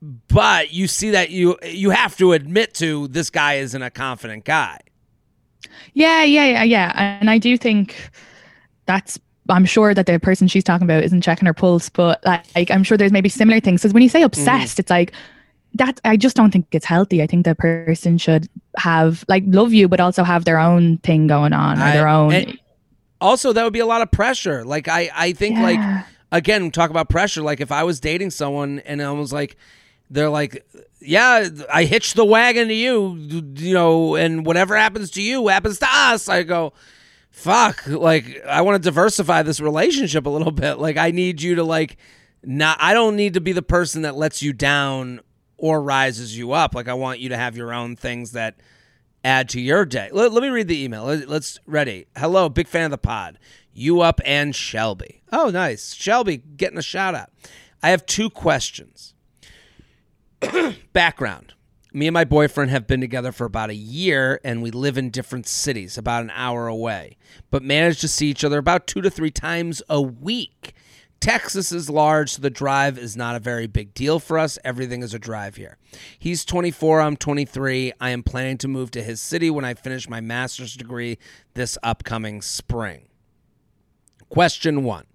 But 0.02 0.72
you 0.72 0.88
see 0.88 1.12
that 1.12 1.30
you 1.30 1.58
you 1.64 1.90
have 1.90 2.16
to 2.18 2.32
admit 2.32 2.74
to 2.76 3.10
this 3.10 3.30
guy 3.30 3.56
isn't 3.56 3.82
a 3.82 3.90
confident 3.90 4.46
guy. 4.46 4.80
Yeah, 5.94 6.24
yeah, 6.24 6.46
yeah, 6.46 6.64
yeah. 6.64 7.18
And 7.22 7.30
I 7.30 7.38
do 7.38 7.58
think 7.58 7.96
that's. 8.86 9.20
I'm 9.50 9.66
sure 9.66 9.96
that 9.96 10.06
the 10.06 10.20
person 10.20 10.48
she's 10.48 10.64
talking 10.64 10.86
about 10.86 11.04
isn't 11.04 11.22
checking 11.22 11.48
her 11.48 11.56
pulse, 11.56 11.90
but 11.90 12.24
like 12.26 12.70
I'm 12.70 12.84
sure 12.84 12.98
there's 12.98 13.12
maybe 13.12 13.30
similar 13.30 13.60
things. 13.60 13.82
Because 13.82 13.94
when 13.94 14.04
you 14.04 14.10
say 14.10 14.22
mm. 14.22 14.26
obsessed, 14.26 14.80
it's 14.80 14.92
like 14.92 15.12
that. 15.74 16.00
I 16.06 16.18
just 16.18 16.36
don't 16.36 16.52
think 16.52 16.68
it's 16.72 16.86
healthy. 16.86 17.24
I 17.24 17.28
think 17.28 17.46
the 17.46 17.56
person 17.56 18.20
should 18.20 18.48
have 18.78 19.26
like 19.28 19.44
love 19.48 19.74
you, 19.74 19.88
but 19.88 20.00
also 20.00 20.24
have 20.24 20.46
their 20.46 20.60
own 20.60 20.98
thing 21.00 21.26
going 21.26 21.54
on 21.54 21.80
or 21.80 21.84
I- 21.84 21.94
their 21.94 22.08
own. 22.08 22.58
also 23.22 23.54
that 23.54 23.64
would 23.64 23.74
be 23.74 23.80
a 23.80 23.86
lot 23.86 24.02
of 24.02 24.12
pressure 24.12 24.64
like 24.64 24.88
i 24.88 25.10
i 25.14 25.34
think 25.34 25.58
like 25.60 26.06
again 26.32 26.72
talk 26.72 26.90
about 26.90 27.10
pressure 27.10 27.42
like 27.42 27.60
if 27.60 27.72
i 27.72 27.84
was 27.84 28.00
dating 28.00 28.32
someone 28.32 28.80
and 28.80 29.02
i 29.02 29.12
was 29.12 29.34
like 29.34 29.58
they're 30.10 30.30
like 30.30 30.66
yeah 31.02 31.48
i 31.72 31.86
hitched 31.86 32.16
the 32.16 32.26
wagon 32.26 32.68
to 32.68 32.74
you 32.74 33.16
you 33.56 33.74
know 33.74 34.16
and 34.16 34.46
whatever 34.46 34.76
happens 34.76 35.12
to 35.12 35.22
you 35.22 35.48
happens 35.48 35.80
to 35.80 35.88
us 35.90 36.28
i 36.28 36.44
go 36.44 36.74
fuck 37.32 37.86
like 37.88 38.44
i 38.46 38.62
want 38.62 38.82
to 38.82 38.88
diversify 38.88 39.42
this 39.42 39.60
relationship 39.60 40.26
a 40.26 40.30
little 40.30 40.52
bit 40.66 40.80
like 40.80 40.98
i 40.98 41.12
need 41.12 41.42
you 41.42 41.56
to 41.56 41.64
like 41.64 41.98
not 42.44 42.78
i 42.82 42.94
don't 42.94 43.16
need 43.16 43.34
to 43.34 43.42
be 43.42 43.52
the 43.52 43.62
person 43.62 44.02
that 44.02 44.16
lets 44.16 44.42
you 44.42 44.52
down 44.54 45.22
or 45.58 45.82
rises 45.82 46.38
you 46.38 46.52
up 46.52 46.76
like 46.76 46.88
i 46.88 46.94
want 46.94 47.20
you 47.20 47.30
to 47.30 47.38
have 47.38 47.56
your 47.56 47.74
own 47.74 47.96
things 47.96 48.32
that 48.32 48.60
add 49.24 49.50
to 49.50 49.62
your 49.62 49.86
day. 49.86 50.10
Let, 50.12 50.32
let 50.32 50.42
me 50.42 50.50
read 50.50 50.68
the 50.68 50.84
email. 50.84 51.06
Let, 51.06 51.30
us 51.30 51.60
ready. 51.66 52.08
Hello, 52.18 52.50
big 52.50 52.68
fan 52.68 52.86
of 52.86 52.92
the 52.92 52.98
pod. 52.98 53.38
You 53.74 54.02
up 54.02 54.20
and 54.26 54.56
Shelby. 54.56 55.22
Oh, 55.32 55.50
nice. 55.50 55.94
Shelby 55.94 56.38
getting 56.38 56.78
a 56.78 56.84
shout 56.84 57.16
out. 57.16 57.30
I 57.82 57.90
have 57.90 58.06
two 58.06 58.30
questions. 58.30 59.14
Background. 60.94 61.54
Me 61.92 62.08
and 62.08 62.14
my 62.14 62.24
boyfriend 62.24 62.70
have 62.70 62.86
been 62.86 63.02
together 63.02 63.32
for 63.32 63.46
about 63.46 63.72
a 63.72 63.76
year 63.76 64.40
and 64.44 64.62
we 64.62 64.70
live 64.70 64.98
in 64.98 65.10
different 65.10 65.48
cities, 65.48 65.98
about 65.98 66.24
an 66.24 66.32
hour 66.36 66.68
away, 66.68 67.18
but 67.50 67.64
manage 67.64 68.00
to 68.00 68.08
see 68.08 68.30
each 68.30 68.44
other 68.44 68.60
about 68.60 68.86
two 68.86 69.02
to 69.02 69.10
three 69.10 69.32
times 69.32 69.82
a 69.90 70.00
week. 70.00 70.74
Texas 71.20 71.72
is 71.72 71.90
large, 71.90 72.34
so 72.34 72.42
the 72.42 72.50
drive 72.50 72.98
is 72.98 73.18
not 73.18 73.36
a 73.36 73.40
very 73.40 73.68
big 73.68 73.94
deal 73.94 74.20
for 74.20 74.40
us. 74.40 74.58
Everything 74.64 75.04
is 75.04 75.14
a 75.14 75.20
drive 75.20 75.58
here. 75.58 75.78
He's 76.18 76.46
24, 76.46 77.02
I'm 77.02 77.18
23. 77.18 77.92
I 78.00 78.10
am 78.12 78.24
planning 78.24 78.58
to 78.60 78.68
move 78.70 78.92
to 78.92 79.04
his 79.04 79.20
city 79.20 79.50
when 79.50 79.66
I 79.66 79.74
finish 79.74 80.08
my 80.08 80.22
master's 80.22 80.76
degree 80.76 81.18
this 81.56 81.78
upcoming 81.84 82.42
spring. 82.42 83.10
Question 84.30 84.84
one. 84.84 85.06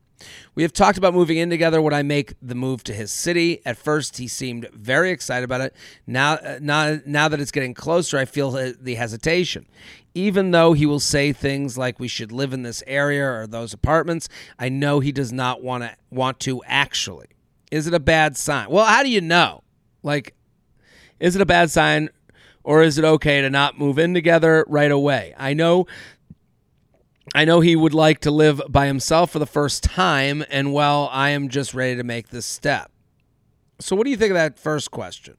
We 0.54 0.62
have 0.62 0.72
talked 0.72 0.98
about 0.98 1.14
moving 1.14 1.38
in 1.38 1.50
together 1.50 1.80
when 1.80 1.94
I 1.94 2.02
make 2.02 2.34
the 2.40 2.54
move 2.54 2.84
to 2.84 2.92
his 2.92 3.12
city. 3.12 3.60
At 3.64 3.76
first, 3.76 4.18
he 4.18 4.28
seemed 4.28 4.68
very 4.72 5.10
excited 5.10 5.44
about 5.44 5.60
it. 5.60 5.74
Now, 6.06 6.34
uh, 6.34 6.58
now, 6.60 6.98
now 7.06 7.28
that 7.28 7.40
it's 7.40 7.50
getting 7.50 7.74
closer, 7.74 8.18
I 8.18 8.24
feel 8.24 8.50
the 8.50 8.94
hesitation. 8.94 9.66
Even 10.14 10.52
though 10.52 10.74
he 10.74 10.86
will 10.86 11.00
say 11.00 11.32
things 11.32 11.76
like 11.76 11.98
we 11.98 12.08
should 12.08 12.30
live 12.30 12.52
in 12.52 12.62
this 12.62 12.82
area 12.86 13.26
or 13.26 13.46
those 13.46 13.72
apartments, 13.72 14.28
I 14.58 14.68
know 14.68 15.00
he 15.00 15.10
does 15.12 15.32
not 15.32 15.62
want 15.62 15.82
to 15.82 15.96
want 16.10 16.38
to 16.40 16.62
actually. 16.66 17.26
Is 17.70 17.86
it 17.86 17.94
a 17.94 18.00
bad 18.00 18.36
sign? 18.36 18.70
Well, 18.70 18.84
how 18.84 19.02
do 19.02 19.10
you 19.10 19.20
know? 19.20 19.64
Like, 20.04 20.34
is 21.18 21.34
it 21.34 21.42
a 21.42 21.46
bad 21.46 21.70
sign 21.70 22.10
or 22.62 22.82
is 22.82 22.98
it 22.98 23.04
okay 23.04 23.40
to 23.40 23.50
not 23.50 23.78
move 23.78 23.98
in 23.98 24.14
together 24.14 24.64
right 24.68 24.90
away? 24.90 25.34
I 25.36 25.54
know 25.54 25.86
I 27.34 27.44
know 27.44 27.60
he 27.60 27.76
would 27.76 27.94
like 27.94 28.20
to 28.20 28.30
live 28.30 28.60
by 28.68 28.86
himself 28.86 29.30
for 29.30 29.38
the 29.38 29.46
first 29.46 29.82
time, 29.82 30.44
and 30.50 30.72
well, 30.72 31.08
I 31.12 31.30
am 31.30 31.48
just 31.48 31.74
ready 31.74 31.96
to 31.96 32.04
make 32.04 32.28
this 32.28 32.46
step. 32.46 32.90
So, 33.80 33.96
what 33.96 34.04
do 34.04 34.10
you 34.10 34.16
think 34.16 34.30
of 34.30 34.34
that 34.34 34.58
first 34.58 34.90
question? 34.90 35.36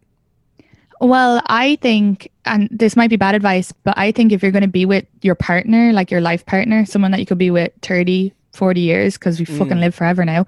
Well, 1.02 1.42
I 1.48 1.76
think, 1.78 2.32
and 2.46 2.70
this 2.72 2.96
might 2.96 3.10
be 3.10 3.18
bad 3.18 3.36
advice, 3.36 3.72
but 3.72 3.98
I 3.98 4.12
think 4.12 4.32
if 4.32 4.42
you're 4.42 4.52
going 4.52 4.62
to 4.62 4.68
be 4.68 4.86
with 4.86 5.06
your 5.22 5.36
partner, 5.36 5.92
like 5.92 6.10
your 6.10 6.22
life 6.22 6.46
partner, 6.46 6.86
someone 6.86 7.12
that 7.12 7.20
you 7.20 7.26
could 7.26 7.38
be 7.38 7.52
with 7.52 7.72
30, 7.82 8.34
40 8.54 8.82
years, 8.82 9.18
because 9.18 9.40
we 9.40 9.46
fucking 9.46 9.78
mm. 9.78 9.82
live 9.82 9.96
forever 9.96 10.24
now, 10.24 10.46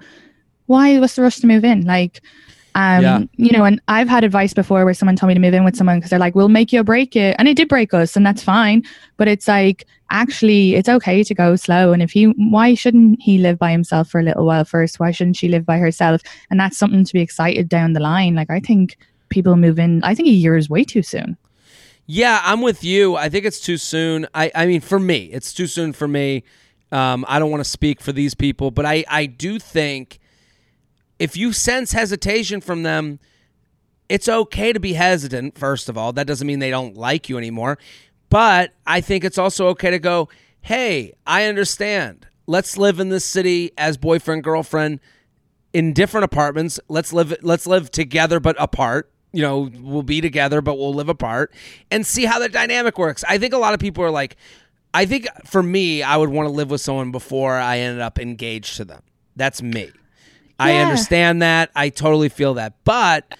why 0.66 0.98
what's 0.98 1.16
the 1.16 1.22
rush 1.22 1.36
to 1.36 1.46
move 1.46 1.64
in? 1.64 1.84
Like, 1.84 2.20
um, 2.78 3.02
Yeah. 3.02 3.22
you 3.36 3.50
know, 3.50 3.64
and 3.64 3.80
I've 3.88 4.08
had 4.08 4.22
advice 4.22 4.54
before 4.54 4.84
where 4.84 4.94
someone 4.94 5.16
told 5.16 5.28
me 5.28 5.34
to 5.34 5.40
move 5.40 5.54
in 5.54 5.64
with 5.64 5.76
someone 5.76 5.98
because 5.98 6.10
they're 6.10 6.18
like, 6.18 6.34
we'll 6.34 6.48
make 6.48 6.72
you 6.72 6.84
break 6.84 7.16
it. 7.16 7.34
And 7.38 7.48
it 7.48 7.56
did 7.56 7.68
break 7.68 7.92
us, 7.92 8.16
and 8.16 8.24
that's 8.24 8.42
fine. 8.42 8.84
But 9.16 9.26
it's 9.26 9.48
like, 9.48 9.86
actually, 10.10 10.76
it's 10.76 10.88
okay 10.88 11.24
to 11.24 11.34
go 11.34 11.56
slow. 11.56 11.92
And 11.92 12.02
if 12.02 12.12
he, 12.12 12.24
why 12.24 12.74
shouldn't 12.74 13.20
he 13.20 13.38
live 13.38 13.58
by 13.58 13.72
himself 13.72 14.08
for 14.08 14.20
a 14.20 14.22
little 14.22 14.46
while 14.46 14.64
first? 14.64 15.00
Why 15.00 15.10
shouldn't 15.10 15.36
she 15.36 15.48
live 15.48 15.66
by 15.66 15.78
herself? 15.78 16.22
And 16.50 16.60
that's 16.60 16.78
something 16.78 17.04
to 17.04 17.12
be 17.12 17.20
excited 17.20 17.68
down 17.68 17.94
the 17.94 18.00
line. 18.00 18.34
Like, 18.34 18.50
I 18.50 18.60
think 18.60 18.96
people 19.28 19.56
move 19.56 19.78
in, 19.78 20.02
I 20.04 20.14
think 20.14 20.28
a 20.28 20.32
year 20.32 20.56
is 20.56 20.70
way 20.70 20.84
too 20.84 21.02
soon. 21.02 21.36
Yeah, 22.06 22.40
I'm 22.44 22.62
with 22.62 22.82
you. 22.84 23.16
I 23.16 23.28
think 23.28 23.44
it's 23.44 23.60
too 23.60 23.76
soon. 23.76 24.26
I, 24.34 24.50
I 24.54 24.64
mean, 24.66 24.80
for 24.80 24.98
me, 24.98 25.24
it's 25.26 25.52
too 25.52 25.66
soon 25.66 25.92
for 25.92 26.08
me. 26.08 26.44
Um, 26.90 27.26
I 27.28 27.38
don't 27.38 27.50
want 27.50 27.62
to 27.62 27.68
speak 27.68 28.00
for 28.00 28.12
these 28.12 28.34
people, 28.34 28.70
but 28.70 28.86
I, 28.86 29.04
I 29.08 29.26
do 29.26 29.58
think 29.58 30.18
if 31.18 31.36
you 31.36 31.52
sense 31.52 31.92
hesitation 31.92 32.60
from 32.60 32.82
them, 32.82 33.18
it's 34.08 34.28
okay 34.28 34.72
to 34.72 34.80
be 34.80 34.94
hesitant, 34.94 35.58
first 35.58 35.88
of 35.88 35.98
all. 35.98 36.12
That 36.12 36.26
doesn't 36.26 36.46
mean 36.46 36.58
they 36.60 36.70
don't 36.70 36.96
like 36.96 37.28
you 37.28 37.36
anymore. 37.36 37.78
But 38.30 38.72
I 38.86 39.00
think 39.00 39.24
it's 39.24 39.38
also 39.38 39.68
okay 39.68 39.90
to 39.90 39.98
go, 39.98 40.28
hey, 40.60 41.14
I 41.26 41.44
understand. 41.44 42.26
Let's 42.46 42.76
live 42.78 43.00
in 43.00 43.08
this 43.10 43.24
city 43.24 43.72
as 43.76 43.96
boyfriend, 43.96 44.44
girlfriend 44.44 45.00
in 45.72 45.92
different 45.92 46.24
apartments. 46.24 46.80
Let's 46.88 47.12
live 47.12 47.36
let's 47.42 47.66
live 47.66 47.90
together 47.90 48.40
but 48.40 48.56
apart. 48.58 49.10
You 49.32 49.42
know, 49.42 49.70
we'll 49.80 50.02
be 50.02 50.20
together 50.22 50.62
but 50.62 50.78
we'll 50.78 50.94
live 50.94 51.10
apart 51.10 51.52
and 51.90 52.06
see 52.06 52.24
how 52.24 52.38
the 52.38 52.48
dynamic 52.48 52.98
works. 52.98 53.24
I 53.28 53.36
think 53.36 53.52
a 53.52 53.58
lot 53.58 53.74
of 53.74 53.80
people 53.80 54.02
are 54.02 54.10
like 54.10 54.36
I 54.94 55.04
think 55.04 55.28
for 55.44 55.62
me, 55.62 56.02
I 56.02 56.16
would 56.16 56.30
want 56.30 56.46
to 56.46 56.52
live 56.52 56.70
with 56.70 56.80
someone 56.80 57.12
before 57.12 57.54
I 57.54 57.78
ended 57.78 58.00
up 58.00 58.18
engaged 58.18 58.78
to 58.78 58.86
them. 58.86 59.02
That's 59.36 59.60
me. 59.62 59.90
I 60.58 60.76
understand 60.76 61.42
that. 61.42 61.70
I 61.74 61.88
totally 61.88 62.28
feel 62.28 62.54
that. 62.54 62.74
But 62.84 63.36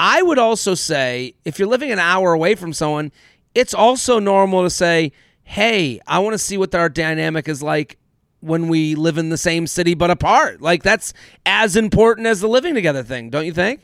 I 0.00 0.22
would 0.22 0.38
also 0.38 0.74
say 0.74 1.34
if 1.44 1.58
you're 1.58 1.68
living 1.68 1.90
an 1.90 1.98
hour 1.98 2.32
away 2.32 2.54
from 2.54 2.72
someone, 2.72 3.12
it's 3.54 3.72
also 3.72 4.18
normal 4.18 4.64
to 4.64 4.70
say, 4.70 5.12
"Hey, 5.44 6.00
I 6.06 6.18
want 6.18 6.34
to 6.34 6.38
see 6.38 6.58
what 6.58 6.74
our 6.74 6.88
dynamic 6.88 7.48
is 7.48 7.62
like 7.62 7.98
when 8.40 8.68
we 8.68 8.94
live 8.94 9.16
in 9.16 9.30
the 9.30 9.38
same 9.38 9.66
city 9.66 9.94
but 9.94 10.10
apart." 10.10 10.60
Like 10.60 10.82
that's 10.82 11.14
as 11.46 11.76
important 11.76 12.26
as 12.26 12.40
the 12.40 12.48
living 12.48 12.74
together 12.74 13.02
thing, 13.02 13.30
don't 13.30 13.46
you 13.46 13.52
think? 13.52 13.80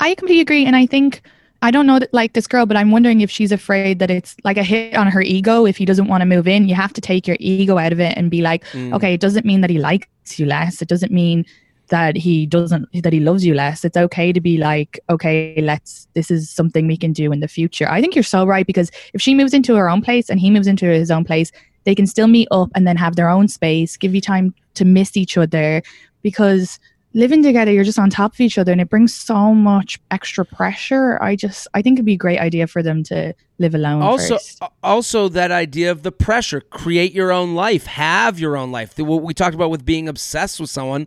I 0.00 0.14
completely 0.14 0.40
agree. 0.40 0.64
And 0.64 0.76
I 0.76 0.86
think, 0.86 1.22
I 1.62 1.70
don't 1.70 1.86
know 1.86 1.98
that 1.98 2.12
like 2.12 2.32
this 2.32 2.46
girl, 2.46 2.66
but 2.66 2.76
I'm 2.76 2.90
wondering 2.90 3.20
if 3.20 3.30
she's 3.30 3.52
afraid 3.52 3.98
that 3.98 4.10
it's 4.10 4.36
like 4.44 4.56
a 4.56 4.62
hit 4.62 4.94
on 4.94 5.06
her 5.06 5.22
ego. 5.22 5.66
If 5.66 5.76
he 5.76 5.84
doesn't 5.84 6.08
want 6.08 6.22
to 6.22 6.26
move 6.26 6.48
in, 6.48 6.68
you 6.68 6.74
have 6.74 6.92
to 6.94 7.00
take 7.00 7.26
your 7.26 7.36
ego 7.40 7.78
out 7.78 7.92
of 7.92 8.00
it 8.00 8.16
and 8.16 8.30
be 8.30 8.42
like, 8.42 8.64
mm. 8.66 8.92
okay, 8.94 9.14
it 9.14 9.20
doesn't 9.20 9.46
mean 9.46 9.60
that 9.60 9.70
he 9.70 9.78
likes 9.78 10.38
you 10.38 10.46
less. 10.46 10.82
It 10.82 10.88
doesn't 10.88 11.12
mean 11.12 11.44
that 11.88 12.16
he 12.16 12.46
doesn't, 12.46 12.88
that 13.02 13.12
he 13.12 13.20
loves 13.20 13.44
you 13.44 13.54
less. 13.54 13.84
It's 13.84 13.96
okay 13.96 14.32
to 14.32 14.40
be 14.40 14.58
like, 14.58 14.98
okay, 15.10 15.54
let's, 15.60 16.08
this 16.14 16.30
is 16.30 16.50
something 16.50 16.86
we 16.86 16.96
can 16.96 17.12
do 17.12 17.32
in 17.32 17.40
the 17.40 17.48
future. 17.48 17.88
I 17.88 18.00
think 18.00 18.14
you're 18.14 18.22
so 18.22 18.46
right 18.46 18.66
because 18.66 18.90
if 19.12 19.20
she 19.20 19.34
moves 19.34 19.54
into 19.54 19.74
her 19.74 19.88
own 19.88 20.02
place 20.02 20.30
and 20.30 20.40
he 20.40 20.50
moves 20.50 20.66
into 20.66 20.86
his 20.86 21.10
own 21.10 21.24
place, 21.24 21.52
they 21.84 21.94
can 21.94 22.06
still 22.06 22.28
meet 22.28 22.48
up 22.50 22.70
and 22.74 22.86
then 22.86 22.96
have 22.96 23.16
their 23.16 23.28
own 23.28 23.48
space, 23.48 23.96
give 23.96 24.14
you 24.14 24.20
time 24.20 24.54
to 24.74 24.84
miss 24.84 25.16
each 25.16 25.36
other 25.36 25.82
because 26.22 26.78
living 27.14 27.44
together 27.44 27.70
you're 27.70 27.84
just 27.84 27.98
on 27.98 28.10
top 28.10 28.34
of 28.34 28.40
each 28.40 28.58
other 28.58 28.72
and 28.72 28.80
it 28.80 28.90
brings 28.90 29.14
so 29.14 29.54
much 29.54 30.00
extra 30.10 30.44
pressure 30.44 31.22
i 31.22 31.34
just 31.36 31.68
i 31.72 31.80
think 31.80 31.96
it'd 31.96 32.04
be 32.04 32.14
a 32.14 32.16
great 32.16 32.40
idea 32.40 32.66
for 32.66 32.82
them 32.82 33.02
to 33.04 33.32
live 33.58 33.74
alone 33.74 34.02
also 34.02 34.34
first. 34.34 34.60
also 34.82 35.28
that 35.28 35.52
idea 35.52 35.90
of 35.90 36.02
the 36.02 36.10
pressure 36.10 36.60
create 36.60 37.12
your 37.12 37.30
own 37.30 37.54
life 37.54 37.86
have 37.86 38.38
your 38.38 38.56
own 38.56 38.72
life 38.72 38.98
what 38.98 39.22
we 39.22 39.32
talked 39.32 39.54
about 39.54 39.70
with 39.70 39.84
being 39.84 40.08
obsessed 40.08 40.58
with 40.60 40.68
someone 40.68 41.06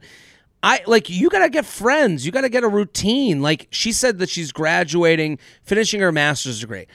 I 0.63 0.81
like 0.87 1.09
you 1.09 1.29
got 1.29 1.39
to 1.39 1.49
get 1.49 1.65
friends. 1.65 2.25
You 2.25 2.31
got 2.31 2.41
to 2.41 2.49
get 2.49 2.63
a 2.63 2.67
routine. 2.67 3.41
Like 3.41 3.67
she 3.71 3.91
said 3.91 4.19
that 4.19 4.29
she's 4.29 4.51
graduating, 4.51 5.39
finishing 5.63 6.01
her 6.01 6.11
master's 6.11 6.59
degree. 6.59 6.87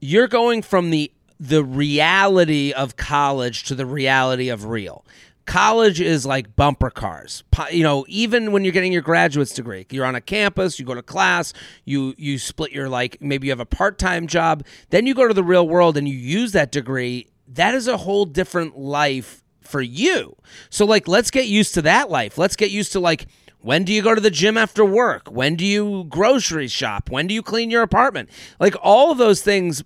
You're 0.00 0.28
going 0.28 0.62
from 0.62 0.90
the 0.90 1.12
the 1.40 1.64
reality 1.64 2.72
of 2.72 2.96
college 2.96 3.64
to 3.64 3.74
the 3.74 3.86
reality 3.86 4.48
of 4.48 4.66
real. 4.66 5.04
College 5.46 6.00
is 6.00 6.24
like 6.24 6.56
bumper 6.56 6.88
cars. 6.88 7.44
You 7.70 7.82
know, 7.82 8.06
even 8.08 8.52
when 8.52 8.64
you're 8.64 8.72
getting 8.72 8.92
your 8.92 9.02
graduate's 9.02 9.52
degree, 9.52 9.86
you're 9.90 10.06
on 10.06 10.14
a 10.14 10.20
campus, 10.20 10.78
you 10.78 10.86
go 10.86 10.94
to 10.94 11.02
class, 11.02 11.52
you 11.84 12.14
you 12.16 12.38
split 12.38 12.72
your 12.72 12.88
like 12.88 13.18
maybe 13.20 13.48
you 13.48 13.50
have 13.50 13.60
a 13.60 13.66
part-time 13.66 14.26
job, 14.26 14.64
then 14.90 15.06
you 15.06 15.14
go 15.14 15.28
to 15.28 15.34
the 15.34 15.44
real 15.44 15.68
world 15.68 15.98
and 15.98 16.08
you 16.08 16.14
use 16.14 16.52
that 16.52 16.72
degree. 16.72 17.28
That 17.48 17.74
is 17.74 17.88
a 17.88 17.98
whole 17.98 18.24
different 18.24 18.78
life 18.78 19.43
for 19.74 19.82
you. 19.82 20.36
So 20.70 20.84
like 20.84 21.08
let's 21.08 21.32
get 21.32 21.48
used 21.48 21.74
to 21.74 21.82
that 21.82 22.08
life. 22.08 22.38
Let's 22.38 22.54
get 22.54 22.70
used 22.70 22.92
to 22.92 23.00
like 23.00 23.26
when 23.58 23.82
do 23.82 23.92
you 23.92 24.02
go 24.02 24.14
to 24.14 24.20
the 24.20 24.30
gym 24.30 24.56
after 24.56 24.84
work? 24.84 25.26
When 25.28 25.56
do 25.56 25.66
you 25.66 26.04
grocery 26.08 26.68
shop? 26.68 27.10
When 27.10 27.26
do 27.26 27.34
you 27.34 27.42
clean 27.42 27.72
your 27.72 27.82
apartment? 27.82 28.30
Like 28.60 28.76
all 28.80 29.10
of 29.10 29.18
those 29.18 29.42
things 29.42 29.82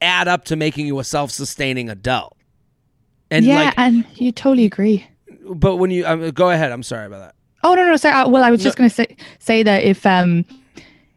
add 0.00 0.28
up 0.28 0.46
to 0.46 0.56
making 0.56 0.86
you 0.86 0.98
a 0.98 1.04
self-sustaining 1.04 1.90
adult. 1.90 2.38
And 3.30 3.44
yeah, 3.44 3.64
like, 3.64 3.74
and 3.76 4.06
you 4.14 4.32
totally 4.32 4.64
agree. 4.64 5.06
But 5.44 5.76
when 5.76 5.90
you 5.90 6.06
um, 6.06 6.30
go 6.30 6.48
ahead, 6.48 6.72
I'm 6.72 6.82
sorry 6.82 7.04
about 7.04 7.18
that. 7.18 7.34
Oh 7.62 7.74
no, 7.74 7.84
no, 7.84 7.96
sorry. 7.96 8.14
Uh, 8.14 8.30
well, 8.30 8.42
I 8.42 8.50
was 8.50 8.60
no. 8.60 8.64
just 8.64 8.78
going 8.78 8.88
to 8.88 8.96
say 8.96 9.14
say 9.40 9.62
that 9.62 9.82
if 9.82 10.06
um 10.06 10.46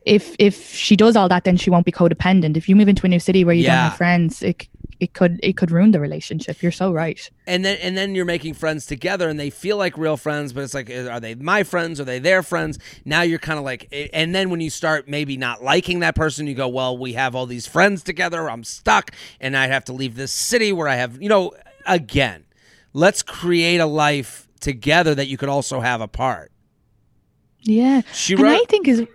if 0.05 0.35
if 0.37 0.73
she 0.73 0.97
does 0.97 1.15
all 1.15 1.29
that, 1.29 1.45
then 1.45 1.55
she 1.55 1.69
won't 1.69 1.85
be 1.85 1.93
codependent. 1.93 2.57
If 2.57 2.67
you 2.67 2.75
move 2.75 2.89
into 2.89 3.05
a 3.05 3.09
new 3.09 3.21
city 3.21 3.45
where 3.45 3.55
you 3.55 3.63
yeah. 3.63 3.75
don't 3.75 3.89
have 3.91 3.97
friends, 3.97 4.43
it 4.43 4.67
it 4.99 5.13
could 5.13 5.39
it 5.43 5.57
could 5.57 5.71
ruin 5.71 5.91
the 5.91 5.99
relationship. 5.99 6.61
You're 6.61 6.71
so 6.71 6.91
right. 6.93 7.29
And 7.47 7.65
then 7.65 7.77
and 7.81 7.97
then 7.97 8.15
you're 8.15 8.25
making 8.25 8.53
friends 8.53 8.85
together, 8.85 9.29
and 9.29 9.39
they 9.39 9.49
feel 9.49 9.77
like 9.77 9.97
real 9.97 10.17
friends, 10.17 10.53
but 10.53 10.63
it's 10.63 10.73
like, 10.73 10.89
are 10.89 11.19
they 11.19 11.35
my 11.35 11.63
friends? 11.63 11.99
Are 11.99 12.05
they 12.05 12.19
their 12.19 12.43
friends? 12.43 12.79
Now 13.03 13.21
you're 13.21 13.39
kind 13.39 13.59
of 13.59 13.65
like, 13.65 13.87
and 14.13 14.33
then 14.33 14.49
when 14.49 14.61
you 14.61 14.69
start 14.69 15.07
maybe 15.07 15.37
not 15.37 15.63
liking 15.63 15.99
that 15.99 16.15
person, 16.15 16.47
you 16.47 16.55
go, 16.55 16.67
well, 16.67 16.97
we 16.97 17.13
have 17.13 17.35
all 17.35 17.45
these 17.45 17.67
friends 17.67 18.03
together. 18.03 18.49
I'm 18.49 18.63
stuck, 18.63 19.11
and 19.39 19.55
I 19.55 19.67
have 19.67 19.85
to 19.85 19.93
leave 19.93 20.15
this 20.15 20.31
city 20.31 20.71
where 20.71 20.87
I 20.87 20.95
have, 20.95 21.21
you 21.21 21.29
know, 21.29 21.51
again, 21.85 22.45
let's 22.93 23.21
create 23.21 23.79
a 23.79 23.85
life 23.85 24.47
together 24.59 25.13
that 25.13 25.27
you 25.27 25.37
could 25.37 25.49
also 25.49 25.79
have 25.81 26.01
apart. 26.01 26.51
Yeah, 27.61 28.01
she 28.13 28.35
wrote, 28.35 28.45
and 28.45 28.55
I 28.55 28.65
think 28.69 28.87
is 28.87 28.99
as 29.01 29.07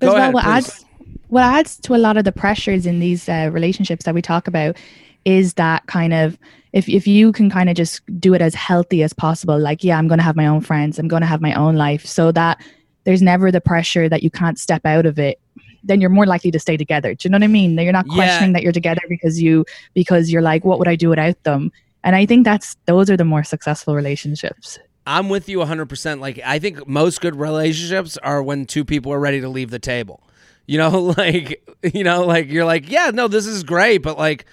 well 0.00 0.16
ahead, 0.16 0.34
what 0.34 0.44
please. 0.44 0.50
adds 0.50 0.84
what 1.28 1.42
adds 1.42 1.76
to 1.80 1.94
a 1.94 1.98
lot 1.98 2.16
of 2.16 2.24
the 2.24 2.32
pressures 2.32 2.86
in 2.86 3.00
these 3.00 3.28
uh, 3.28 3.50
relationships 3.52 4.04
that 4.04 4.14
we 4.14 4.22
talk 4.22 4.48
about 4.48 4.76
is 5.24 5.54
that 5.54 5.86
kind 5.86 6.12
of 6.12 6.38
if 6.72 6.88
if 6.88 7.06
you 7.06 7.32
can 7.32 7.50
kind 7.50 7.68
of 7.68 7.76
just 7.76 8.02
do 8.20 8.34
it 8.34 8.42
as 8.42 8.54
healthy 8.54 9.02
as 9.02 9.12
possible 9.12 9.58
like 9.58 9.82
yeah 9.82 9.98
i'm 9.98 10.08
going 10.08 10.18
to 10.18 10.24
have 10.24 10.36
my 10.36 10.46
own 10.46 10.60
friends 10.60 10.98
i'm 10.98 11.08
going 11.08 11.22
to 11.22 11.26
have 11.26 11.40
my 11.40 11.52
own 11.54 11.76
life 11.76 12.04
so 12.06 12.30
that 12.32 12.62
there's 13.04 13.22
never 13.22 13.50
the 13.50 13.60
pressure 13.60 14.08
that 14.08 14.22
you 14.22 14.30
can't 14.30 14.58
step 14.58 14.84
out 14.84 15.06
of 15.06 15.18
it 15.18 15.40
then 15.82 16.00
you're 16.00 16.10
more 16.10 16.26
likely 16.26 16.50
to 16.50 16.58
stay 16.58 16.76
together. 16.76 17.14
Do 17.14 17.26
you 17.26 17.30
know 17.30 17.36
what 17.36 17.44
i 17.44 17.48
mean? 17.48 17.76
That 17.76 17.84
you're 17.84 17.92
not 17.92 18.08
questioning 18.08 18.50
yeah. 18.50 18.54
that 18.54 18.62
you're 18.62 18.72
together 18.72 19.00
because 19.08 19.40
you 19.40 19.64
because 19.94 20.30
you're 20.30 20.42
like 20.42 20.64
what 20.64 20.78
would 20.78 20.88
i 20.88 20.96
do 20.96 21.08
without 21.08 21.42
them? 21.44 21.72
And 22.04 22.14
i 22.14 22.26
think 22.26 22.44
that's 22.44 22.76
those 22.86 23.10
are 23.10 23.16
the 23.16 23.24
more 23.24 23.44
successful 23.44 23.94
relationships. 23.94 24.78
I'm 25.06 25.30
with 25.30 25.48
you 25.48 25.58
100% 25.58 26.20
like 26.20 26.40
i 26.44 26.58
think 26.58 26.86
most 26.86 27.20
good 27.20 27.36
relationships 27.36 28.16
are 28.18 28.42
when 28.42 28.66
two 28.66 28.84
people 28.84 29.12
are 29.12 29.20
ready 29.20 29.40
to 29.40 29.48
leave 29.48 29.70
the 29.70 29.78
table. 29.78 30.22
You 30.66 30.78
know 30.78 31.00
like 31.16 31.66
you 31.82 32.04
know 32.04 32.24
like 32.24 32.50
you're 32.50 32.66
like 32.66 32.90
yeah 32.90 33.10
no 33.12 33.28
this 33.28 33.46
is 33.46 33.62
great 33.62 33.98
but 33.98 34.18
like 34.18 34.44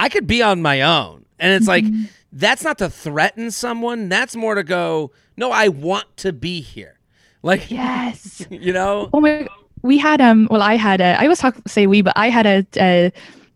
I 0.00 0.08
could 0.08 0.26
be 0.26 0.42
on 0.42 0.62
my 0.62 0.80
own. 0.80 1.26
And 1.38 1.52
it's 1.52 1.68
mm-hmm. 1.68 1.94
like, 2.02 2.10
that's 2.32 2.64
not 2.64 2.78
to 2.78 2.88
threaten 2.88 3.50
someone. 3.50 4.08
That's 4.08 4.34
more 4.34 4.54
to 4.54 4.62
go, 4.62 5.12
no, 5.36 5.52
I 5.52 5.68
want 5.68 6.16
to 6.18 6.32
be 6.32 6.62
here. 6.62 6.98
Like, 7.42 7.70
yes. 7.70 8.44
You 8.50 8.72
know? 8.72 9.10
Oh 9.12 9.20
my, 9.20 9.46
we 9.82 9.98
had, 9.98 10.20
um, 10.20 10.48
well, 10.50 10.62
I 10.62 10.76
had 10.76 11.00
a, 11.00 11.18
I 11.18 11.24
always 11.24 11.38
talk, 11.38 11.56
say 11.66 11.86
we, 11.86 12.00
but 12.00 12.14
I 12.16 12.30
had 12.30 12.46
a, 12.46 12.66
a 12.78 13.12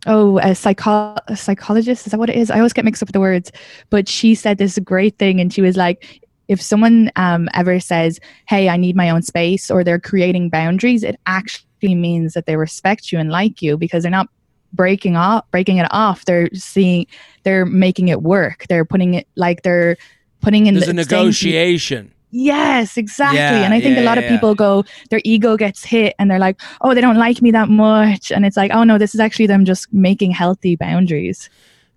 oh, 0.07 0.39
a, 0.39 0.55
psycho- 0.55 1.17
a 1.29 1.37
psychologist. 1.37 2.07
Is 2.07 2.11
that 2.11 2.19
what 2.19 2.29
it 2.29 2.37
is? 2.37 2.51
I 2.51 2.59
always 2.59 2.75
get 2.75 2.85
mixed 2.85 3.03
up 3.03 3.09
with 3.09 3.15
the 3.15 3.21
words. 3.21 3.51
But 3.89 4.07
she 4.07 4.35
said 4.35 4.59
this 4.59 4.79
great 4.81 5.19
thing. 5.19 5.41
And 5.41 5.53
she 5.53 5.63
was 5.63 5.79
like, 5.79 6.21
if 6.49 6.61
someone 6.61 7.11
um, 7.17 7.49
ever 7.55 7.81
says, 7.81 8.21
hey, 8.49 8.69
I 8.69 8.77
need 8.77 8.97
my 8.97 9.09
own 9.09 9.23
space, 9.23 9.71
or 9.71 9.83
they're 9.83 9.99
creating 9.99 10.51
boundaries, 10.51 11.03
it 11.03 11.19
actually 11.25 11.95
means 11.95 12.35
that 12.35 12.45
they 12.45 12.57
respect 12.57 13.13
you 13.13 13.19
and 13.19 13.31
like 13.31 13.63
you 13.63 13.79
because 13.79 14.03
they're 14.03 14.11
not 14.11 14.29
breaking 14.75 15.17
off 15.17 15.45
breaking 15.51 15.79
it 15.79 15.87
off 15.91 16.25
they're 16.25 16.49
seeing 16.53 17.07
they're 17.43 17.67
making 17.67 18.09
it 18.09 18.23
work 18.23 18.67
they're 18.69 18.85
putting 18.85 19.15
it 19.15 19.29
like 19.37 19.63
they're 19.63 19.97
putting 20.41 20.67
in 20.67 20.75
There's 20.75 20.87
the 20.87 20.91
a 20.91 20.95
negotiation 20.95 22.11
Yes, 22.37 22.97
exactly. 22.97 23.39
Yeah, 23.39 23.63
and 23.63 23.73
I 23.73 23.81
think 23.81 23.97
yeah, 23.97 24.03
a 24.03 24.07
lot 24.07 24.19
yeah, 24.19 24.25
of 24.25 24.29
people 24.29 24.57
go, 24.57 24.85
their 25.09 25.21
ego 25.23 25.57
gets 25.57 25.85
hit 25.85 26.17
and 26.19 26.29
they're 26.29 26.41
like, 26.41 26.61
oh, 26.81 26.93
they 26.93 27.01
don't 27.01 27.17
like 27.17 27.41
me 27.41 27.53
that 27.53 27.69
much. 27.69 28.33
And 28.33 28.45
it's 28.45 28.57
like, 28.57 28.73
oh, 28.75 28.83
no, 28.83 28.99
this 28.99 29.15
is 29.15 29.21
actually 29.21 29.47
them 29.47 29.65
just 29.65 29.93
making 29.93 30.33
healthy 30.33 30.75
boundaries. 30.75 31.49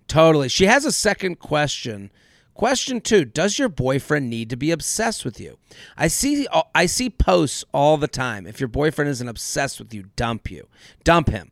Totally. 0.08 0.48
She 0.48 0.68
has 0.68 0.86
a 0.86 0.92
second 0.92 1.40
question. 1.40 2.12
Question 2.54 3.02
two 3.02 3.26
Does 3.26 3.58
your 3.58 3.68
boyfriend 3.68 4.30
need 4.30 4.52
to 4.52 4.56
be 4.56 4.70
obsessed 4.70 5.26
with 5.26 5.40
you? 5.40 5.58
I 5.98 6.08
see, 6.08 6.46
uh, 6.52 6.62
I 6.76 6.86
see 6.86 7.10
posts 7.10 7.66
all 7.74 7.98
the 7.98 8.08
time. 8.08 8.46
If 8.46 8.60
your 8.60 8.68
boyfriend 8.70 9.10
isn't 9.10 9.28
obsessed 9.28 9.80
with 9.80 9.92
you, 9.92 10.04
dump 10.16 10.52
you. 10.52 10.68
Dump 11.04 11.30
him. 11.30 11.50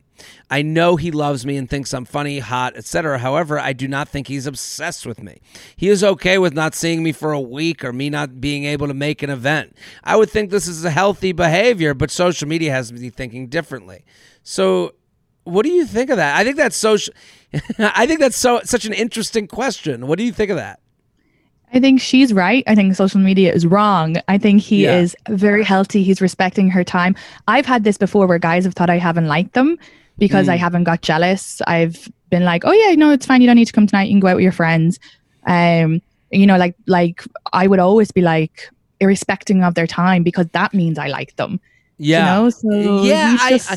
I 0.50 0.62
know 0.62 0.96
he 0.96 1.10
loves 1.10 1.44
me 1.44 1.56
and 1.56 1.68
thinks 1.68 1.92
I'm 1.92 2.04
funny, 2.04 2.38
hot, 2.38 2.76
etc. 2.76 3.18
However, 3.18 3.58
I 3.58 3.72
do 3.72 3.88
not 3.88 4.08
think 4.08 4.28
he's 4.28 4.46
obsessed 4.46 5.06
with 5.06 5.22
me. 5.22 5.40
He 5.76 5.88
is 5.88 6.04
okay 6.04 6.38
with 6.38 6.54
not 6.54 6.74
seeing 6.74 7.02
me 7.02 7.12
for 7.12 7.32
a 7.32 7.40
week 7.40 7.84
or 7.84 7.92
me 7.92 8.10
not 8.10 8.40
being 8.40 8.64
able 8.64 8.88
to 8.88 8.94
make 8.94 9.22
an 9.22 9.30
event. 9.30 9.76
I 10.04 10.16
would 10.16 10.30
think 10.30 10.50
this 10.50 10.66
is 10.66 10.84
a 10.84 10.90
healthy 10.90 11.32
behavior, 11.32 11.94
but 11.94 12.10
social 12.10 12.48
media 12.48 12.72
has 12.72 12.92
me 12.92 13.10
thinking 13.10 13.48
differently. 13.48 14.04
So, 14.42 14.94
what 15.44 15.64
do 15.64 15.70
you 15.70 15.86
think 15.86 16.10
of 16.10 16.16
that? 16.16 16.36
I 16.36 16.44
think 16.44 16.56
that's 16.56 16.76
so 16.76 16.96
I 17.78 18.06
think 18.06 18.20
that's 18.20 18.36
so 18.36 18.60
such 18.64 18.84
an 18.84 18.92
interesting 18.92 19.46
question. 19.46 20.06
What 20.06 20.18
do 20.18 20.24
you 20.24 20.32
think 20.32 20.50
of 20.50 20.56
that? 20.56 20.80
I 21.72 21.80
think 21.80 22.00
she's 22.00 22.32
right. 22.32 22.62
I 22.66 22.74
think 22.74 22.94
social 22.94 23.20
media 23.20 23.52
is 23.52 23.66
wrong. 23.66 24.16
I 24.28 24.38
think 24.38 24.62
he 24.62 24.84
yeah. 24.84 24.98
is 24.98 25.16
very 25.28 25.64
healthy. 25.64 26.02
He's 26.02 26.20
respecting 26.20 26.70
her 26.70 26.84
time. 26.84 27.16
I've 27.48 27.66
had 27.66 27.84
this 27.84 27.98
before 27.98 28.26
where 28.26 28.38
guys 28.38 28.64
have 28.64 28.74
thought 28.74 28.88
I 28.88 28.98
haven't 28.98 29.26
liked 29.26 29.54
them 29.54 29.78
because 30.18 30.46
mm. 30.46 30.52
I 30.52 30.56
haven't 30.56 30.84
got 30.84 31.02
jealous. 31.02 31.60
I've 31.66 32.08
been 32.30 32.44
like, 32.44 32.64
oh 32.64 32.72
yeah, 32.72 32.94
no, 32.94 33.10
it's 33.10 33.26
fine. 33.26 33.40
You 33.40 33.46
don't 33.46 33.56
need 33.56 33.66
to 33.66 33.72
come 33.72 33.86
tonight. 33.86 34.04
You 34.04 34.14
can 34.14 34.20
go 34.20 34.28
out 34.28 34.36
with 34.36 34.42
your 34.42 34.52
friends. 34.52 34.98
Um, 35.46 36.00
you 36.30 36.46
know, 36.46 36.56
like 36.56 36.74
like 36.86 37.22
I 37.52 37.66
would 37.66 37.78
always 37.78 38.10
be 38.10 38.22
like, 38.22 38.70
irrespective 38.98 39.60
of 39.60 39.74
their 39.74 39.86
time, 39.86 40.22
because 40.22 40.46
that 40.52 40.72
means 40.72 40.98
I 40.98 41.08
like 41.08 41.36
them. 41.36 41.60
Yeah. 41.98 42.18
You 42.18 42.42
know? 42.42 42.50
So 42.50 43.02
yeah, 43.02 43.36
I, 43.38 43.60
I, 43.68 43.76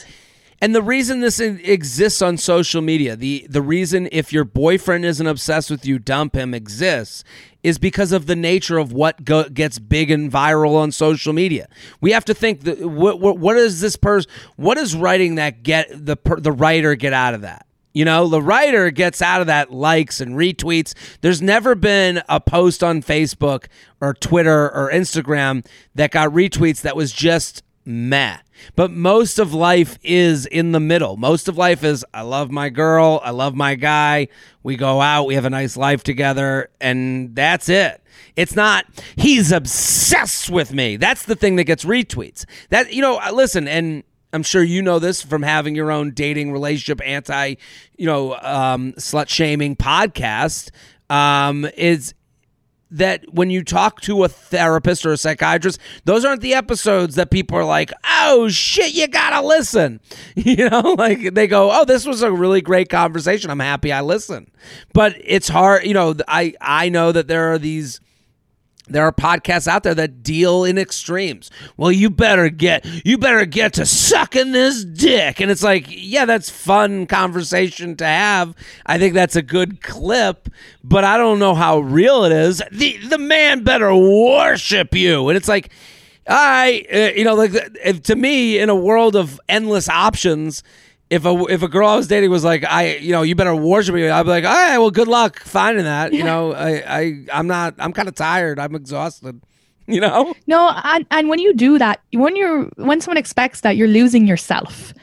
and 0.61 0.75
the 0.75 0.81
reason 0.81 1.21
this 1.21 1.39
exists 1.39 2.21
on 2.21 2.37
social 2.37 2.81
media, 2.81 3.15
the 3.15 3.47
the 3.49 3.61
reason 3.61 4.09
if 4.11 4.33
your 4.33 4.43
boyfriend 4.43 5.05
isn't 5.05 5.25
obsessed 5.25 5.69
with 5.69 5.85
you, 5.85 5.99
dump 5.99 6.35
him 6.35 6.53
exists, 6.53 7.23
is 7.63 7.77
because 7.77 8.11
of 8.11 8.25
the 8.25 8.35
nature 8.35 8.77
of 8.77 8.91
what 8.91 9.23
go, 9.23 9.47
gets 9.47 9.79
big 9.79 10.11
and 10.11 10.31
viral 10.31 10.75
on 10.75 10.91
social 10.91 11.31
media. 11.31 11.67
We 12.01 12.11
have 12.11 12.25
to 12.25 12.33
think 12.33 12.61
that 12.61 12.81
what 12.81 13.19
what, 13.19 13.37
what 13.37 13.55
is 13.55 13.79
this 13.79 13.95
person? 13.95 14.29
What 14.57 14.77
is 14.77 14.95
writing 14.95 15.35
that 15.35 15.63
get 15.63 15.87
the 15.91 16.17
the 16.37 16.51
writer 16.51 16.95
get 16.95 17.13
out 17.13 17.33
of 17.33 17.41
that? 17.41 17.65
You 17.93 18.05
know, 18.05 18.27
the 18.27 18.41
writer 18.41 18.91
gets 18.91 19.21
out 19.21 19.41
of 19.41 19.47
that 19.47 19.71
likes 19.71 20.21
and 20.21 20.35
retweets. 20.35 20.93
There's 21.21 21.41
never 21.41 21.73
been 21.73 22.21
a 22.29 22.39
post 22.39 22.83
on 22.83 23.01
Facebook 23.01 23.65
or 23.99 24.13
Twitter 24.13 24.69
or 24.71 24.91
Instagram 24.93 25.65
that 25.95 26.11
got 26.11 26.29
retweets 26.29 26.81
that 26.81 26.95
was 26.95 27.11
just 27.11 27.63
meh. 27.85 28.37
But 28.75 28.91
most 28.91 29.39
of 29.39 29.53
life 29.53 29.97
is 30.03 30.45
in 30.45 30.71
the 30.71 30.79
middle. 30.79 31.17
Most 31.17 31.47
of 31.47 31.57
life 31.57 31.83
is 31.83 32.05
I 32.13 32.21
love 32.21 32.51
my 32.51 32.69
girl, 32.69 33.21
I 33.23 33.31
love 33.31 33.55
my 33.55 33.75
guy. 33.75 34.27
We 34.63 34.75
go 34.75 35.01
out, 35.01 35.25
we 35.25 35.35
have 35.35 35.45
a 35.45 35.49
nice 35.49 35.77
life 35.77 36.03
together, 36.03 36.69
and 36.79 37.35
that's 37.35 37.69
it. 37.69 38.01
It's 38.35 38.55
not 38.55 38.85
he's 39.15 39.51
obsessed 39.51 40.49
with 40.49 40.73
me. 40.73 40.97
That's 40.97 41.23
the 41.23 41.35
thing 41.35 41.55
that 41.57 41.65
gets 41.65 41.85
retweets. 41.85 42.45
That 42.69 42.93
you 42.93 43.01
know, 43.01 43.19
listen, 43.33 43.67
and 43.67 44.03
I'm 44.31 44.43
sure 44.43 44.63
you 44.63 44.81
know 44.81 44.99
this 44.99 45.21
from 45.21 45.41
having 45.41 45.75
your 45.75 45.91
own 45.91 46.11
dating 46.11 46.51
relationship 46.51 47.01
anti, 47.05 47.55
you 47.97 48.05
know, 48.05 48.35
um, 48.35 48.93
slut 48.93 49.29
shaming 49.29 49.75
podcast. 49.75 50.71
Um, 51.09 51.67
is 51.75 52.13
that 52.91 53.23
when 53.33 53.49
you 53.49 53.63
talk 53.63 54.01
to 54.01 54.23
a 54.23 54.29
therapist 54.29 55.05
or 55.05 55.11
a 55.11 55.17
psychiatrist, 55.17 55.79
those 56.05 56.25
aren't 56.25 56.41
the 56.41 56.53
episodes 56.53 57.15
that 57.15 57.29
people 57.29 57.57
are 57.57 57.65
like, 57.65 57.91
oh 58.07 58.47
shit, 58.49 58.93
you 58.93 59.07
gotta 59.07 59.45
listen. 59.45 59.99
You 60.35 60.69
know, 60.69 60.95
like 60.97 61.33
they 61.33 61.47
go, 61.47 61.69
oh, 61.71 61.85
this 61.85 62.05
was 62.05 62.21
a 62.21 62.31
really 62.31 62.61
great 62.61 62.89
conversation. 62.89 63.51
I'm 63.51 63.59
happy 63.59 63.91
I 63.91 64.01
listened. 64.01 64.49
But 64.93 65.15
it's 65.23 65.47
hard, 65.47 65.85
you 65.85 65.93
know, 65.93 66.15
I, 66.27 66.55
I 66.59 66.89
know 66.89 67.11
that 67.11 67.27
there 67.27 67.51
are 67.51 67.59
these 67.59 67.99
there 68.89 69.03
are 69.03 69.11
podcasts 69.11 69.67
out 69.67 69.83
there 69.83 69.95
that 69.95 70.23
deal 70.23 70.63
in 70.63 70.77
extremes. 70.77 71.49
Well, 71.77 71.91
you 71.91 72.09
better 72.09 72.49
get 72.49 72.85
you 73.05 73.17
better 73.17 73.45
get 73.45 73.73
to 73.73 73.85
sucking 73.85 74.51
this 74.51 74.83
dick. 74.83 75.39
And 75.39 75.51
it's 75.51 75.63
like, 75.63 75.85
yeah, 75.89 76.25
that's 76.25 76.49
fun 76.49 77.05
conversation 77.05 77.95
to 77.97 78.05
have. 78.05 78.55
I 78.85 78.97
think 78.97 79.13
that's 79.13 79.35
a 79.35 79.41
good 79.41 79.81
clip, 79.81 80.49
but 80.83 81.03
I 81.03 81.17
don't 81.17 81.39
know 81.39 81.55
how 81.55 81.79
real 81.79 82.23
it 82.23 82.31
is. 82.31 82.61
The 82.71 82.97
the 82.97 83.17
man 83.17 83.63
better 83.63 83.95
worship 83.95 84.93
you. 84.95 85.29
And 85.29 85.37
it's 85.37 85.47
like, 85.47 85.69
I 86.27 86.85
uh, 86.93 87.17
you 87.17 87.23
know, 87.23 87.35
like 87.35 87.51
if, 87.83 88.03
to 88.03 88.15
me 88.15 88.59
in 88.59 88.69
a 88.69 88.75
world 88.75 89.15
of 89.15 89.39
endless 89.47 89.87
options, 89.87 90.63
if 91.09 91.25
a 91.25 91.45
if 91.49 91.63
a 91.63 91.67
girl 91.67 91.87
I 91.87 91.95
was 91.95 92.07
dating 92.07 92.29
was 92.29 92.43
like, 92.43 92.63
I 92.63 92.97
you 92.97 93.11
know, 93.11 93.23
you 93.23 93.35
better 93.35 93.55
worship 93.55 93.95
me, 93.95 94.07
I'd 94.07 94.23
be 94.23 94.29
like, 94.29 94.45
all 94.45 94.53
right, 94.53 94.77
well, 94.77 94.91
good 94.91 95.07
luck 95.07 95.39
finding 95.39 95.85
that. 95.85 96.13
You 96.13 96.23
know, 96.23 96.53
I 96.53 96.99
I 96.99 97.25
I'm 97.33 97.47
not. 97.47 97.75
I'm 97.79 97.93
kind 97.93 98.07
of 98.07 98.15
tired. 98.15 98.59
I'm 98.59 98.75
exhausted. 98.75 99.41
You 99.89 100.01
know. 100.01 100.35
No, 100.45 100.69
and 100.83 101.03
and 101.09 101.29
when 101.29 101.39
you 101.39 101.51
do 101.51 101.79
that, 101.79 101.99
when 102.13 102.35
you're 102.35 102.65
when 102.75 103.01
someone 103.01 103.17
expects 103.17 103.61
that, 103.61 103.75
you're 103.75 103.87
losing 103.87 104.27
yourself. 104.27 104.93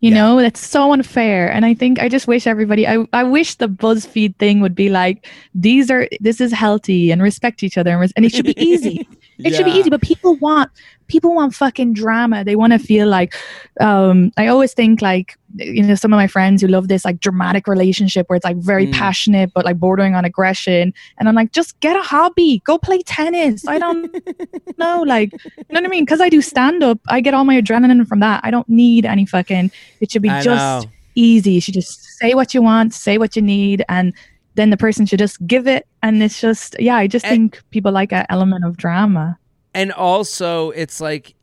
You 0.00 0.10
yeah. 0.10 0.16
know, 0.16 0.40
that's 0.40 0.64
so 0.64 0.92
unfair. 0.92 1.50
And 1.50 1.64
I 1.64 1.74
think 1.74 1.98
I 1.98 2.08
just 2.08 2.28
wish 2.28 2.46
everybody, 2.46 2.86
I, 2.86 3.04
I 3.12 3.24
wish 3.24 3.56
the 3.56 3.68
BuzzFeed 3.68 4.36
thing 4.36 4.60
would 4.60 4.74
be 4.74 4.90
like, 4.90 5.26
these 5.54 5.90
are, 5.90 6.08
this 6.20 6.40
is 6.40 6.52
healthy 6.52 7.10
and 7.10 7.20
respect 7.20 7.64
each 7.64 7.76
other. 7.76 8.00
And, 8.00 8.12
and 8.14 8.24
it 8.24 8.30
should 8.30 8.44
be 8.44 8.60
easy. 8.62 9.08
It 9.38 9.52
yeah. 9.52 9.56
should 9.56 9.66
be 9.66 9.72
easy, 9.72 9.90
but 9.90 10.02
people 10.02 10.34
want 10.36 10.70
people 11.06 11.34
want 11.34 11.54
fucking 11.54 11.94
drama. 11.94 12.44
They 12.44 12.56
want 12.56 12.72
to 12.72 12.78
feel 12.78 13.08
like 13.08 13.34
um 13.80 14.32
I 14.36 14.48
always 14.48 14.74
think 14.74 15.00
like 15.00 15.38
you 15.54 15.82
know 15.82 15.94
some 15.94 16.12
of 16.12 16.16
my 16.16 16.26
friends 16.26 16.60
who 16.60 16.68
love 16.68 16.88
this 16.88 17.04
like 17.04 17.20
dramatic 17.20 17.66
relationship 17.66 18.28
where 18.28 18.36
it's 18.36 18.44
like 18.44 18.56
very 18.56 18.86
mm. 18.86 18.92
passionate 18.92 19.52
but 19.54 19.64
like 19.64 19.78
bordering 19.78 20.14
on 20.14 20.24
aggression 20.24 20.92
and 21.18 21.28
I'm 21.28 21.34
like 21.34 21.52
just 21.52 21.78
get 21.80 21.96
a 21.96 22.02
hobby, 22.02 22.62
go 22.64 22.78
play 22.78 23.02
tennis. 23.02 23.66
I 23.66 23.78
don't 23.78 24.14
know 24.78 25.02
like 25.02 25.32
you 25.32 25.64
know 25.70 25.80
what 25.80 25.84
I 25.84 25.88
mean? 25.88 26.06
Cuz 26.06 26.20
I 26.20 26.28
do 26.28 26.42
stand 26.42 26.82
up, 26.82 26.98
I 27.08 27.20
get 27.20 27.34
all 27.34 27.44
my 27.44 27.60
adrenaline 27.60 28.06
from 28.06 28.20
that. 28.20 28.40
I 28.44 28.50
don't 28.50 28.68
need 28.68 29.06
any 29.06 29.24
fucking 29.24 29.70
it 30.00 30.10
should 30.10 30.22
be 30.22 30.30
I 30.30 30.42
just 30.42 30.86
know. 30.86 30.92
easy. 31.14 31.52
You 31.52 31.60
should 31.60 31.74
just 31.74 32.02
say 32.18 32.34
what 32.34 32.54
you 32.54 32.62
want, 32.62 32.92
say 32.92 33.18
what 33.18 33.36
you 33.36 33.42
need 33.42 33.84
and 33.88 34.12
then 34.58 34.70
the 34.70 34.76
person 34.76 35.06
should 35.06 35.20
just 35.20 35.44
give 35.46 35.68
it. 35.68 35.86
And 36.02 36.22
it's 36.22 36.40
just 36.40 36.76
yeah 36.80 36.96
i 36.96 37.06
just 37.06 37.24
and, 37.24 37.52
think 37.52 37.62
people 37.70 37.92
like 37.92 38.12
an 38.12 38.26
element 38.28 38.64
of 38.64 38.76
drama. 38.76 39.38
And 39.72 39.92
also 39.92 40.70
it's 40.70 41.00
like 41.00 41.34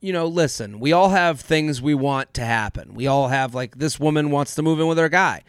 you 0.00 0.12
know 0.12 0.26
listen 0.26 0.78
we 0.78 0.92
all 0.92 1.08
have 1.08 1.40
things 1.40 1.80
we 1.80 1.94
want 1.94 2.34
to 2.34 2.44
happen. 2.44 2.94
We 2.94 3.06
all 3.06 3.28
have 3.28 3.54
like 3.54 3.78
this 3.78 3.98
woman 3.98 4.30
wants 4.30 4.54
to 4.56 4.62
move 4.62 4.78
in 4.80 4.86
with 4.86 4.98
her 4.98 5.08
guy. 5.08 5.42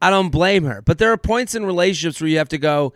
I 0.00 0.10
don't 0.10 0.28
blame 0.28 0.64
her. 0.64 0.82
But 0.82 0.98
there 0.98 1.10
are 1.10 1.16
points 1.16 1.54
in 1.54 1.66
relationships 1.66 2.20
where 2.20 2.28
you 2.28 2.38
have 2.38 2.50
to 2.50 2.58
go 2.58 2.92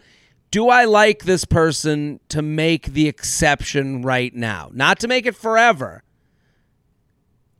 do 0.51 0.69
i 0.69 0.85
like 0.85 1.25
this 1.25 1.47
person 1.47 2.21
to 2.29 2.43
make 2.43 2.93
the 2.93 3.09
exception 3.09 4.03
right 4.03 4.35
now? 4.35 4.71
Not 4.73 5.01
to 5.01 5.09
make 5.09 5.25
it 5.25 5.35
forever. 5.35 6.03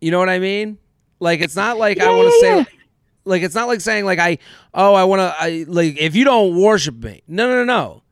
You 0.01 0.11
know 0.11 0.18
what 0.18 0.29
i 0.29 0.38
mean? 0.38 0.79
Like 1.18 1.40
it's 1.40 1.57
not 1.57 1.79
like 1.79 1.96
yeah, 1.96 2.11
i 2.11 2.11
want 2.11 2.29
to 2.29 2.46
yeah, 2.46 2.64
say 2.64 2.70
yeah 2.70 2.81
like 3.24 3.42
it's 3.42 3.54
not 3.54 3.68
like 3.68 3.80
saying 3.80 4.04
like 4.04 4.18
I 4.18 4.38
oh 4.74 4.94
I 4.94 5.04
want 5.04 5.20
to 5.20 5.35
I 5.38 5.64
like 5.68 5.96
if 5.98 6.16
you 6.16 6.24
don't 6.24 6.56
worship 6.61 7.02
me. 7.02 7.22
No, 7.26 7.48
no, 7.48 7.56
no, 7.56 7.64
no. 7.64 8.02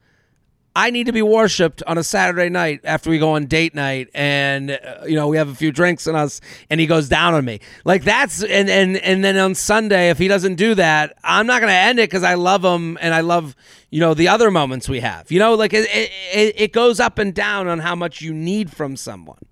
I 0.75 0.91
need 0.91 1.07
to 1.07 1.13
be 1.13 1.21
worshipped 1.21 1.83
on 1.85 1.99
a 1.99 2.05
Saturday 2.05 2.49
night 2.49 2.81
after 2.85 3.11
we 3.11 3.19
go 3.19 3.33
on 3.33 3.47
date 3.47 3.75
night 3.75 4.09
and 4.15 4.71
uh, 4.71 5.05
you 5.05 5.17
know 5.17 5.27
we 5.27 5.37
have 5.37 5.49
a 5.49 5.55
few 5.55 5.73
drinks 5.73 6.07
in 6.07 6.15
us 6.15 6.41
and 6.71 6.81
he 6.81 6.87
goes 6.87 7.09
down 7.09 7.35
on 7.35 7.45
me. 7.45 7.61
Like 7.85 8.05
that's 8.05 8.43
and 8.43 8.71
and 8.71 8.97
and 8.99 9.25
then 9.25 9.37
on 9.37 9.57
Sunday 9.57 10.11
if 10.11 10.19
he 10.19 10.29
doesn't 10.29 10.55
do 10.55 10.75
that, 10.77 11.17
I'm 11.25 11.47
not 11.47 11.61
going 11.61 11.73
to 11.73 11.77
end 11.77 11.99
it 11.99 12.09
cuz 12.11 12.23
I 12.23 12.35
love 12.35 12.65
him 12.65 12.99
and 13.01 13.13
I 13.13 13.21
love 13.21 13.57
you 13.91 13.99
know 13.99 14.15
the 14.15 14.29
other 14.29 14.51
moments 14.51 14.89
we 14.89 15.01
have. 15.01 15.33
You 15.33 15.41
know 15.41 15.55
like 15.55 15.73
it, 15.75 15.89
it 15.91 16.55
it 16.57 16.73
goes 16.73 17.01
up 17.01 17.19
and 17.19 17.35
down 17.35 17.67
on 17.67 17.81
how 17.81 17.97
much 17.97 18.21
you 18.21 18.33
need 18.33 18.71
from 18.71 18.97
someone. 18.97 19.50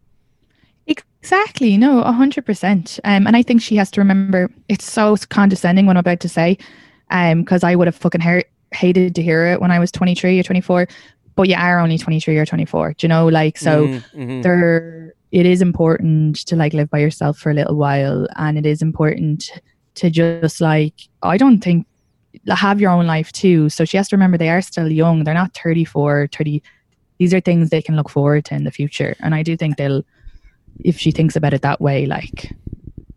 Exactly. 1.21 1.77
No, 1.77 2.03
100%. 2.03 3.01
Um, 3.05 3.27
and 3.27 3.37
I 3.37 3.43
think 3.43 3.61
she 3.61 3.77
has 3.77 3.91
to 3.93 4.01
remember 4.01 4.51
it's 4.69 4.91
so 4.91 5.17
condescending 5.29 5.87
what 5.87 5.97
I'm 5.97 6.01
about 6.01 6.21
to 6.21 6.29
say 6.29 6.59
because 7.09 7.65
um, 7.65 7.69
I 7.69 7.75
would 7.75 7.87
have 7.89 7.97
fucking 7.97 8.21
hated 8.73 9.15
to 9.15 9.23
hear 9.23 9.47
it 9.47 9.61
when 9.61 9.71
I 9.71 9.79
was 9.79 9.91
23 9.91 10.39
or 10.39 10.43
24. 10.43 10.89
But 11.35 11.49
you 11.49 11.55
are 11.57 11.79
only 11.79 11.99
23 11.99 12.37
or 12.37 12.47
24. 12.47 12.95
Do 12.95 13.05
you 13.05 13.09
know? 13.09 13.29
Like, 13.29 13.59
so 13.59 13.87
mm-hmm, 13.87 14.21
mm-hmm. 14.21 14.43
there, 14.43 15.15
it 15.31 15.47
is 15.47 15.63
important 15.63 16.37
to 16.47 16.57
like 16.57 16.73
live 16.73 16.91
by 16.91 16.99
yourself 16.99 17.39
for 17.39 17.51
a 17.51 17.55
little 17.55 17.77
while. 17.77 18.27
And 18.37 18.59
it 18.59 18.67
is 18.67 18.83
important 18.83 19.51
to 19.95 20.11
just 20.11 20.61
like, 20.61 20.95
I 21.23 21.37
don't 21.37 21.63
think, 21.63 21.87
have 22.49 22.81
your 22.81 22.91
own 22.91 23.07
life 23.07 23.33
too. 23.33 23.69
So 23.69 23.85
she 23.85 23.97
has 23.97 24.09
to 24.09 24.17
remember 24.17 24.37
they 24.37 24.51
are 24.51 24.63
still 24.63 24.91
young. 24.91 25.25
They're 25.25 25.35
not 25.35 25.55
34, 25.55 26.29
30. 26.33 26.63
These 27.19 27.35
are 27.35 27.41
things 27.41 27.71
they 27.71 27.83
can 27.83 27.97
look 27.97 28.09
forward 28.09 28.45
to 28.47 28.55
in 28.55 28.65
the 28.65 28.71
future. 28.71 29.17
And 29.21 29.35
I 29.35 29.43
do 29.43 29.57
think 29.57 29.77
they'll, 29.77 30.05
if 30.81 30.99
she 30.99 31.11
thinks 31.11 31.37
about 31.37 31.55
it 31.55 31.63
that 31.63 31.81
way, 31.81 32.07
like, 32.07 32.53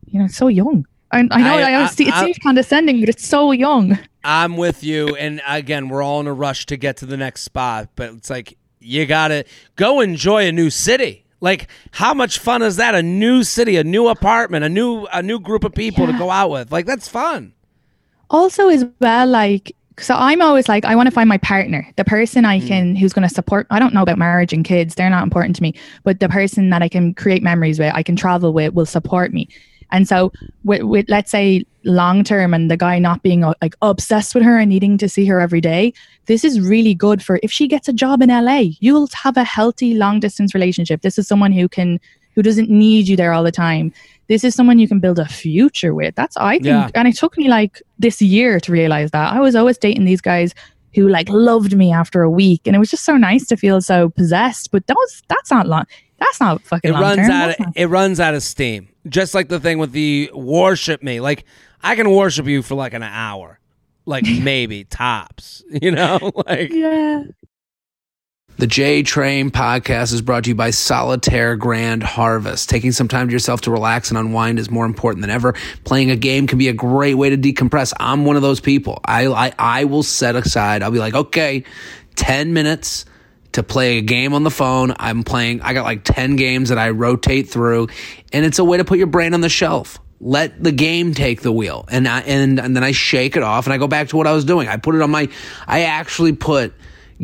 you 0.06 0.20
know, 0.20 0.28
so 0.28 0.48
young. 0.48 0.86
I, 1.12 1.20
I 1.20 1.42
know 1.42 1.58
I, 1.58 1.62
I, 1.62 1.82
I, 1.82 1.84
it 1.86 1.90
seems 1.92 2.38
condescending, 2.38 3.00
but 3.02 3.10
it's 3.10 3.28
so 3.28 3.52
young. 3.52 4.00
I'm 4.24 4.56
with 4.56 4.84
you. 4.84 5.16
And 5.16 5.42
again, 5.48 5.90
we're 5.90 6.04
all 6.04 6.20
in 6.22 6.28
a 6.28 6.34
rush 6.34 6.66
to 6.68 6.78
get 6.78 6.98
to 6.98 7.06
the 7.06 7.18
next 7.18 7.42
spot, 7.44 7.90
but 7.96 8.14
it's 8.14 8.30
like, 8.30 8.58
you 8.80 9.06
got 9.06 9.28
to 9.28 9.44
go 9.76 10.00
enjoy 10.00 10.48
a 10.48 10.52
new 10.52 10.70
city. 10.70 11.26
Like, 11.40 11.68
how 11.92 12.14
much 12.14 12.40
fun 12.40 12.62
is 12.62 12.78
that? 12.78 12.96
A 12.96 13.04
new 13.04 13.44
city, 13.44 13.76
a 13.78 13.84
new 13.84 14.08
apartment, 14.08 14.64
a 14.64 14.70
new 14.70 15.06
a 15.12 15.24
new 15.24 15.40
group 15.40 15.64
of 15.64 15.74
people 15.74 16.06
yeah. 16.06 16.12
to 16.14 16.18
go 16.18 16.30
out 16.30 16.52
with. 16.52 16.72
Like, 16.72 16.86
that's 16.86 17.08
fun. 17.08 17.54
Also, 18.30 18.70
as 18.70 18.86
well, 19.00 19.28
like 19.28 19.76
so 20.02 20.16
I'm 20.16 20.42
always 20.42 20.68
like, 20.68 20.86
I 20.86 20.96
want 20.96 21.08
to 21.08 21.12
find 21.12 21.30
my 21.30 21.38
partner, 21.38 21.88
the 21.96 22.04
person 22.04 22.46
I 22.46 22.60
can, 22.60 22.96
mm. 22.96 22.98
who's 22.98 23.14
going 23.14 23.28
to 23.28 23.34
support. 23.34 23.68
I 23.70 23.80
don't 23.80 23.94
know 23.94 24.02
about 24.02 24.18
marriage 24.18 24.54
and 24.54 24.66
kids; 24.66 24.96
they're 24.96 25.10
not 25.10 25.24
important 25.24 25.56
to 25.58 25.62
me. 25.62 25.74
But 26.04 26.20
the 26.20 26.30
person 26.30 26.70
that 26.72 26.82
I 26.82 26.90
can 26.90 27.14
create 27.14 27.44
memories 27.44 27.80
with, 27.80 27.94
I 27.94 28.04
can 28.04 28.16
travel 28.16 28.54
with, 28.54 28.74
will 28.74 28.86
support 28.86 29.34
me. 29.34 29.48
And 29.92 30.08
so, 30.08 30.32
with, 30.64 30.84
with 30.84 31.06
let's 31.10 31.32
say 31.32 31.66
long 31.84 32.24
term, 32.24 32.54
and 32.54 32.72
the 32.72 32.78
guy 32.78 33.00
not 33.00 33.24
being 33.24 33.44
uh, 33.44 33.54
like 33.62 33.76
obsessed 33.82 34.34
with 34.34 34.44
her 34.44 34.58
and 34.58 34.70
needing 34.70 34.98
to 34.98 35.10
see 35.10 35.26
her 35.26 35.40
every 35.40 35.62
day, 35.62 35.94
this 36.26 36.44
is 36.44 36.60
really 36.60 36.94
good 36.94 37.24
for 37.24 37.40
if 37.44 37.52
she 37.52 37.68
gets 37.68 37.88
a 37.88 37.94
job 37.94 38.22
in 38.22 38.30
LA. 38.30 38.64
You'll 38.80 39.10
have 39.14 39.38
a 39.38 39.44
healthy 39.44 39.94
long 39.94 40.20
distance 40.20 40.54
relationship. 40.54 41.02
This 41.02 41.18
is 41.18 41.28
someone 41.28 41.52
who 41.52 41.68
can 41.68 42.00
who 42.34 42.42
doesn't 42.42 42.70
need 42.70 43.08
you 43.08 43.18
there 43.18 43.34
all 43.34 43.44
the 43.44 43.52
time 43.52 43.94
this 44.32 44.46
is 44.46 44.56
someone 44.56 44.80
you 44.80 44.88
can 44.88 45.02
build 45.02 45.20
a 45.20 45.28
future 45.28 45.94
with. 45.94 46.16
That's 46.16 46.38
I 46.38 46.54
think, 46.54 46.66
yeah. 46.66 46.90
and 46.96 47.06
it 47.06 47.18
took 47.18 47.38
me 47.38 47.50
like 47.50 47.82
this 48.00 48.22
year 48.22 48.62
to 48.62 48.72
realize 48.72 49.12
that. 49.12 49.34
I 49.34 49.42
was 49.42 49.58
always 49.58 49.78
dating 49.78 50.06
these 50.06 50.22
guys 50.22 50.54
who 50.96 51.10
like 51.10 51.28
loved 51.28 51.76
me 51.76 51.92
after 51.92 52.22
a 52.22 52.30
week, 52.30 52.62
and 52.66 52.74
it 52.74 52.80
was 52.80 52.90
just 52.90 53.04
so 53.04 53.18
nice 53.18 53.46
to 53.48 53.58
feel 53.58 53.82
so 53.82 54.10
possessed. 54.12 54.72
But 54.72 54.88
that 54.88 54.96
was 54.96 55.22
that's 55.28 55.52
not 55.52 55.68
long. 55.68 55.84
That's 56.20 56.40
not 56.40 56.62
fucking. 56.62 56.94
It 56.94 56.98
runs 56.98 57.30
out. 57.30 57.60
Of, 57.60 57.66
it 57.76 57.88
runs 57.88 58.22
out 58.22 58.34
of 58.34 58.42
steam. 58.42 58.88
Just 59.10 59.36
like 59.36 59.50
the 59.50 59.60
thing 59.60 59.80
with 59.80 59.92
the 59.92 60.32
worship 60.34 61.04
me. 61.04 61.20
Like 61.20 61.44
I 61.84 61.98
can 61.98 62.10
worship 62.10 62.46
you 62.46 62.62
for 62.62 62.76
like 62.76 62.94
an 62.94 63.04
hour, 63.04 63.60
like 64.06 64.24
maybe 64.42 64.86
tops. 64.86 65.62
You 65.70 65.92
know, 65.92 66.32
like 66.48 66.72
yeah. 66.72 67.24
The 68.58 68.68
J 68.68 69.02
Train 69.02 69.50
podcast 69.50 70.14
is 70.14 70.22
brought 70.22 70.44
to 70.44 70.50
you 70.50 70.56
by 70.56 70.70
Solitaire 70.70 71.56
Grand 71.56 72.04
Harvest. 72.04 72.70
Taking 72.70 72.92
some 72.92 73.08
time 73.08 73.28
to 73.28 73.32
yourself 73.32 73.62
to 73.62 73.72
relax 73.72 74.10
and 74.10 74.20
unwind 74.20 74.60
is 74.60 74.70
more 74.70 74.86
important 74.86 75.22
than 75.22 75.32
ever. 75.32 75.54
Playing 75.84 76.12
a 76.12 76.16
game 76.16 76.46
can 76.46 76.60
be 76.60 76.68
a 76.68 76.74
great 76.74 77.16
way 77.16 77.32
to 77.32 77.38
decompress. 77.38 77.92
I'm 78.00 78.24
one 78.24 78.36
of 78.36 78.44
those 78.44 78.60
people. 78.60 79.00
I, 79.04 79.28
I, 79.28 79.54
I 79.58 79.84
will 79.86 80.04
set 80.04 80.36
aside, 80.36 80.84
I'll 80.84 80.92
be 80.92 81.00
like, 81.00 81.16
okay, 81.16 81.64
10 82.18 82.54
minutes 82.54 83.06
to 83.54 83.64
play 83.64 83.98
a 83.98 84.02
game 84.02 84.34
on 84.34 84.44
the 84.44 84.52
phone. 84.52 84.94
I'm 85.00 85.24
playing, 85.24 85.62
I 85.62 85.74
got 85.74 85.84
like 85.84 86.04
10 86.04 86.36
games 86.36 86.70
that 86.70 86.78
I 86.78 86.92
rotate 86.92 87.50
through, 87.50 87.88
and 88.32 88.46
it's 88.46 88.60
a 88.60 88.64
way 88.64 88.78
to 88.78 88.86
put 88.86 89.00
your 89.00 89.08
brain 89.08 89.34
on 89.34 89.42
the 89.42 89.50
shelf 89.50 89.98
let 90.24 90.64
the 90.64 90.72
game 90.72 91.16
take 91.16 91.42
the 91.42 91.52
wheel 91.52 91.84
and 91.90 92.08
I, 92.08 92.20
and 92.20 92.60
and 92.60 92.76
then 92.76 92.84
I 92.84 92.92
shake 92.92 93.36
it 93.36 93.42
off 93.42 93.66
and 93.66 93.74
I 93.74 93.80
go 93.80 93.88
back 93.88 94.10
to 94.10 94.18
what 94.18 94.28
I 94.28 94.34
was 94.34 94.46
doing. 94.46 94.68
I 94.68 94.78
put 94.78 94.94
it 94.94 95.02
on 95.02 95.10
my 95.10 95.30
I 95.66 95.82
actually 95.86 96.34
put 96.34 96.76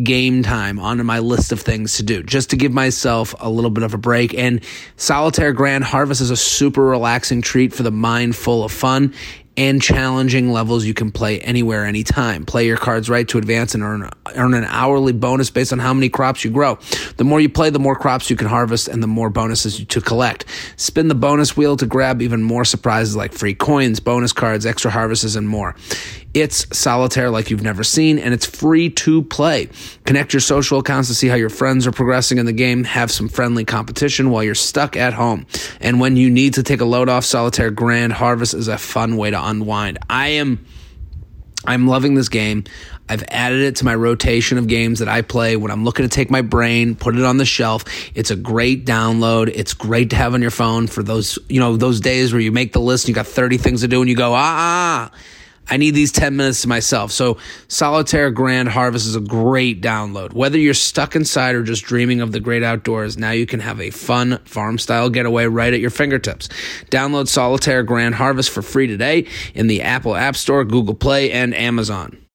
game 0.03 0.43
time 0.43 0.79
onto 0.79 1.03
my 1.03 1.19
list 1.19 1.51
of 1.51 1.61
things 1.61 1.97
to 1.97 2.03
do 2.03 2.23
just 2.23 2.51
to 2.51 2.55
give 2.55 2.71
myself 2.71 3.33
a 3.39 3.49
little 3.49 3.71
bit 3.71 3.83
of 3.83 3.93
a 3.93 3.97
break. 3.97 4.33
And 4.33 4.61
Solitaire 4.95 5.53
Grand 5.53 5.83
Harvest 5.83 6.21
is 6.21 6.29
a 6.29 6.37
super 6.37 6.83
relaxing 6.83 7.41
treat 7.41 7.73
for 7.73 7.83
the 7.83 7.91
mind 7.91 8.35
full 8.35 8.63
of 8.63 8.71
fun 8.71 9.13
and 9.57 9.81
challenging 9.81 10.51
levels 10.51 10.85
you 10.85 10.93
can 10.93 11.11
play 11.11 11.39
anywhere, 11.39 11.83
anytime. 11.83 12.45
Play 12.45 12.67
your 12.67 12.77
cards 12.77 13.09
right 13.09 13.27
to 13.29 13.39
advance 13.39 13.73
and 13.73 13.81
earn, 13.81 14.09
earn 14.35 14.53
an 14.53 14.65
hourly 14.65 15.13
bonus 15.13 15.49
based 15.49 15.73
on 15.73 15.79
how 15.79 15.95
many 15.95 16.09
crops 16.09 16.45
you 16.45 16.51
grow. 16.51 16.77
The 17.17 17.23
more 17.23 17.41
you 17.41 17.49
play, 17.49 17.71
the 17.71 17.79
more 17.79 17.95
crops 17.95 18.29
you 18.29 18.35
can 18.35 18.47
harvest 18.47 18.87
and 18.87 19.01
the 19.01 19.07
more 19.07 19.31
bonuses 19.31 19.83
to 19.83 19.99
collect. 19.99 20.45
Spin 20.75 21.07
the 21.07 21.15
bonus 21.15 21.57
wheel 21.57 21.75
to 21.77 21.87
grab 21.87 22.21
even 22.21 22.43
more 22.43 22.65
surprises 22.65 23.15
like 23.15 23.33
free 23.33 23.55
coins, 23.55 23.99
bonus 23.99 24.31
cards, 24.31 24.67
extra 24.67 24.91
harvests, 24.91 25.35
and 25.35 25.49
more. 25.49 25.75
It's 26.37 26.67
solitaire 26.77 27.31
like 27.31 27.49
you've 27.49 27.63
never 27.63 27.83
seen, 27.83 28.19
and 28.19 28.31
it's 28.31 28.45
free 28.45 28.91
to 28.91 29.23
play. 29.23 29.69
Connect 30.05 30.33
your 30.33 30.39
social 30.39 30.77
accounts 30.77 31.09
to 31.09 31.15
see 31.15 31.27
how 31.27 31.33
your 31.33 31.49
friends 31.49 31.87
are 31.87 31.91
progressing 31.91 32.37
in 32.37 32.45
the 32.45 32.53
game. 32.53 32.83
Have 32.83 33.09
some 33.09 33.27
friendly 33.27 33.65
competition 33.65 34.29
while 34.29 34.43
you're 34.43 34.53
stuck 34.53 34.95
at 34.95 35.13
home. 35.13 35.47
And 35.81 35.99
when 35.99 36.15
you 36.15 36.29
need 36.29 36.53
to 36.53 36.61
take 36.61 36.79
a 36.79 36.85
load 36.85 37.09
off, 37.09 37.25
Solitaire 37.25 37.71
Grand 37.71 38.13
Harvest 38.13 38.53
is 38.53 38.67
a 38.67 38.77
fun 38.77 39.17
way 39.17 39.31
to 39.31 39.47
unwind. 39.47 39.97
I 40.11 40.27
am 40.27 40.63
I'm 41.65 41.87
loving 41.87 42.13
this 42.13 42.29
game. 42.29 42.65
I've 43.09 43.23
added 43.29 43.61
it 43.61 43.77
to 43.77 43.85
my 43.85 43.95
rotation 43.95 44.59
of 44.59 44.67
games 44.67 44.99
that 44.99 45.07
I 45.07 45.23
play 45.23 45.57
when 45.57 45.71
I'm 45.71 45.83
looking 45.83 46.07
to 46.07 46.09
take 46.09 46.29
my 46.29 46.43
brain, 46.43 46.93
put 46.93 47.15
it 47.15 47.25
on 47.25 47.37
the 47.37 47.45
shelf. 47.45 47.83
It's 48.13 48.29
a 48.29 48.35
great 48.35 48.85
download. 48.85 49.51
It's 49.55 49.73
great 49.73 50.11
to 50.11 50.15
have 50.17 50.35
on 50.35 50.43
your 50.43 50.51
phone 50.51 50.85
for 50.85 51.01
those, 51.01 51.39
you 51.49 51.59
know, 51.59 51.77
those 51.77 51.99
days 51.99 52.31
where 52.31 52.41
you 52.41 52.51
make 52.51 52.73
the 52.73 52.79
list 52.79 53.05
and 53.05 53.09
you 53.09 53.15
got 53.15 53.25
30 53.25 53.57
things 53.57 53.81
to 53.81 53.87
do 53.87 54.01
and 54.01 54.09
you 54.09 54.15
go, 54.15 54.33
ah, 54.35 55.09
ah 55.11 55.17
I 55.69 55.77
need 55.77 55.91
these 55.91 56.11
10 56.11 56.35
minutes 56.35 56.61
to 56.61 56.67
myself. 56.67 57.11
So, 57.11 57.37
Solitaire 57.67 58.31
Grand 58.31 58.69
Harvest 58.69 59.07
is 59.07 59.15
a 59.15 59.21
great 59.21 59.81
download. 59.81 60.33
Whether 60.33 60.57
you're 60.57 60.73
stuck 60.73 61.15
inside 61.15 61.55
or 61.55 61.63
just 61.63 61.83
dreaming 61.83 62.21
of 62.21 62.31
the 62.31 62.39
great 62.39 62.63
outdoors, 62.63 63.17
now 63.17 63.31
you 63.31 63.45
can 63.45 63.59
have 63.59 63.81
a 63.81 63.89
fun 63.89 64.39
farm 64.45 64.77
style 64.77 65.09
getaway 65.09 65.45
right 65.45 65.73
at 65.73 65.79
your 65.79 65.89
fingertips. 65.89 66.47
Download 66.89 67.27
Solitaire 67.27 67.83
Grand 67.83 68.15
Harvest 68.15 68.49
for 68.49 68.61
free 68.61 68.87
today 68.87 69.27
in 69.53 69.67
the 69.67 69.81
Apple 69.81 70.15
App 70.15 70.35
Store, 70.35 70.63
Google 70.63 70.95
Play, 70.95 71.31
and 71.31 71.53
Amazon. 71.53 72.26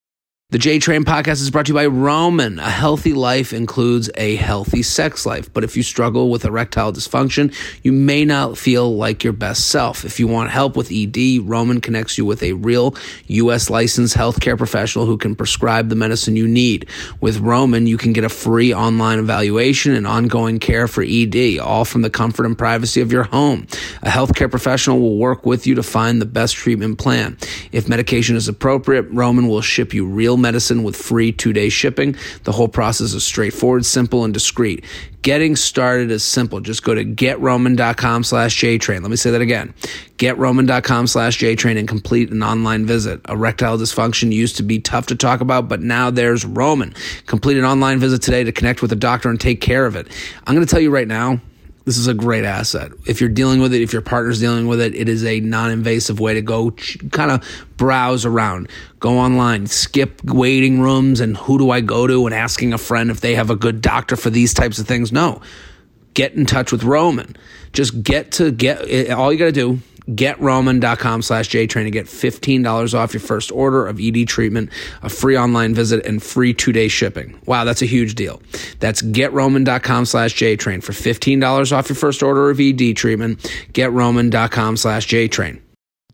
The 0.53 0.59
J 0.59 0.79
Train 0.79 1.05
podcast 1.05 1.41
is 1.41 1.49
brought 1.49 1.65
to 1.65 1.71
you 1.71 1.77
by 1.77 1.87
Roman. 1.87 2.59
A 2.59 2.69
healthy 2.69 3.15
life 3.15 3.55
includes 3.55 4.11
a 4.19 4.37
healthy 4.37 4.83
sex 4.83 5.25
life. 5.25 5.51
But 5.51 5.65
if 5.65 5.79
you 5.79 5.83
struggle 5.83 6.29
with 6.29 6.45
erectile 6.45 6.93
dysfunction, 6.93 7.55
you 7.83 7.91
may 7.91 8.27
not 8.27 8.59
feel 8.59 8.95
like 8.95 9.25
your 9.25 9.33
best 9.33 9.69
self. 9.69 10.05
If 10.05 10.21
you 10.21 10.29
want 10.29 10.51
help 10.51 10.77
with 10.77 10.93
ED, 10.93 11.41
Roman 11.45 11.81
connects 11.81 12.19
you 12.19 12.27
with 12.27 12.43
a 12.43 12.53
real 12.53 12.95
U.S. 13.29 13.71
licensed 13.71 14.15
healthcare 14.15 14.59
professional 14.59 15.07
who 15.07 15.17
can 15.17 15.35
prescribe 15.35 15.88
the 15.88 15.95
medicine 15.95 16.37
you 16.37 16.47
need. 16.47 16.87
With 17.23 17.38
Roman, 17.38 17.87
you 17.87 17.97
can 17.97 18.12
get 18.12 18.25
a 18.25 18.29
free 18.29 18.75
online 18.75 19.21
evaluation 19.21 19.95
and 19.95 20.07
ongoing 20.07 20.59
care 20.59 20.87
for 20.87 21.03
ED, 21.03 21.61
all 21.61 21.87
from 21.87 22.03
the 22.03 22.11
comfort 22.11 22.45
and 22.45 22.59
privacy 22.59 23.01
of 23.01 23.11
your 23.11 23.23
home. 23.23 23.67
A 24.03 24.11
healthcare 24.11 24.51
professional 24.51 25.01
will 25.01 25.17
work 25.17 25.47
with 25.47 25.67
you 25.67 25.77
to 25.77 25.83
find 25.83 26.21
the 26.21 26.27
best 26.27 26.57
treatment 26.57 26.99
plan. 26.99 27.38
If 27.73 27.88
medication 27.88 28.37
is 28.37 28.49
appropriate, 28.49 29.07
Roman 29.11 29.49
will 29.49 29.62
ship 29.62 29.95
you 29.95 30.05
real 30.05 30.41
medicine 30.42 30.83
with 30.83 30.96
free 30.96 31.33
two 31.33 31.55
day 31.55 31.70
shipping. 31.70 32.16
The 32.44 32.52
whole 32.52 32.68
process 32.68 33.14
is 33.14 33.24
straightforward, 33.24 33.87
simple, 33.87 34.24
and 34.24 34.35
discreet. 34.35 34.85
Getting 35.22 35.55
started 35.55 36.11
is 36.11 36.24
simple. 36.24 36.61
Just 36.61 36.83
go 36.83 36.94
to 36.94 37.05
getroman.com 37.05 38.24
slash 38.24 38.57
JTrain. 38.57 39.02
Let 39.02 39.11
me 39.11 39.16
say 39.16 39.31
that 39.31 39.40
again. 39.40 39.72
Getroman.com 40.18 41.07
slash 41.07 41.38
JTrain 41.38 41.78
and 41.78 41.87
complete 41.87 42.31
an 42.33 42.42
online 42.42 42.85
visit. 42.85 43.20
Erectile 43.28 43.78
dysfunction 43.78 44.33
used 44.33 44.57
to 44.57 44.64
be 44.64 44.81
tough 44.81 45.07
to 45.07 45.14
talk 45.14 45.40
about, 45.40 45.68
but 45.68 45.81
now 45.81 46.11
there's 46.11 46.44
Roman. 46.44 46.92
Complete 47.26 47.57
an 47.57 47.64
online 47.64 48.00
visit 48.00 48.20
today 48.20 48.42
to 48.42 48.50
connect 48.50 48.83
with 48.83 48.90
a 48.90 48.96
doctor 48.96 49.31
and 49.31 49.40
take 49.40 49.61
care 49.61 49.87
of 49.87 49.94
it. 49.94 50.09
I'm 50.44 50.57
going 50.57 50.66
to 50.66 50.70
tell 50.70 50.83
you 50.83 50.90
right 50.90 51.09
now, 51.09 51.40
this 51.85 51.99
is 51.99 52.07
a 52.07 52.14
great 52.14 52.45
asset. 52.45 52.92
If 53.07 53.21
you're 53.21 53.31
dealing 53.31 53.61
with 53.61 53.75
it, 53.75 53.83
if 53.83 53.92
your 53.92 54.03
partner's 54.03 54.40
dealing 54.40 54.66
with 54.66 54.81
it, 54.81 54.95
it 54.95 55.09
is 55.09 55.25
a 55.25 55.40
non-invasive 55.40 56.21
way 56.21 56.35
to 56.35 56.42
go 56.42 56.71
ch- 56.71 56.99
kind 57.11 57.31
of 57.31 57.66
browse 57.77 58.25
around. 58.25 58.68
Go 59.01 59.18
online, 59.18 59.66
skip 59.66 60.23
waiting 60.25 60.81
rooms 60.81 61.21
and 61.21 61.37
who 61.37 61.59
do 61.59 61.71
I 61.71 61.81
go 61.81 62.07
to 62.07 62.27
and 62.27 62.35
asking 62.35 62.73
a 62.73 62.79
friend 62.79 63.11
if 63.11 63.21
they 63.21 63.35
have 63.35 63.51
a 63.51 63.57
good 63.57 63.81
doctor 63.81 64.16
for 64.16 64.31
these 64.31 64.55
types 64.55 64.79
of 64.79 64.87
things. 64.87 65.12
No. 65.12 65.40
Get 66.14 66.35
in 66.35 66.47
touch 66.47 66.71
with 66.71 66.85
Roman. 66.85 67.37
Just 67.73 68.03
get 68.03 68.33
to 68.33 68.53
get 68.53 69.11
all 69.11 69.33
you 69.33 69.38
got 69.38 69.47
to 69.47 69.53
do 69.53 69.81
getroman.com 70.09 71.23
slash 71.23 71.49
jtrain 71.49 71.85
to 71.85 71.91
get 71.91 72.07
$15 72.07 72.95
off 72.95 73.12
your 73.12 73.21
first 73.21 73.53
order 73.53 73.87
of 73.87 74.01
ed 74.01 74.27
treatment 74.27 74.71
a 75.03 75.09
free 75.09 75.37
online 75.37 75.75
visit 75.75 76.05
and 76.07 76.23
free 76.23 76.53
two-day 76.55 76.88
shipping. 76.88 77.38
Wow 77.47 77.65
that's 77.65 77.83
a 77.83 77.87
huge 77.87 78.15
deal. 78.15 78.43
That's 78.81 79.03
getroman.com 79.03 80.07
slash 80.07 80.35
jtrain 80.35 80.83
for 80.83 80.93
$15 80.93 81.77
off 81.77 81.88
your 81.88 81.97
first 81.97 82.23
order 82.23 82.51
of 82.51 82.61
ed 82.61 82.97
treatment. 82.97 83.38
Getroman.com 83.73 84.77
slash 84.77 85.07
jtrain 85.07 85.61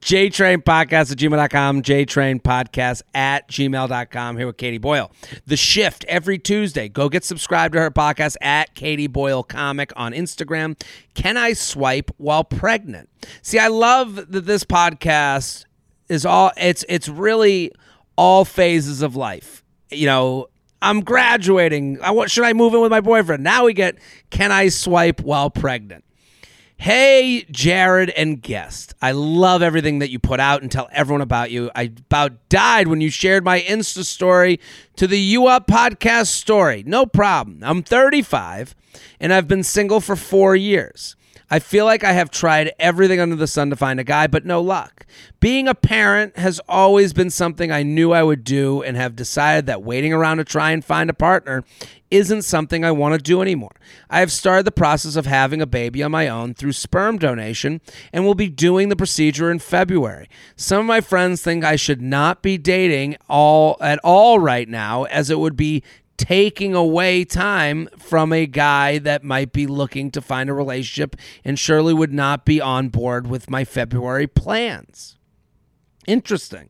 JTrain 0.01 0.63
Podcast 0.63 1.11
at 1.11 1.19
gmail.com, 1.19 1.83
JTrain 1.83 2.41
Podcast 2.41 3.03
at 3.15 3.49
gmail.com. 3.49 4.37
Here 4.37 4.47
with 4.47 4.57
Katie 4.57 4.79
Boyle. 4.79 5.11
The 5.47 5.57
Shift 5.57 6.05
every 6.05 6.39
Tuesday. 6.39 6.89
Go 6.89 7.09
get 7.09 7.25
subscribed 7.25 7.75
to 7.75 7.81
her 7.81 7.91
podcast 7.91 8.37
at 8.41 8.75
Katie 8.75 9.09
Boyle 9.09 9.43
Comic 9.43 9.93
on 9.97 10.13
Instagram. 10.13 10.81
Can 11.15 11.37
I 11.37 11.53
swipe 11.53 12.11
while 12.17 12.45
pregnant? 12.45 13.09
See, 13.43 13.59
I 13.59 13.69
love 13.69 14.31
that 14.31 14.47
this 14.47 14.65
podcast 14.65 15.65
is 16.09 16.25
all, 16.25 16.53
it's, 16.57 16.85
it's 16.89 17.09
really 17.09 17.73
all 18.17 18.45
phases 18.45 19.03
of 19.03 19.17
life. 19.17 19.65
You 19.91 20.07
know, 20.07 20.47
I'm 20.81 21.01
graduating. 21.01 22.01
I 22.03 22.13
want, 22.13 22.31
should 22.31 22.45
I 22.45 22.53
move 22.53 22.73
in 22.75 22.81
with 22.81 22.91
my 22.91 23.01
boyfriend? 23.01 23.43
Now 23.43 23.65
we 23.65 23.73
get, 23.73 23.99
can 24.31 24.53
I 24.53 24.69
swipe 24.69 25.21
while 25.21 25.51
pregnant? 25.51 26.05
Hey, 26.81 27.45
Jared 27.51 28.11
and 28.11 28.41
guest. 28.41 28.95
I 29.03 29.11
love 29.11 29.63
everything 29.63 29.99
that 29.99 30.11
you 30.11 30.21
put 30.21 30.39
out 30.39 30.63
and 30.63 30.71
tell 30.71 30.89
everyone 30.93 31.23
about 31.23 31.51
you. 31.51 31.73
I 31.75 31.83
about 31.83 32.49
died 32.49 32.87
when 32.87 33.01
you 33.01 33.11
shared 33.11 33.45
my 33.45 33.61
Insta 33.61 34.05
story 34.05 34.61
to 34.95 35.09
the 35.09 35.19
You 35.19 35.49
Up 35.49 35.67
podcast 35.67 36.29
story. 36.29 36.85
No 36.87 37.05
problem. 37.05 37.59
I'm 37.65 37.83
35 37.83 38.77
and 39.19 39.35
I've 39.35 39.49
been 39.49 39.65
single 39.65 40.01
for 40.01 40.15
four 40.15 40.55
years. 40.55 41.17
I 41.51 41.59
feel 41.61 41.87
like 41.87 42.05
I 42.05 42.13
have 42.13 42.31
tried 42.31 42.73
everything 42.79 43.21
under 43.21 43.37
the 43.37 43.47
sun 43.47 43.71
to 43.71 43.77
find 43.77 43.99
a 43.99 44.05
guy, 44.05 44.27
but 44.27 44.45
no 44.45 44.61
luck. 44.61 45.07
Being 45.41 45.67
a 45.67 45.75
parent 45.75 46.37
has 46.37 46.61
always 46.69 47.13
been 47.15 47.31
something 47.31 47.73
I 47.73 47.83
knew 47.83 48.13
I 48.13 48.23
would 48.23 48.45
do 48.45 48.83
and 48.83 48.97
have 48.97 49.17
decided 49.17 49.67
that 49.67 49.83
waiting 49.83 50.13
around 50.13 50.37
to 50.39 50.45
try 50.45 50.73
and 50.73 50.85
find 50.85 51.09
a 51.09 51.15
partner 51.15 51.65
isn't 52.11 52.43
something 52.43 52.85
I 52.85 52.91
want 52.91 53.15
to 53.15 53.19
do 53.19 53.41
anymore. 53.43 53.77
I 54.11 54.21
have 54.21 54.33
started 54.33 54.67
the 54.67 54.73
process 54.73 55.17
of 55.17 55.27
having 55.27 55.61
a 55.63 55.67
baby 55.67 56.03
on 56.03 56.11
my 56.11 56.29
own 56.29 56.55
through 56.55 56.73
sperm 56.73 57.19
donation 57.19 57.81
and 58.13 58.25
will 58.25 58.35
be 58.35 58.49
doing 58.49 58.89
the 58.89 58.97
procedure 58.97 59.51
in 59.51 59.59
February. 59.59 60.29
Some 60.57 60.81
of 60.81 60.87
my 60.87 61.01
friends 61.01 61.43
think 61.43 61.65
I 61.65 61.77
should 61.77 62.03
not 62.03 62.43
be 62.43 62.59
dating 62.59 63.17
all 63.29 63.77
at 63.81 63.99
all 64.05 64.39
right 64.39 64.69
now 64.69 65.05
as 65.05 65.31
it 65.31 65.39
would 65.39 65.57
be 65.57 65.83
taking 66.19 66.75
away 66.75 67.25
time 67.25 67.89
from 67.97 68.33
a 68.33 68.47
guy 68.47 68.99
that 68.99 69.25
might 69.25 69.53
be 69.53 69.67
looking 69.67 70.11
to 70.11 70.21
find 70.21 70.51
a 70.51 70.55
relationship 70.55 71.17
and 71.45 71.59
surely 71.59 71.95
would 71.95 72.13
not 72.13 72.45
be 72.45 72.61
on 72.61 72.89
board 72.89 73.27
with 73.27 73.49
my 73.49 73.65
February 73.65 74.27
plans. 74.27 75.17
Interesting. 76.07 76.69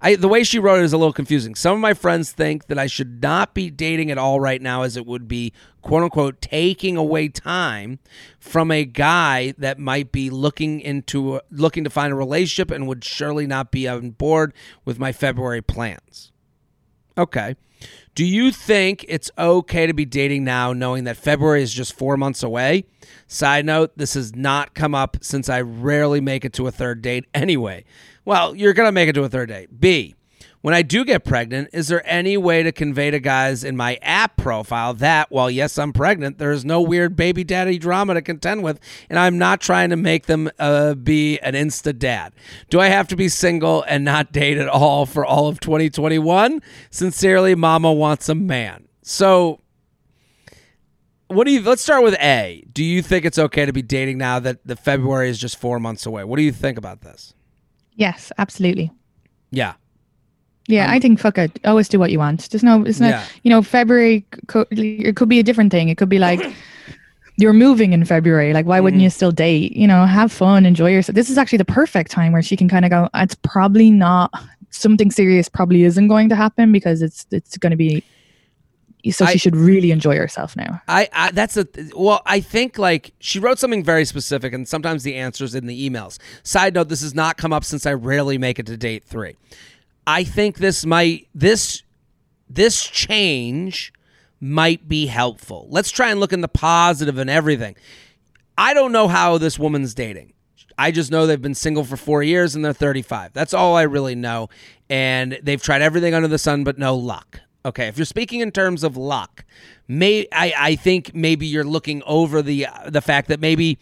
I, 0.00 0.16
the 0.16 0.28
way 0.28 0.44
she 0.44 0.58
wrote 0.58 0.80
it 0.80 0.84
is 0.84 0.92
a 0.92 0.98
little 0.98 1.14
confusing. 1.14 1.54
Some 1.54 1.72
of 1.72 1.80
my 1.80 1.94
friends 1.94 2.30
think 2.30 2.66
that 2.66 2.78
I 2.78 2.86
should 2.86 3.22
not 3.22 3.54
be 3.54 3.70
dating 3.70 4.10
at 4.10 4.18
all 4.18 4.38
right 4.38 4.60
now, 4.60 4.82
as 4.82 4.98
it 4.98 5.06
would 5.06 5.26
be 5.26 5.54
quote 5.80 6.02
unquote 6.02 6.42
taking 6.42 6.98
away 6.98 7.28
time 7.28 7.98
from 8.38 8.70
a 8.70 8.84
guy 8.84 9.54
that 9.56 9.78
might 9.78 10.12
be 10.12 10.28
looking 10.28 10.80
into 10.80 11.40
looking 11.50 11.84
to 11.84 11.90
find 11.90 12.12
a 12.12 12.16
relationship 12.16 12.70
and 12.70 12.86
would 12.86 13.02
surely 13.02 13.46
not 13.46 13.70
be 13.70 13.88
on 13.88 14.10
board 14.10 14.52
with 14.84 14.98
my 14.98 15.10
February 15.10 15.62
plans. 15.62 16.32
Okay. 17.16 17.56
Do 18.14 18.24
you 18.24 18.52
think 18.52 19.04
it's 19.08 19.28
okay 19.36 19.88
to 19.88 19.92
be 19.92 20.04
dating 20.04 20.44
now 20.44 20.72
knowing 20.72 21.02
that 21.04 21.16
February 21.16 21.62
is 21.62 21.74
just 21.74 21.94
four 21.94 22.16
months 22.16 22.44
away? 22.44 22.84
Side 23.26 23.66
note, 23.66 23.90
this 23.96 24.14
has 24.14 24.36
not 24.36 24.74
come 24.74 24.94
up 24.94 25.16
since 25.20 25.48
I 25.48 25.62
rarely 25.62 26.20
make 26.20 26.44
it 26.44 26.52
to 26.52 26.68
a 26.68 26.70
third 26.70 27.02
date 27.02 27.24
anyway. 27.34 27.84
Well, 28.24 28.54
you're 28.54 28.72
going 28.72 28.86
to 28.86 28.92
make 28.92 29.08
it 29.08 29.14
to 29.14 29.24
a 29.24 29.28
third 29.28 29.48
date. 29.48 29.80
B, 29.80 30.14
when 30.64 30.72
I 30.72 30.80
do 30.80 31.04
get 31.04 31.24
pregnant, 31.24 31.68
is 31.74 31.88
there 31.88 32.02
any 32.06 32.38
way 32.38 32.62
to 32.62 32.72
convey 32.72 33.10
to 33.10 33.20
guys 33.20 33.64
in 33.64 33.76
my 33.76 33.98
app 34.00 34.38
profile 34.38 34.94
that, 34.94 35.30
while 35.30 35.50
yes, 35.50 35.76
I'm 35.76 35.92
pregnant, 35.92 36.38
there 36.38 36.52
is 36.52 36.64
no 36.64 36.80
weird 36.80 37.16
baby 37.16 37.44
daddy 37.44 37.76
drama 37.76 38.14
to 38.14 38.22
contend 38.22 38.62
with, 38.62 38.80
and 39.10 39.18
I'm 39.18 39.36
not 39.36 39.60
trying 39.60 39.90
to 39.90 39.96
make 39.96 40.24
them 40.24 40.50
uh, 40.58 40.94
be 40.94 41.38
an 41.40 41.52
insta 41.52 41.98
dad? 41.98 42.32
Do 42.70 42.80
I 42.80 42.86
have 42.86 43.08
to 43.08 43.14
be 43.14 43.28
single 43.28 43.84
and 43.86 44.06
not 44.06 44.32
date 44.32 44.56
at 44.56 44.66
all 44.66 45.04
for 45.04 45.26
all 45.26 45.48
of 45.48 45.60
2021? 45.60 46.62
Sincerely, 46.88 47.54
Mama 47.54 47.92
wants 47.92 48.30
a 48.30 48.34
man. 48.34 48.88
So, 49.02 49.60
what 51.26 51.44
do 51.44 51.52
you? 51.52 51.60
Let's 51.60 51.82
start 51.82 52.02
with 52.02 52.14
A. 52.14 52.64
Do 52.72 52.82
you 52.82 53.02
think 53.02 53.26
it's 53.26 53.38
okay 53.38 53.66
to 53.66 53.72
be 53.74 53.82
dating 53.82 54.16
now 54.16 54.38
that 54.38 54.66
the 54.66 54.76
February 54.76 55.28
is 55.28 55.38
just 55.38 55.58
four 55.58 55.78
months 55.78 56.06
away? 56.06 56.24
What 56.24 56.38
do 56.38 56.42
you 56.42 56.52
think 56.52 56.78
about 56.78 57.02
this? 57.02 57.34
Yes, 57.92 58.32
absolutely. 58.38 58.90
Yeah. 59.50 59.74
Yeah, 60.66 60.86
um, 60.86 60.90
I 60.90 60.98
think 60.98 61.20
fuck 61.20 61.38
it. 61.38 61.60
Always 61.64 61.88
do 61.88 61.98
what 61.98 62.10
you 62.10 62.18
want. 62.18 62.48
There's 62.50 62.62
no, 62.62 62.82
it's 62.84 63.00
not. 63.00 63.10
Yeah. 63.10 63.26
You 63.42 63.50
know, 63.50 63.62
February. 63.62 64.24
Could, 64.46 64.66
it 64.70 65.16
could 65.16 65.28
be 65.28 65.38
a 65.38 65.42
different 65.42 65.70
thing. 65.70 65.88
It 65.88 65.98
could 65.98 66.08
be 66.08 66.18
like 66.18 66.40
you're 67.36 67.52
moving 67.52 67.92
in 67.92 68.04
February. 68.04 68.52
Like, 68.52 68.66
why 68.66 68.80
wouldn't 68.80 68.98
mm-hmm. 68.98 69.04
you 69.04 69.10
still 69.10 69.32
date? 69.32 69.76
You 69.76 69.86
know, 69.86 70.06
have 70.06 70.32
fun, 70.32 70.66
enjoy 70.66 70.90
yourself. 70.90 71.14
This 71.14 71.30
is 71.30 71.38
actually 71.38 71.58
the 71.58 71.64
perfect 71.64 72.10
time 72.10 72.32
where 72.32 72.42
she 72.42 72.56
can 72.56 72.68
kind 72.68 72.84
of 72.84 72.90
go. 72.90 73.08
It's 73.14 73.34
probably 73.34 73.90
not 73.90 74.32
something 74.70 75.10
serious. 75.10 75.48
Probably 75.48 75.84
isn't 75.84 76.08
going 76.08 76.28
to 76.28 76.36
happen 76.36 76.72
because 76.72 77.02
it's 77.02 77.26
it's 77.30 77.56
going 77.56 77.70
to 77.70 77.76
be. 77.76 78.02
So 79.10 79.26
I, 79.26 79.32
she 79.32 79.38
should 79.38 79.54
really 79.54 79.90
enjoy 79.90 80.16
herself 80.16 80.56
now. 80.56 80.80
I, 80.88 81.10
I 81.12 81.30
that's 81.32 81.58
a 81.58 81.68
well. 81.94 82.22
I 82.24 82.40
think 82.40 82.78
like 82.78 83.12
she 83.18 83.38
wrote 83.38 83.58
something 83.58 83.84
very 83.84 84.06
specific, 84.06 84.54
and 84.54 84.66
sometimes 84.66 85.02
the 85.02 85.16
answers 85.16 85.54
in 85.54 85.66
the 85.66 85.90
emails. 85.90 86.18
Side 86.42 86.72
note: 86.72 86.88
This 86.88 87.02
has 87.02 87.14
not 87.14 87.36
come 87.36 87.52
up 87.52 87.64
since 87.64 87.84
I 87.84 87.92
rarely 87.92 88.38
make 88.38 88.58
it 88.58 88.64
to 88.66 88.78
date 88.78 89.04
three. 89.04 89.36
I 90.06 90.24
think 90.24 90.58
this 90.58 90.84
might 90.84 91.28
this 91.34 91.82
this 92.48 92.86
change 92.86 93.92
might 94.40 94.88
be 94.88 95.06
helpful. 95.06 95.66
Let's 95.70 95.90
try 95.90 96.10
and 96.10 96.20
look 96.20 96.32
in 96.32 96.40
the 96.40 96.48
positive 96.48 97.18
and 97.18 97.30
everything. 97.30 97.76
I 98.58 98.74
don't 98.74 98.92
know 98.92 99.08
how 99.08 99.38
this 99.38 99.58
woman's 99.58 99.94
dating. 99.94 100.34
I 100.76 100.90
just 100.90 101.10
know 101.10 101.26
they've 101.26 101.40
been 101.40 101.54
single 101.54 101.84
for 101.84 101.96
four 101.96 102.22
years 102.22 102.54
and 102.54 102.64
they're 102.64 102.72
35. 102.72 103.32
That's 103.32 103.54
all 103.54 103.76
I 103.76 103.82
really 103.82 104.14
know. 104.14 104.48
And 104.90 105.38
they've 105.42 105.62
tried 105.62 105.82
everything 105.82 106.14
under 106.14 106.28
the 106.28 106.38
sun, 106.38 106.64
but 106.64 106.78
no 106.78 106.94
luck. 106.94 107.40
Okay, 107.66 107.86
if 107.86 107.96
you're 107.96 108.04
speaking 108.04 108.40
in 108.40 108.50
terms 108.50 108.84
of 108.84 108.96
luck, 108.96 109.44
may 109.88 110.26
I, 110.32 110.52
I 110.56 110.76
think 110.76 111.14
maybe 111.14 111.46
you're 111.46 111.64
looking 111.64 112.02
over 112.04 112.42
the 112.42 112.66
the 112.86 113.00
fact 113.00 113.28
that 113.28 113.40
maybe 113.40 113.78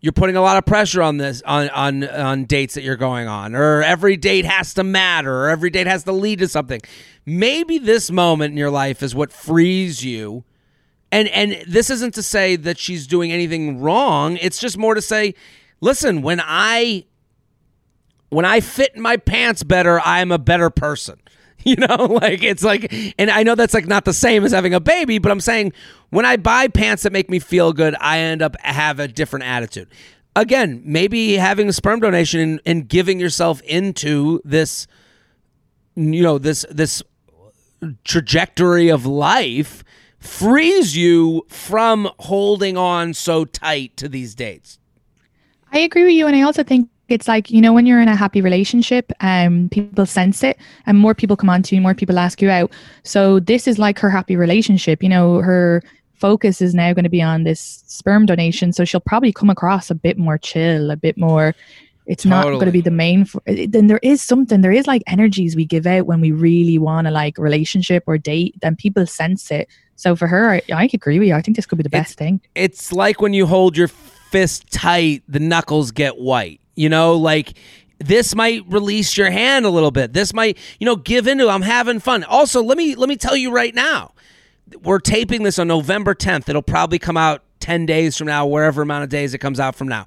you're 0.00 0.12
putting 0.12 0.36
a 0.36 0.40
lot 0.40 0.56
of 0.56 0.64
pressure 0.64 1.02
on 1.02 1.18
this 1.18 1.42
on 1.42 1.68
on 1.70 2.04
on 2.04 2.44
dates 2.44 2.74
that 2.74 2.82
you're 2.82 2.96
going 2.96 3.28
on, 3.28 3.54
or 3.54 3.82
every 3.82 4.16
date 4.16 4.44
has 4.44 4.74
to 4.74 4.84
matter, 4.84 5.44
or 5.44 5.48
every 5.50 5.70
date 5.70 5.86
has 5.86 6.04
to 6.04 6.12
lead 6.12 6.38
to 6.38 6.48
something. 6.48 6.80
Maybe 7.26 7.78
this 7.78 8.10
moment 8.10 8.52
in 8.52 8.58
your 8.58 8.70
life 8.70 9.02
is 9.02 9.14
what 9.14 9.32
frees 9.32 10.04
you. 10.04 10.44
And 11.12 11.28
and 11.28 11.62
this 11.66 11.90
isn't 11.90 12.14
to 12.14 12.22
say 12.22 12.56
that 12.56 12.78
she's 12.78 13.06
doing 13.06 13.32
anything 13.32 13.80
wrong. 13.80 14.36
It's 14.38 14.58
just 14.58 14.78
more 14.78 14.94
to 14.94 15.02
say 15.02 15.34
listen, 15.80 16.22
when 16.22 16.40
I 16.42 17.04
when 18.30 18.44
I 18.44 18.60
fit 18.60 18.92
in 18.94 19.02
my 19.02 19.16
pants 19.16 19.62
better, 19.62 20.00
I'm 20.00 20.32
a 20.32 20.38
better 20.38 20.70
person. 20.70 21.20
You 21.64 21.76
know, 21.76 22.06
like 22.06 22.42
it's 22.42 22.64
like, 22.64 22.92
and 23.18 23.30
I 23.30 23.42
know 23.42 23.54
that's 23.54 23.74
like 23.74 23.86
not 23.86 24.04
the 24.04 24.14
same 24.14 24.44
as 24.44 24.52
having 24.52 24.72
a 24.72 24.80
baby, 24.80 25.18
but 25.18 25.30
I'm 25.30 25.40
saying 25.40 25.72
when 26.08 26.24
I 26.24 26.36
buy 26.36 26.68
pants 26.68 27.02
that 27.02 27.12
make 27.12 27.28
me 27.28 27.38
feel 27.38 27.72
good, 27.72 27.94
I 28.00 28.18
end 28.18 28.40
up 28.40 28.58
have 28.62 28.98
a 28.98 29.06
different 29.06 29.44
attitude. 29.44 29.88
Again, 30.34 30.82
maybe 30.84 31.34
having 31.34 31.68
a 31.68 31.72
sperm 31.72 32.00
donation 32.00 32.40
and, 32.40 32.60
and 32.64 32.88
giving 32.88 33.20
yourself 33.20 33.60
into 33.62 34.40
this, 34.44 34.86
you 35.96 36.22
know, 36.22 36.38
this 36.38 36.64
this 36.70 37.02
trajectory 38.04 38.88
of 38.88 39.04
life 39.04 39.84
frees 40.18 40.96
you 40.96 41.44
from 41.48 42.10
holding 42.20 42.76
on 42.76 43.14
so 43.14 43.44
tight 43.44 43.96
to 43.98 44.08
these 44.08 44.34
dates. 44.34 44.78
I 45.72 45.80
agree 45.80 46.04
with 46.04 46.12
you. 46.12 46.26
And 46.26 46.36
I 46.36 46.42
also 46.42 46.62
think 46.62 46.88
it's 47.10 47.28
like, 47.28 47.50
you 47.50 47.60
know, 47.60 47.72
when 47.72 47.86
you're 47.86 48.00
in 48.00 48.08
a 48.08 48.16
happy 48.16 48.40
relationship, 48.40 49.12
um, 49.20 49.68
people 49.70 50.06
sense 50.06 50.42
it 50.42 50.58
and 50.86 50.98
more 50.98 51.14
people 51.14 51.36
come 51.36 51.50
on 51.50 51.62
to 51.64 51.74
you, 51.74 51.80
more 51.80 51.94
people 51.94 52.18
ask 52.18 52.40
you 52.40 52.50
out. 52.50 52.72
So 53.04 53.40
this 53.40 53.66
is 53.66 53.78
like 53.78 53.98
her 53.98 54.10
happy 54.10 54.36
relationship. 54.36 55.02
You 55.02 55.08
know, 55.08 55.40
her 55.40 55.82
focus 56.14 56.60
is 56.60 56.74
now 56.74 56.92
going 56.92 57.04
to 57.04 57.10
be 57.10 57.22
on 57.22 57.44
this 57.44 57.82
sperm 57.86 58.26
donation. 58.26 58.72
So 58.72 58.84
she'll 58.84 59.00
probably 59.00 59.32
come 59.32 59.50
across 59.50 59.90
a 59.90 59.94
bit 59.94 60.18
more 60.18 60.38
chill, 60.38 60.90
a 60.90 60.96
bit 60.96 61.16
more 61.16 61.54
it's 62.06 62.24
totally. 62.24 62.42
not 62.42 62.54
going 62.54 62.66
to 62.66 62.72
be 62.72 62.80
the 62.80 62.90
main 62.90 63.24
for, 63.24 63.40
then 63.46 63.86
there 63.86 64.00
is 64.02 64.20
something 64.20 64.62
there 64.62 64.72
is 64.72 64.86
like 64.86 65.02
energies 65.06 65.54
we 65.54 65.66
give 65.66 65.86
out 65.86 66.06
when 66.06 66.20
we 66.20 66.32
really 66.32 66.78
want 66.78 67.06
to 67.06 67.10
like 67.10 67.36
relationship 67.38 68.02
or 68.06 68.16
date 68.16 68.54
then 68.62 68.74
people 68.74 69.06
sense 69.06 69.50
it 69.50 69.68
so 69.96 70.16
for 70.16 70.26
her 70.26 70.50
I, 70.50 70.62
I 70.72 70.90
agree 70.92 71.18
with 71.18 71.28
you 71.28 71.34
I 71.34 71.42
think 71.42 71.56
this 71.56 71.66
could 71.66 71.76
be 71.76 71.84
the 71.84 71.90
best 71.90 72.16
thing 72.16 72.40
it's 72.54 72.90
like 72.90 73.20
when 73.20 73.34
you 73.34 73.46
hold 73.46 73.76
your 73.76 73.90
fist 74.30 74.70
tight, 74.70 75.22
the 75.28 75.40
knuckles 75.40 75.90
get 75.90 76.18
white. 76.18 76.60
You 76.80 76.88
know, 76.88 77.14
like 77.16 77.58
this 77.98 78.34
might 78.34 78.62
release 78.66 79.14
your 79.18 79.30
hand 79.30 79.66
a 79.66 79.70
little 79.70 79.90
bit. 79.90 80.14
This 80.14 80.32
might, 80.32 80.56
you 80.78 80.86
know, 80.86 80.96
give 80.96 81.26
into 81.26 81.46
I'm 81.46 81.60
having 81.60 82.00
fun. 82.00 82.24
Also, 82.24 82.62
let 82.62 82.78
me 82.78 82.94
let 82.94 83.08
me 83.10 83.16
tell 83.16 83.36
you 83.36 83.52
right 83.52 83.74
now. 83.74 84.14
We're 84.82 84.98
taping 84.98 85.42
this 85.42 85.58
on 85.58 85.68
November 85.68 86.14
10th. 86.14 86.48
It'll 86.48 86.62
probably 86.62 86.98
come 86.98 87.18
out 87.18 87.42
10 87.58 87.84
days 87.84 88.16
from 88.16 88.28
now, 88.28 88.46
wherever 88.46 88.80
amount 88.80 89.04
of 89.04 89.10
days 89.10 89.34
it 89.34 89.38
comes 89.38 89.60
out 89.60 89.74
from 89.74 89.88
now. 89.88 90.06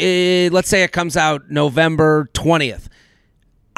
It, 0.00 0.52
let's 0.52 0.68
say 0.68 0.82
it 0.82 0.90
comes 0.90 1.16
out 1.16 1.50
November 1.50 2.28
20th. 2.32 2.88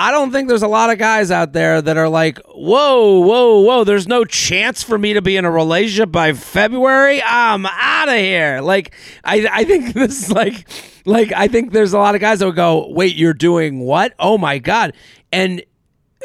I 0.01 0.13
don't 0.13 0.31
think 0.31 0.47
there's 0.47 0.63
a 0.63 0.69
lot 0.69 0.91
of 0.91 0.99
guys 0.99 1.33
out 1.33 1.53
there 1.53 1.83
that 1.83 1.97
are 1.97 2.09
like, 2.09 2.39
whoa, 2.47 3.19
whoa, 3.19 3.59
whoa, 3.59 3.83
there's 3.83 4.07
no 4.07 4.25
chance 4.25 4.81
for 4.81 4.97
me 4.97 5.15
to 5.15 5.21
be 5.21 5.37
in 5.37 5.45
a 5.45 5.51
relationship 5.51 6.13
by 6.13 6.35
February. 6.35 7.21
I'm 7.21 7.67
out 7.67 8.09
of 8.09 8.15
here. 8.15 8.61
Like, 8.61 8.95
I, 9.25 9.49
I 9.51 9.65
think 9.65 9.93
this 9.95 10.23
is 10.23 10.31
like, 10.31 10.69
like, 11.05 11.33
I 11.33 11.49
think 11.49 11.73
there's 11.73 11.95
a 11.95 11.99
lot 11.99 12.15
of 12.15 12.21
guys 12.21 12.39
that 12.39 12.47
would 12.47 12.55
go, 12.55 12.87
wait, 12.91 13.17
you're 13.17 13.35
doing 13.35 13.81
what? 13.81 14.15
Oh 14.21 14.39
my 14.39 14.61
God. 14.61 14.93
And 15.33 15.65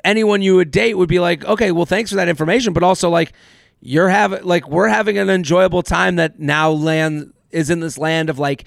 anyone 0.04 0.44
you 0.44 0.56
would 0.58 0.70
date 0.70 0.94
would 0.94 1.10
be 1.10 1.20
like, 1.20 1.44
okay, 1.44 1.72
well, 1.72 1.88
thanks 1.88 2.12
for 2.12 2.18
that 2.18 2.30
information. 2.30 2.74
But 2.74 2.84
also, 2.84 3.10
like, 3.10 3.34
you're 3.82 4.10
having, 4.10 4.44
like, 4.44 4.70
we're 4.70 4.88
having 4.88 5.18
an 5.18 5.32
enjoyable 5.32 5.82
time 5.82 6.18
that 6.18 6.40
now 6.40 6.70
land 6.70 7.34
is 7.50 7.72
in 7.72 7.80
this 7.80 7.98
land 7.98 8.30
of 8.30 8.38
like, 8.38 8.66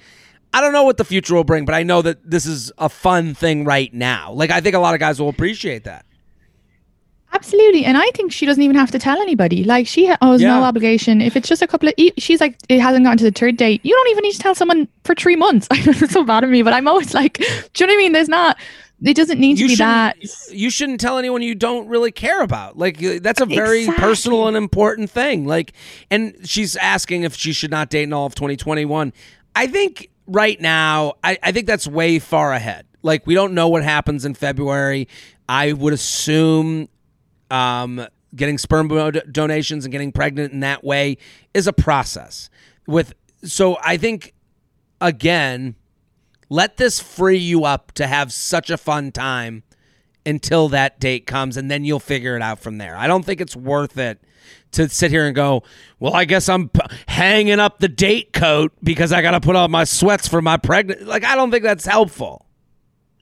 I 0.53 0.61
don't 0.61 0.73
know 0.73 0.83
what 0.83 0.97
the 0.97 1.05
future 1.05 1.35
will 1.35 1.43
bring, 1.43 1.65
but 1.65 1.75
I 1.75 1.83
know 1.83 2.01
that 2.01 2.29
this 2.29 2.45
is 2.45 2.71
a 2.77 2.89
fun 2.89 3.33
thing 3.33 3.65
right 3.65 3.93
now. 3.93 4.31
Like 4.31 4.49
I 4.49 4.61
think 4.61 4.75
a 4.75 4.79
lot 4.79 4.93
of 4.93 4.99
guys 4.99 5.19
will 5.19 5.29
appreciate 5.29 5.83
that. 5.83 6.05
Absolutely, 7.33 7.83
and 7.83 7.97
I 7.97 8.09
think 8.11 8.31
she 8.31 8.45
doesn't 8.45 8.63
even 8.63 8.75
have 8.77 8.89
to 8.91 8.99
tell 8.99 9.21
anybody. 9.21 9.63
Like 9.63 9.85
she 9.85 10.11
owes 10.21 10.41
yeah. 10.41 10.57
no 10.57 10.63
obligation. 10.63 11.21
If 11.21 11.35
it's 11.35 11.47
just 11.47 11.61
a 11.61 11.67
couple 11.67 11.89
of, 11.89 11.95
she's 12.17 12.39
like, 12.39 12.57
it 12.69 12.79
hasn't 12.79 13.03
gotten 13.03 13.17
to 13.17 13.25
the 13.25 13.31
third 13.31 13.57
date. 13.57 13.81
You 13.83 13.93
don't 13.93 14.09
even 14.09 14.23
need 14.23 14.31
to 14.31 14.39
tell 14.39 14.55
someone 14.55 14.87
for 15.03 15.13
three 15.13 15.35
months. 15.35 15.67
I 15.71 15.77
know 15.77 15.91
it's 15.91 16.13
so 16.13 16.23
bad 16.23 16.43
of 16.43 16.49
me, 16.49 16.61
but 16.61 16.73
I'm 16.73 16.87
always 16.87 17.13
like, 17.13 17.33
do 17.37 17.43
you 17.43 17.87
know 17.87 17.93
what 17.93 17.93
I 17.93 17.97
mean? 17.97 18.11
There's 18.13 18.29
not. 18.29 18.57
It 19.03 19.15
doesn't 19.15 19.39
need 19.39 19.57
to 19.57 19.63
you 19.63 19.67
be 19.67 19.75
that. 19.75 20.17
You 20.51 20.71
shouldn't 20.71 20.99
tell 20.99 21.19
anyone 21.19 21.43
you 21.43 21.53
don't 21.53 21.87
really 21.87 22.11
care 22.11 22.41
about. 22.41 22.77
Like 22.77 22.97
that's 22.97 23.41
a 23.41 23.45
very 23.45 23.81
exactly. 23.81 24.03
personal 24.03 24.47
and 24.47 24.57
important 24.57 25.11
thing. 25.11 25.45
Like, 25.45 25.73
and 26.09 26.35
she's 26.45 26.75
asking 26.77 27.21
if 27.21 27.35
she 27.35 27.53
should 27.53 27.69
not 27.69 27.89
date 27.89 28.03
in 28.03 28.13
all 28.13 28.25
of 28.25 28.33
2021. 28.33 29.13
I 29.55 29.67
think 29.67 30.09
right 30.27 30.59
now, 30.59 31.13
I, 31.23 31.37
I 31.41 31.51
think 31.51 31.67
that's 31.67 31.87
way 31.87 32.19
far 32.19 32.53
ahead. 32.53 32.85
Like 33.01 33.25
we 33.25 33.33
don't 33.33 33.53
know 33.53 33.69
what 33.69 33.83
happens 33.83 34.25
in 34.25 34.33
February. 34.33 35.07
I 35.47 35.73
would 35.73 35.93
assume 35.93 36.89
um, 37.49 38.05
getting 38.35 38.57
sperm 38.57 38.87
donations 39.31 39.85
and 39.85 39.91
getting 39.91 40.11
pregnant 40.11 40.53
in 40.53 40.59
that 40.59 40.83
way 40.83 41.17
is 41.53 41.67
a 41.67 41.73
process. 41.73 42.49
With 42.85 43.13
so 43.43 43.77
I 43.81 43.97
think 43.97 44.33
again, 44.99 45.75
let 46.49 46.77
this 46.77 46.99
free 46.99 47.37
you 47.37 47.65
up 47.65 47.91
to 47.93 48.07
have 48.07 48.31
such 48.31 48.69
a 48.69 48.77
fun 48.77 49.11
time 49.11 49.63
until 50.25 50.67
that 50.69 50.99
date 50.99 51.25
comes, 51.25 51.55
and 51.55 51.71
then 51.71 51.85
you'll 51.85 51.99
figure 51.99 52.35
it 52.35 52.41
out 52.41 52.59
from 52.59 52.77
there. 52.77 52.97
I 52.97 53.07
don't 53.07 53.23
think 53.23 53.39
it's 53.39 53.55
worth 53.55 53.97
it 53.97 54.19
to 54.77 54.89
sit 54.89 55.11
here 55.11 55.25
and 55.27 55.35
go, 55.35 55.63
well, 55.99 56.13
I 56.13 56.25
guess 56.25 56.49
I'm 56.49 56.69
p- 56.69 56.81
hanging 57.07 57.59
up 57.59 57.79
the 57.79 57.87
date 57.87 58.33
coat 58.33 58.71
because 58.81 59.11
I 59.11 59.21
got 59.21 59.31
to 59.31 59.41
put 59.41 59.55
on 59.55 59.69
my 59.69 59.83
sweats 59.83 60.27
for 60.27 60.41
my 60.41 60.57
pregnant. 60.57 61.05
Like, 61.05 61.23
I 61.23 61.35
don't 61.35 61.51
think 61.51 61.63
that's 61.63 61.85
helpful. 61.85 62.45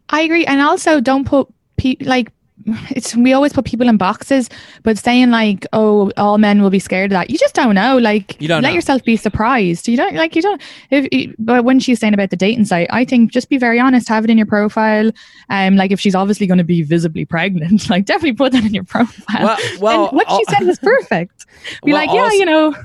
I 0.09 0.21
agree, 0.21 0.45
and 0.45 0.61
also 0.61 1.01
don't 1.01 1.25
put 1.25 1.47
pe- 1.77 1.97
like 2.01 2.31
it's 2.65 3.15
we 3.15 3.33
always 3.33 3.53
put 3.53 3.65
people 3.65 3.87
in 3.87 3.97
boxes, 3.97 4.49
but 4.83 4.97
saying 4.97 5.29
like, 5.29 5.65
"Oh, 5.73 6.11
all 6.17 6.37
men 6.37 6.61
will 6.61 6.69
be 6.69 6.79
scared 6.79 7.11
of 7.11 7.15
that," 7.15 7.29
you 7.29 7.37
just 7.37 7.53
don't 7.53 7.75
know. 7.75 7.97
Like, 7.97 8.41
you 8.41 8.47
don't 8.47 8.63
let 8.63 8.69
know. 8.69 8.75
yourself 8.75 9.03
be 9.03 9.17
surprised. 9.17 9.87
You 9.87 9.97
don't 9.97 10.15
like 10.15 10.35
you 10.35 10.41
don't. 10.41 10.61
If 10.89 11.35
but 11.37 11.65
when 11.65 11.79
she's 11.79 11.99
saying 11.99 12.13
about 12.13 12.29
the 12.29 12.35
dating 12.37 12.65
site, 12.65 12.87
I 12.89 13.05
think 13.05 13.31
just 13.31 13.49
be 13.49 13.57
very 13.57 13.79
honest. 13.79 14.07
Have 14.07 14.23
it 14.23 14.29
in 14.29 14.37
your 14.37 14.47
profile. 14.47 15.11
Um, 15.49 15.75
like 15.75 15.91
if 15.91 15.99
she's 15.99 16.15
obviously 16.15 16.47
going 16.47 16.57
to 16.57 16.63
be 16.63 16.81
visibly 16.81 17.25
pregnant, 17.25 17.89
like 17.89 18.05
definitely 18.05 18.33
put 18.33 18.53
that 18.53 18.63
in 18.63 18.73
your 18.73 18.85
profile. 18.85 19.43
Well, 19.43 19.57
well 19.79 20.07
and 20.07 20.17
what 20.17 20.29
she 20.29 20.43
said 20.49 20.65
was 20.65 20.79
perfect. 20.79 21.45
Be 21.83 21.91
well, 21.91 22.01
like, 22.01 22.13
yeah, 22.13 22.21
also, 22.21 22.35
you 22.35 22.45
know. 22.45 22.75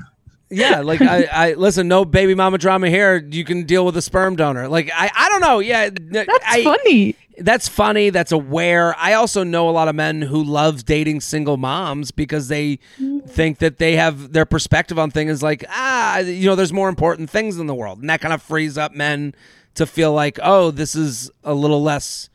Yeah, 0.51 0.81
like 0.81 1.01
I, 1.01 1.23
I 1.31 1.53
listen. 1.53 1.87
No 1.87 2.05
baby 2.05 2.35
mama 2.35 2.57
drama 2.57 2.89
here. 2.89 3.17
You 3.17 3.43
can 3.43 3.63
deal 3.63 3.85
with 3.85 3.97
a 3.97 4.01
sperm 4.01 4.35
donor. 4.35 4.67
Like 4.67 4.91
I, 4.93 5.09
I 5.15 5.29
don't 5.29 5.41
know. 5.41 5.59
Yeah, 5.59 5.89
that's 5.91 6.45
I, 6.45 6.63
funny 6.63 7.15
that's 7.43 7.67
funny. 7.67 8.09
That's 8.09 8.31
aware. 8.31 8.95
I 8.97 9.13
also 9.13 9.43
know 9.43 9.69
a 9.69 9.71
lot 9.71 9.87
of 9.87 9.95
men 9.95 10.21
who 10.21 10.43
love 10.43 10.85
dating 10.85 11.21
single 11.21 11.57
moms 11.57 12.11
because 12.11 12.47
they 12.47 12.79
think 13.27 13.59
that 13.59 13.77
they 13.77 13.95
have 13.95 14.33
their 14.33 14.45
perspective 14.45 14.99
on 14.99 15.11
things 15.11 15.41
like 15.41 15.65
ah, 15.69 16.19
you 16.19 16.45
know, 16.45 16.55
there's 16.55 16.73
more 16.73 16.89
important 16.89 17.29
things 17.29 17.57
in 17.57 17.67
the 17.67 17.75
world, 17.75 17.99
and 17.99 18.09
that 18.09 18.21
kind 18.21 18.33
of 18.33 18.41
frees 18.41 18.77
up 18.77 18.93
men 18.93 19.33
to 19.75 19.85
feel 19.85 20.13
like 20.13 20.39
oh, 20.41 20.71
this 20.71 20.95
is 20.95 21.31
a 21.43 21.53
little 21.53 21.81
less 21.81 22.29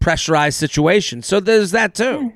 pressurized 0.00 0.58
situation. 0.58 1.22
So 1.22 1.40
there's 1.40 1.70
that 1.72 1.94
too. 1.94 2.32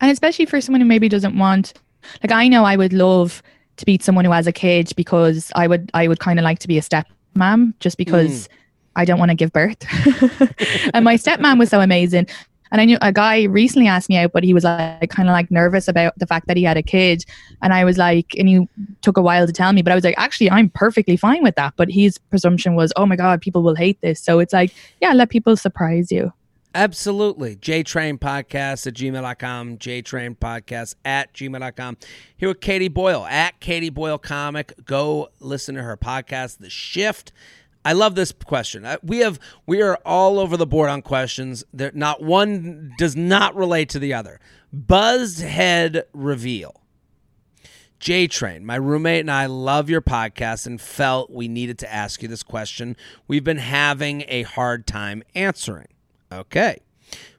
And 0.00 0.10
especially 0.10 0.46
for 0.46 0.60
someone 0.60 0.80
who 0.80 0.86
maybe 0.86 1.08
doesn't 1.08 1.38
want, 1.38 1.74
like 2.22 2.32
I 2.32 2.48
know 2.48 2.64
I 2.64 2.76
would 2.76 2.92
love 2.92 3.42
to 3.76 3.84
beat 3.86 4.02
someone 4.02 4.24
who 4.24 4.32
has 4.32 4.46
a 4.46 4.52
kid 4.52 4.92
because 4.96 5.52
I 5.54 5.66
would 5.66 5.90
I 5.94 6.08
would 6.08 6.20
kind 6.20 6.38
of 6.38 6.44
like 6.44 6.58
to 6.60 6.68
be 6.68 6.78
a 6.78 6.82
stepmom 6.82 7.74
just 7.80 7.98
because. 7.98 8.48
Mm 8.48 8.52
I 8.96 9.04
don't 9.04 9.18
want 9.18 9.30
to 9.30 9.34
give 9.34 9.52
birth. 9.52 9.76
and 10.94 11.04
my 11.04 11.16
stepmom 11.16 11.58
was 11.58 11.68
so 11.68 11.80
amazing. 11.80 12.26
And 12.72 12.80
I 12.80 12.84
knew 12.84 12.98
a 13.00 13.12
guy 13.12 13.44
recently 13.44 13.86
asked 13.86 14.08
me 14.08 14.16
out, 14.16 14.32
but 14.32 14.42
he 14.42 14.52
was 14.52 14.64
like 14.64 15.08
kind 15.10 15.28
of 15.28 15.32
like 15.32 15.50
nervous 15.50 15.86
about 15.86 16.18
the 16.18 16.26
fact 16.26 16.48
that 16.48 16.56
he 16.56 16.64
had 16.64 16.76
a 16.76 16.82
kid. 16.82 17.24
And 17.62 17.72
I 17.72 17.84
was 17.84 17.96
like, 17.96 18.34
and 18.36 18.48
he 18.48 18.68
took 19.02 19.16
a 19.16 19.22
while 19.22 19.46
to 19.46 19.52
tell 19.52 19.72
me, 19.72 19.82
but 19.82 19.92
I 19.92 19.94
was 19.94 20.02
like, 20.02 20.18
actually, 20.18 20.50
I'm 20.50 20.70
perfectly 20.70 21.16
fine 21.16 21.44
with 21.44 21.54
that. 21.54 21.74
But 21.76 21.90
his 21.90 22.18
presumption 22.18 22.74
was, 22.74 22.92
oh 22.96 23.06
my 23.06 23.14
God, 23.14 23.40
people 23.40 23.62
will 23.62 23.76
hate 23.76 24.00
this. 24.00 24.20
So 24.20 24.40
it's 24.40 24.52
like, 24.52 24.74
yeah, 25.00 25.12
let 25.12 25.30
people 25.30 25.56
surprise 25.56 26.10
you. 26.10 26.32
Absolutely. 26.76 27.56
JTrainPodcast 27.56 28.86
at 28.86 28.92
gmail.com, 28.92 29.78
JTrain 29.78 30.36
Podcast 30.36 30.94
at 31.06 31.32
gmail.com. 31.32 31.96
Here 32.36 32.50
with 32.50 32.60
Katie 32.60 32.88
Boyle 32.88 33.24
at 33.24 33.58
Katie 33.60 33.88
Boyle 33.88 34.18
Comic. 34.18 34.74
Go 34.84 35.30
listen 35.40 35.74
to 35.76 35.82
her 35.82 35.96
podcast, 35.96 36.58
The 36.58 36.68
Shift. 36.68 37.32
I 37.82 37.94
love 37.94 38.14
this 38.14 38.30
question. 38.30 38.86
We 39.02 39.20
have 39.20 39.40
we 39.64 39.80
are 39.80 39.98
all 40.04 40.38
over 40.38 40.58
the 40.58 40.66
board 40.66 40.90
on 40.90 41.00
questions. 41.00 41.64
There, 41.72 41.92
not 41.94 42.22
one 42.22 42.92
does 42.98 43.16
not 43.16 43.56
relate 43.56 43.88
to 43.90 43.98
the 43.98 44.12
other. 44.12 44.38
Buzzhead 44.76 46.02
reveal. 46.12 46.82
J 48.00 48.26
Train, 48.26 48.66
my 48.66 48.76
roommate 48.76 49.20
and 49.20 49.30
I 49.30 49.46
love 49.46 49.88
your 49.88 50.02
podcast 50.02 50.66
and 50.66 50.78
felt 50.78 51.30
we 51.30 51.48
needed 51.48 51.78
to 51.78 51.90
ask 51.90 52.20
you 52.20 52.28
this 52.28 52.42
question 52.42 52.98
we've 53.26 53.44
been 53.44 53.56
having 53.56 54.24
a 54.28 54.42
hard 54.42 54.86
time 54.86 55.22
answering. 55.34 55.86
Okay. 56.32 56.80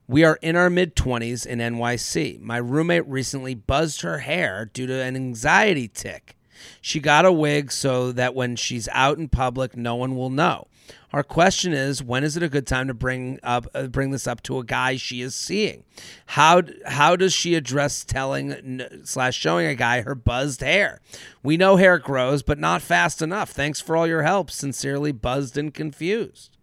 We 0.07 0.23
are 0.23 0.39
in 0.41 0.55
our 0.55 0.69
mid 0.69 0.95
20s 0.95 1.45
in 1.45 1.59
NYC. 1.59 2.39
My 2.39 2.57
roommate 2.57 3.07
recently 3.07 3.55
buzzed 3.55 4.01
her 4.01 4.19
hair 4.19 4.69
due 4.71 4.87
to 4.87 4.93
an 4.93 5.15
anxiety 5.15 5.89
tick. 5.89 6.37
She 6.81 6.99
got 6.99 7.25
a 7.25 7.31
wig 7.31 7.71
so 7.71 8.11
that 8.13 8.33
when 8.33 8.55
she's 8.55 8.87
out 8.93 9.17
in 9.17 9.27
public, 9.27 9.75
no 9.75 9.95
one 9.95 10.15
will 10.15 10.29
know. 10.29 10.67
Our 11.11 11.23
question 11.23 11.73
is, 11.73 12.01
when 12.01 12.23
is 12.23 12.37
it 12.37 12.43
a 12.43 12.49
good 12.49 12.65
time 12.65 12.87
to 12.87 12.93
bring 12.93 13.39
up 13.43 13.67
uh, 13.73 13.87
bring 13.87 14.11
this 14.11 14.27
up 14.27 14.41
to 14.43 14.59
a 14.59 14.63
guy 14.63 14.95
she 14.95 15.21
is 15.21 15.35
seeing? 15.35 15.83
How 16.27 16.61
how 16.85 17.15
does 17.15 17.33
she 17.33 17.55
address 17.55 18.05
telling 18.05 18.81
slash 19.03 19.37
showing 19.37 19.67
a 19.67 19.75
guy 19.75 20.01
her 20.01 20.15
buzzed 20.15 20.61
hair? 20.61 21.01
We 21.43 21.57
know 21.57 21.75
hair 21.75 21.97
grows, 21.97 22.43
but 22.43 22.59
not 22.59 22.81
fast 22.81 23.21
enough. 23.21 23.49
Thanks 23.49 23.81
for 23.81 23.95
all 23.97 24.07
your 24.07 24.23
help. 24.23 24.49
Sincerely, 24.51 25.11
buzzed 25.11 25.57
and 25.57 25.73
confused. 25.73 26.57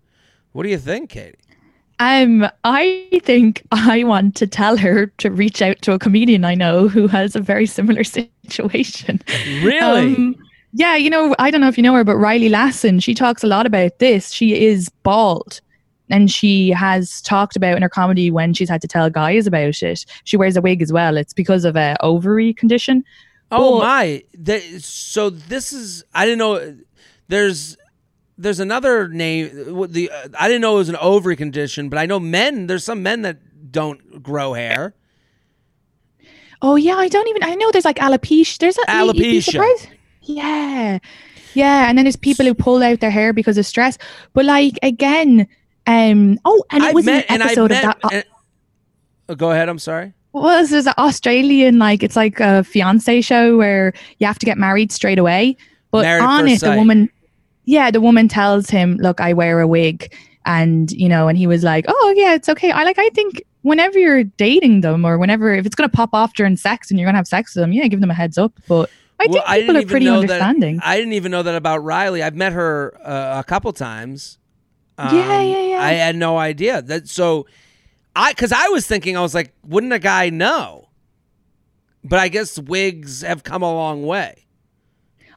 What 0.53 0.62
do 0.62 0.68
you 0.68 0.79
think, 0.79 1.11
Katie? 1.11 1.39
Um, 2.01 2.49
I 2.64 3.20
think 3.22 3.62
I 3.70 4.05
want 4.05 4.34
to 4.36 4.47
tell 4.47 4.76
her 4.76 5.07
to 5.07 5.30
reach 5.30 5.62
out 5.62 5.80
to 5.82 5.92
a 5.92 5.99
comedian 5.99 6.45
I 6.45 6.55
know 6.55 6.88
who 6.88 7.07
has 7.09 7.36
a 7.36 7.40
very 7.40 7.66
similar 7.66 8.05
situation. 8.49 9.22
Really? 9.62 10.14
Um, 10.16 10.36
yeah, 10.72 10.97
you 10.97 11.09
know, 11.09 11.36
I 11.38 11.51
don't 11.51 11.61
know 11.61 11.68
if 11.68 11.76
you 11.76 11.82
know 11.82 11.95
her, 11.95 12.03
but 12.03 12.16
Riley 12.16 12.49
Lasson, 12.49 13.03
she 13.03 13.14
talks 13.14 13.45
a 13.45 13.47
lot 13.47 13.64
about 13.64 14.01
this. 14.01 14.32
She 14.32 14.61
is 14.61 14.88
bald. 14.88 15.61
And 16.11 16.30
she 16.30 16.68
has 16.70 17.22
talked 17.22 17.57
about 17.57 17.76
in 17.76 17.82
her 17.82 17.88
comedy 17.88 18.30
when 18.30 18.53
she's 18.53 18.68
had 18.68 18.82
to 18.82 18.88
tell 18.88 19.09
guys 19.09 19.47
about 19.47 19.82
it. 19.82 20.05
She 20.24 20.36
wears 20.36 20.57
a 20.57 20.61
wig 20.61 20.82
as 20.82 20.92
well. 20.92 21.16
It's 21.16 21.32
because 21.32 21.64
of 21.64 21.76
a 21.76 21.97
ovary 22.01 22.53
condition. 22.53 23.05
Oh 23.51 23.78
but, 23.78 23.84
my! 23.84 24.22
So 24.80 25.30
this 25.30 25.72
is 25.72 26.05
I 26.12 26.26
didn't 26.26 26.40
know. 26.40 26.76
There's 27.28 27.76
there's 28.37 28.61
another 28.61 29.09
name. 29.09 29.51
The 29.91 30.11
uh, 30.11 30.28
I 30.39 30.49
didn't 30.49 30.62
know 30.62 30.74
it 30.74 30.78
was 30.78 30.89
an 30.89 30.97
ovary 30.97 31.37
condition, 31.37 31.89
but 31.89 31.99
I 31.99 32.07
know 32.07 32.18
men. 32.18 32.66
There's 32.66 32.85
some 32.85 33.03
men 33.03 33.22
that 33.22 33.70
don't 33.70 34.22
grow 34.22 34.55
hair. 34.55 34.95
Oh 36.62 36.76
yeah, 36.76 36.97
I 36.97 37.09
don't 37.09 37.28
even. 37.28 37.45
I 37.45 37.55
know 37.55 37.70
there's 37.70 37.85
like 37.85 37.97
alopecia. 37.97 38.59
There's 38.59 38.78
a, 38.78 38.82
alopecia. 38.82 39.89
Yeah. 40.22 40.99
Yeah. 41.55 41.89
And 41.89 41.99
then 41.99 42.05
there's 42.05 42.16
people 42.16 42.47
who 42.47 42.55
pull 42.55 42.82
out 42.82 43.01
their 43.01 43.11
hair 43.11 43.32
because 43.32 43.59
of 43.59 43.66
stress. 43.66 43.99
But 44.32 44.47
like 44.47 44.78
again, 44.82 45.47
um 45.87 46.39
oh 46.45 46.64
and 46.70 46.82
it 46.82 46.89
I've 46.89 46.95
was 46.95 47.05
met, 47.05 47.26
an 47.28 47.43
episode 47.43 47.70
met, 47.70 47.85
of 47.85 47.95
that. 48.03 48.12
And, 48.12 48.24
oh, 49.28 49.35
go 49.35 49.51
ahead, 49.51 49.68
I'm 49.68 49.78
sorry. 49.78 50.14
Well, 50.32 50.66
there's 50.66 50.87
an 50.87 50.95
Australian 50.99 51.78
like 51.78 52.03
it's 52.03 52.16
like 52.16 52.41
a 52.41 52.64
fiance 52.64 53.20
show 53.20 53.57
where 53.57 53.93
you 54.18 54.26
have 54.26 54.39
to 54.39 54.47
get 54.47 54.59
married 54.59 54.91
straight 54.91 55.18
away. 55.18 55.57
But 55.91 56.03
married 56.03 56.24
on 56.24 56.49
it, 56.49 56.61
sight. 56.61 56.72
the 56.72 56.76
woman 56.76 57.09
yeah, 57.64 57.90
the 57.90 58.00
woman 58.00 58.28
tells 58.28 58.70
him, 58.70 58.96
Look, 58.96 59.20
I 59.20 59.32
wear 59.32 59.60
a 59.60 59.66
wig 59.66 60.14
and 60.46 60.90
you 60.92 61.08
know, 61.08 61.28
and 61.28 61.38
he 61.38 61.46
was 61.46 61.62
like, 61.62 61.84
Oh 61.88 62.14
yeah, 62.16 62.34
it's 62.34 62.48
okay. 62.48 62.70
I 62.70 62.84
like 62.84 62.98
I 62.98 63.08
think 63.10 63.42
whenever 63.62 63.98
you're 63.98 64.24
dating 64.24 64.82
them 64.82 65.04
or 65.04 65.18
whenever 65.18 65.52
if 65.54 65.66
it's 65.66 65.74
gonna 65.74 65.88
pop 65.88 66.10
off 66.12 66.34
during 66.34 66.56
sex 66.56 66.90
and 66.90 66.98
you're 66.98 67.06
gonna 67.06 67.18
have 67.18 67.28
sex 67.28 67.54
with 67.54 67.62
them, 67.62 67.72
yeah, 67.72 67.86
give 67.88 68.00
them 68.00 68.10
a 68.10 68.14
heads 68.14 68.38
up. 68.38 68.52
But 68.68 68.90
I 69.18 69.26
well, 69.26 69.42
think 69.42 69.60
people 69.60 69.76
I 69.76 69.80
are 69.80 69.86
pretty 69.86 70.08
understanding. 70.08 70.76
That, 70.76 70.86
I 70.86 70.96
didn't 70.96 71.14
even 71.14 71.30
know 71.30 71.42
that 71.42 71.54
about 71.54 71.82
Riley. 71.82 72.22
I've 72.22 72.34
met 72.34 72.52
her 72.52 72.94
uh, 73.04 73.40
a 73.40 73.44
couple 73.44 73.72
times. 73.72 74.38
Um, 74.98 75.16
yeah, 75.16 75.40
yeah, 75.40 75.60
yeah. 75.60 75.82
I 75.82 75.92
had 75.92 76.16
no 76.16 76.36
idea 76.36 76.82
that. 76.82 77.08
So, 77.08 77.46
I 78.14 78.32
because 78.32 78.52
I 78.52 78.68
was 78.68 78.86
thinking, 78.86 79.16
I 79.16 79.20
was 79.20 79.34
like, 79.34 79.52
wouldn't 79.64 79.92
a 79.92 79.98
guy 79.98 80.30
know? 80.30 80.88
But 82.02 82.18
I 82.18 82.28
guess 82.28 82.58
wigs 82.58 83.22
have 83.22 83.44
come 83.44 83.62
a 83.62 83.72
long 83.72 84.04
way. 84.04 84.43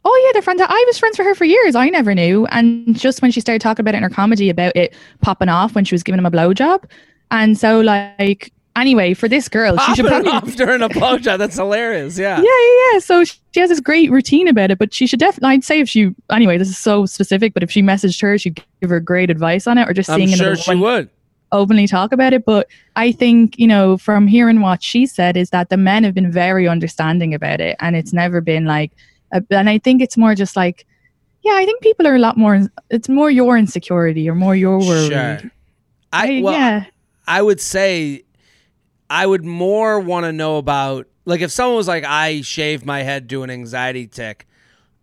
Oh 0.06 0.24
yeah, 0.26 0.34
they're 0.34 0.42
friends. 0.42 0.62
I 0.64 0.84
was 0.88 0.98
friends 0.98 1.18
with 1.18 1.28
her 1.28 1.36
for 1.36 1.46
years. 1.46 1.76
I 1.76 1.90
never 1.90 2.16
knew, 2.16 2.46
and 2.48 2.98
just 2.98 3.22
when 3.22 3.32
she 3.32 3.42
started 3.42 3.62
talking 3.62 3.84
about 3.84 3.94
it 3.94 3.98
in 3.98 4.04
her 4.04 4.10
comedy 4.10 4.50
about 4.50 4.76
it 4.76 4.96
popping 5.22 5.50
off 5.50 5.76
when 5.76 5.86
she 5.86 5.94
was 5.96 6.04
giving 6.04 6.20
him 6.20 6.26
a 6.26 6.32
blowjob, 6.32 6.84
and 7.32 7.58
so 7.58 7.82
like 7.82 8.52
anyway, 8.78 9.14
for 9.14 9.28
this 9.28 9.50
girl, 9.50 9.76
Popping 9.76 9.96
she 9.96 10.02
should 10.02 10.08
probably 10.08 10.32
off 10.32 10.56
during 10.56 10.82
a 10.82 10.90
blowjob. 10.90 11.40
That's 11.40 11.56
hilarious. 11.56 12.18
Yeah. 12.18 12.38
Yeah, 12.38 12.44
yeah, 12.44 12.94
yeah. 12.94 13.00
So 13.00 13.24
she 13.24 13.60
has 13.60 13.70
this 13.70 13.80
great 13.80 14.12
routine 14.12 14.48
about 14.48 14.72
it, 14.72 14.78
but 14.78 14.94
she 14.94 15.08
should 15.08 15.20
definitely. 15.20 15.50
I'd 15.50 15.64
say 15.64 15.80
if 15.80 15.90
she 15.90 16.14
anyway, 16.32 16.58
this 16.58 16.70
is 16.70 16.78
so 16.78 17.06
specific, 17.06 17.54
but 17.54 17.64
if 17.64 17.72
she 17.72 17.82
messaged 17.82 18.22
her, 18.22 18.38
she'd 18.38 18.64
give 18.82 18.90
her 18.90 19.00
great 19.00 19.30
advice 19.30 19.68
on 19.68 19.78
it, 19.78 19.90
or 19.90 19.94
just 19.94 20.08
seeing 20.08 20.30
I'm 20.30 20.38
sure 20.38 20.56
she 20.56 20.76
would 20.76 21.10
openly 21.52 21.88
talk 21.88 22.12
about 22.12 22.34
it. 22.34 22.46
But 22.46 22.68
I 22.96 23.12
think 23.12 23.58
you 23.58 23.68
know, 23.68 23.98
from 23.98 24.28
hearing 24.28 24.62
what 24.62 24.84
she 24.84 25.06
said, 25.06 25.36
is 25.36 25.50
that 25.50 25.70
the 25.70 25.78
men 25.78 26.04
have 26.04 26.14
been 26.14 26.32
very 26.32 26.68
understanding 26.68 27.34
about 27.34 27.60
it, 27.60 27.76
and 27.80 27.96
it's 27.96 28.14
never 28.14 28.40
been 28.42 28.66
like. 28.66 28.92
A, 29.32 29.44
and 29.52 29.70
I 29.70 29.78
think 29.78 30.02
it's 30.02 30.18
more 30.18 30.36
just 30.36 30.56
like, 30.56 30.86
yeah, 31.44 31.54
I 31.54 31.66
think 31.66 31.82
people 31.82 32.08
are 32.08 32.16
a 32.16 32.20
lot 32.20 32.38
more. 32.38 32.68
It's 32.90 33.10
more 33.10 33.30
your 33.30 33.58
insecurity 33.58 34.30
or 34.30 34.36
more 34.36 34.56
your 34.56 34.80
worry. 34.80 35.10
Sure. 35.10 35.52
I, 36.12 36.42
well, 36.44 36.54
yeah. 36.54 36.86
I 37.28 37.42
would 37.42 37.60
say 37.60 38.24
I 39.10 39.26
would 39.26 39.44
more 39.44 40.00
want 40.00 40.26
to 40.26 40.32
know 40.32 40.58
about 40.58 41.08
like 41.26 41.42
if 41.42 41.52
someone 41.52 41.76
was 41.76 41.88
like 41.88 42.06
I 42.06 42.42
shaved 42.42 42.86
my 42.86 43.04
head 43.04 43.28
do 43.28 43.44
an 43.44 43.50
anxiety 43.50 44.08
tick 44.08 44.48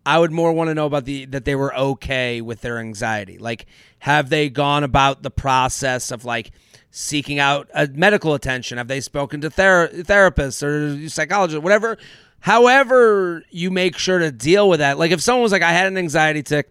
I 0.07 0.19
would 0.19 0.33
more 0.33 0.53
want 0.53 0.69
to 0.69 0.75
know 0.75 0.87
about 0.87 1.05
the 1.05 1.25
that 1.27 1.45
they 1.45 1.55
were 1.55 1.75
okay 1.77 2.41
with 2.41 2.61
their 2.61 2.79
anxiety. 2.79 3.39
Like 3.39 3.67
have 4.01 4.29
they 4.29 4.51
gone 4.51 4.85
about 4.85 5.23
the 5.23 5.31
process 5.31 6.11
of 6.11 6.25
like 6.25 6.51
seeking 6.91 7.39
out 7.39 7.71
a 7.75 7.87
medical 7.89 8.35
attention? 8.35 8.79
Have 8.79 8.89
they 8.89 9.01
spoken 9.01 9.41
to 9.41 9.51
ther- 9.51 9.89
therapists 9.93 10.63
or 10.63 11.09
psychologists, 11.09 11.63
whatever? 11.63 11.97
However, 12.45 13.43
you 13.51 13.71
make 13.71 13.97
sure 13.97 14.19
to 14.19 14.31
deal 14.31 14.69
with 14.69 14.81
that. 14.81 14.99
Like 14.99 15.13
if 15.13 15.23
someone 15.23 15.43
was 15.43 15.53
like 15.53 15.63
I 15.63 15.73
had 15.73 15.87
an 15.87 15.97
anxiety 15.97 16.43
tick 16.43 16.71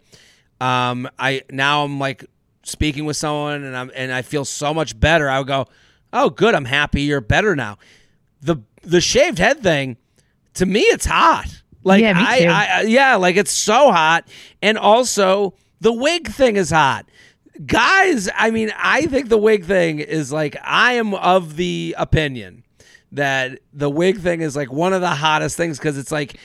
um, 0.64 1.10
I 1.20 1.42
now 1.52 1.84
I'm 1.84 2.00
like 2.00 2.26
speaking 2.64 3.04
with 3.04 3.18
someone 3.18 3.64
and 3.64 3.76
I'm 3.76 3.92
and 3.94 4.14
I 4.14 4.22
feel 4.22 4.46
so 4.46 4.74
much 4.74 4.98
better. 4.98 5.30
I 5.30 5.40
would 5.40 5.48
go, 5.48 5.66
oh, 6.14 6.30
good, 6.30 6.56
I'm 6.56 6.66
happy 6.66 7.02
you're 7.02 7.20
better 7.20 7.54
now. 7.54 7.78
The 8.42 8.58
the 8.82 9.02
shaved 9.02 9.40
head 9.40 9.62
thing, 9.62 9.98
to 10.56 10.66
me, 10.66 10.82
it's 10.82 11.06
hot. 11.06 11.62
Like 11.84 12.02
yeah, 12.02 12.14
I, 12.16 12.48
I, 12.48 12.82
yeah, 12.84 13.16
like 13.16 13.36
it's 13.36 13.52
so 13.52 13.92
hot, 13.92 14.26
and 14.62 14.78
also 14.78 15.56
the 15.82 15.92
wig 15.92 16.30
thing 16.30 16.56
is 16.56 16.70
hot. 16.70 17.10
Guys, 17.66 18.30
I 18.34 18.52
mean, 18.52 18.72
I 18.78 19.06
think 19.08 19.28
the 19.28 19.38
wig 19.38 19.66
thing 19.66 20.00
is 20.00 20.32
like 20.32 20.56
I 20.64 20.94
am 20.94 21.14
of 21.14 21.58
the 21.58 21.94
opinion 21.98 22.63
that 23.14 23.60
the 23.72 23.90
wig 23.90 24.20
thing 24.20 24.42
is 24.42 24.56
like 24.56 24.72
one 24.72 24.94
of 24.94 25.02
the 25.02 25.10
hottest 25.10 25.56
things 25.56 25.78
because 25.78 25.98
it's 25.98 26.12
like 26.12 26.38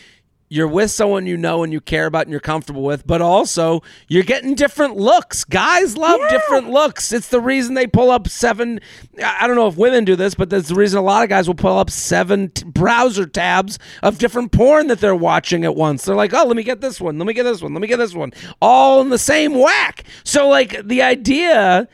you're 0.50 0.68
with 0.68 0.90
someone 0.90 1.26
you 1.26 1.36
know 1.36 1.62
and 1.62 1.72
you 1.72 1.80
care 1.80 2.06
about 2.06 2.22
and 2.22 2.30
you're 2.30 2.40
comfortable 2.40 2.82
with, 2.82 3.06
but 3.06 3.20
also 3.20 3.82
you're 4.08 4.22
getting 4.22 4.54
different 4.54 4.96
looks. 4.96 5.44
Guys 5.44 5.96
love 5.96 6.20
yeah. 6.20 6.30
different 6.30 6.70
looks. 6.70 7.12
It's 7.12 7.28
the 7.28 7.40
reason 7.40 7.74
they 7.74 7.86
pull 7.86 8.10
up 8.10 8.28
seven. 8.28 8.80
I 9.22 9.46
don't 9.46 9.56
know 9.56 9.68
if 9.68 9.76
women 9.76 10.04
do 10.04 10.16
this, 10.16 10.34
but 10.34 10.50
that's 10.50 10.68
the 10.68 10.74
reason 10.74 10.98
a 10.98 11.02
lot 11.02 11.22
of 11.22 11.28
guys 11.28 11.46
will 11.46 11.54
pull 11.54 11.78
up 11.78 11.90
seven 11.90 12.50
t- 12.50 12.64
browser 12.64 13.26
tabs 13.26 13.78
of 14.02 14.18
different 14.18 14.52
porn 14.52 14.86
that 14.86 15.00
they're 15.00 15.14
watching 15.14 15.64
at 15.64 15.76
once. 15.76 16.04
They're 16.04 16.16
like, 16.16 16.32
oh, 16.32 16.44
let 16.44 16.56
me 16.56 16.62
get 16.62 16.80
this 16.80 17.00
one. 17.00 17.18
Let 17.18 17.26
me 17.26 17.34
get 17.34 17.44
this 17.44 17.60
one. 17.60 17.74
Let 17.74 17.82
me 17.82 17.88
get 17.88 17.98
this 17.98 18.14
one. 18.14 18.32
All 18.62 19.00
in 19.00 19.10
the 19.10 19.18
same 19.18 19.54
whack. 19.54 20.04
So, 20.24 20.48
like, 20.48 20.86
the 20.86 21.02
idea. 21.02 21.88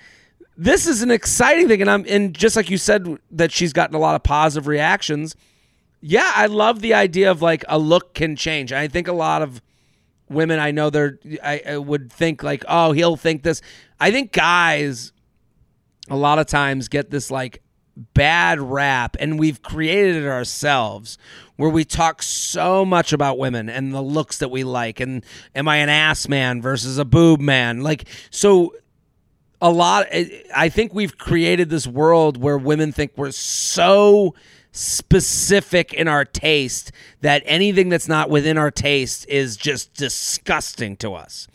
This 0.56 0.86
is 0.86 1.02
an 1.02 1.10
exciting 1.10 1.68
thing, 1.68 1.80
and 1.80 1.90
I'm 1.90 2.04
and 2.08 2.34
just 2.34 2.56
like 2.56 2.70
you 2.70 2.78
said 2.78 3.18
that 3.32 3.50
she's 3.50 3.72
gotten 3.72 3.96
a 3.96 3.98
lot 3.98 4.14
of 4.14 4.22
positive 4.22 4.66
reactions 4.66 5.34
yeah, 6.06 6.32
I 6.34 6.46
love 6.46 6.80
the 6.80 6.92
idea 6.92 7.30
of 7.30 7.40
like 7.40 7.64
a 7.66 7.78
look 7.78 8.12
can 8.12 8.36
change. 8.36 8.74
I 8.74 8.88
think 8.88 9.08
a 9.08 9.12
lot 9.12 9.40
of 9.40 9.62
women 10.28 10.58
I 10.58 10.70
know 10.70 10.90
they're 10.90 11.18
I, 11.42 11.62
I 11.66 11.78
would 11.78 12.12
think 12.12 12.42
like, 12.42 12.62
oh, 12.68 12.92
he'll 12.92 13.16
think 13.16 13.42
this. 13.42 13.62
I 13.98 14.10
think 14.10 14.30
guys 14.30 15.12
a 16.10 16.16
lot 16.16 16.38
of 16.38 16.46
times 16.46 16.88
get 16.88 17.10
this 17.10 17.30
like 17.30 17.62
bad 18.12 18.60
rap 18.60 19.16
and 19.18 19.38
we've 19.38 19.62
created 19.62 20.16
it 20.16 20.28
ourselves 20.28 21.16
where 21.56 21.70
we 21.70 21.86
talk 21.86 22.22
so 22.22 22.84
much 22.84 23.14
about 23.14 23.38
women 23.38 23.70
and 23.70 23.94
the 23.94 24.02
looks 24.02 24.38
that 24.38 24.50
we 24.50 24.62
like 24.62 25.00
and 25.00 25.24
am 25.54 25.68
I 25.68 25.76
an 25.76 25.88
ass 25.88 26.28
man 26.28 26.60
versus 26.60 26.98
a 26.98 27.04
boob 27.06 27.40
man 27.40 27.82
like 27.82 28.08
so 28.30 28.74
a 29.64 29.70
lot 29.70 30.06
I 30.54 30.68
think 30.68 30.92
we've 30.92 31.16
created 31.16 31.70
this 31.70 31.86
world 31.86 32.36
where 32.36 32.58
women 32.58 32.92
think 32.92 33.12
we're 33.16 33.30
so 33.30 34.34
specific 34.72 35.94
in 35.94 36.06
our 36.06 36.26
taste 36.26 36.92
that 37.22 37.42
anything 37.46 37.88
that's 37.88 38.06
not 38.06 38.28
within 38.28 38.58
our 38.58 38.70
taste 38.70 39.26
is 39.26 39.56
just 39.56 39.94
disgusting 39.94 40.98
to 40.98 41.14
us. 41.14 41.48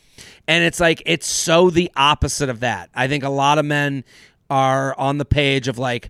And 0.47 0.63
it's 0.63 0.79
like, 0.79 1.03
it's 1.05 1.27
so 1.27 1.69
the 1.69 1.91
opposite 1.95 2.49
of 2.49 2.61
that. 2.61 2.89
I 2.95 3.07
think 3.07 3.23
a 3.23 3.29
lot 3.29 3.59
of 3.59 3.65
men 3.65 4.03
are 4.49 4.97
on 4.97 5.19
the 5.19 5.25
page 5.25 5.67
of 5.67 5.77
like, 5.77 6.09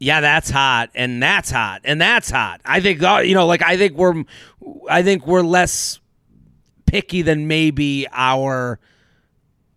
yeah, 0.00 0.20
that's 0.20 0.50
hot, 0.50 0.90
and 0.94 1.22
that's 1.22 1.50
hot, 1.52 1.82
and 1.84 2.00
that's 2.00 2.30
hot. 2.30 2.60
I 2.64 2.80
think 2.80 3.02
uh, 3.02 3.18
you 3.18 3.34
know, 3.34 3.46
like 3.46 3.62
I 3.62 3.76
think 3.76 3.94
we're, 3.94 4.24
I 4.88 5.02
think 5.02 5.26
we're 5.26 5.42
less 5.42 5.98
picky 6.86 7.22
than 7.22 7.48
maybe 7.48 8.06
our 8.12 8.78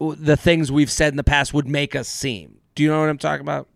the 0.01 0.37
things 0.37 0.71
we've 0.71 0.91
said 0.91 1.13
in 1.13 1.17
the 1.17 1.23
past 1.23 1.53
would 1.53 1.67
make 1.67 1.95
us 1.95 2.07
seem. 2.07 2.57
Do 2.75 2.83
you 2.83 2.89
know 2.89 2.99
what 2.99 3.09
I'm 3.09 3.17
talking 3.17 3.41
about? 3.41 3.67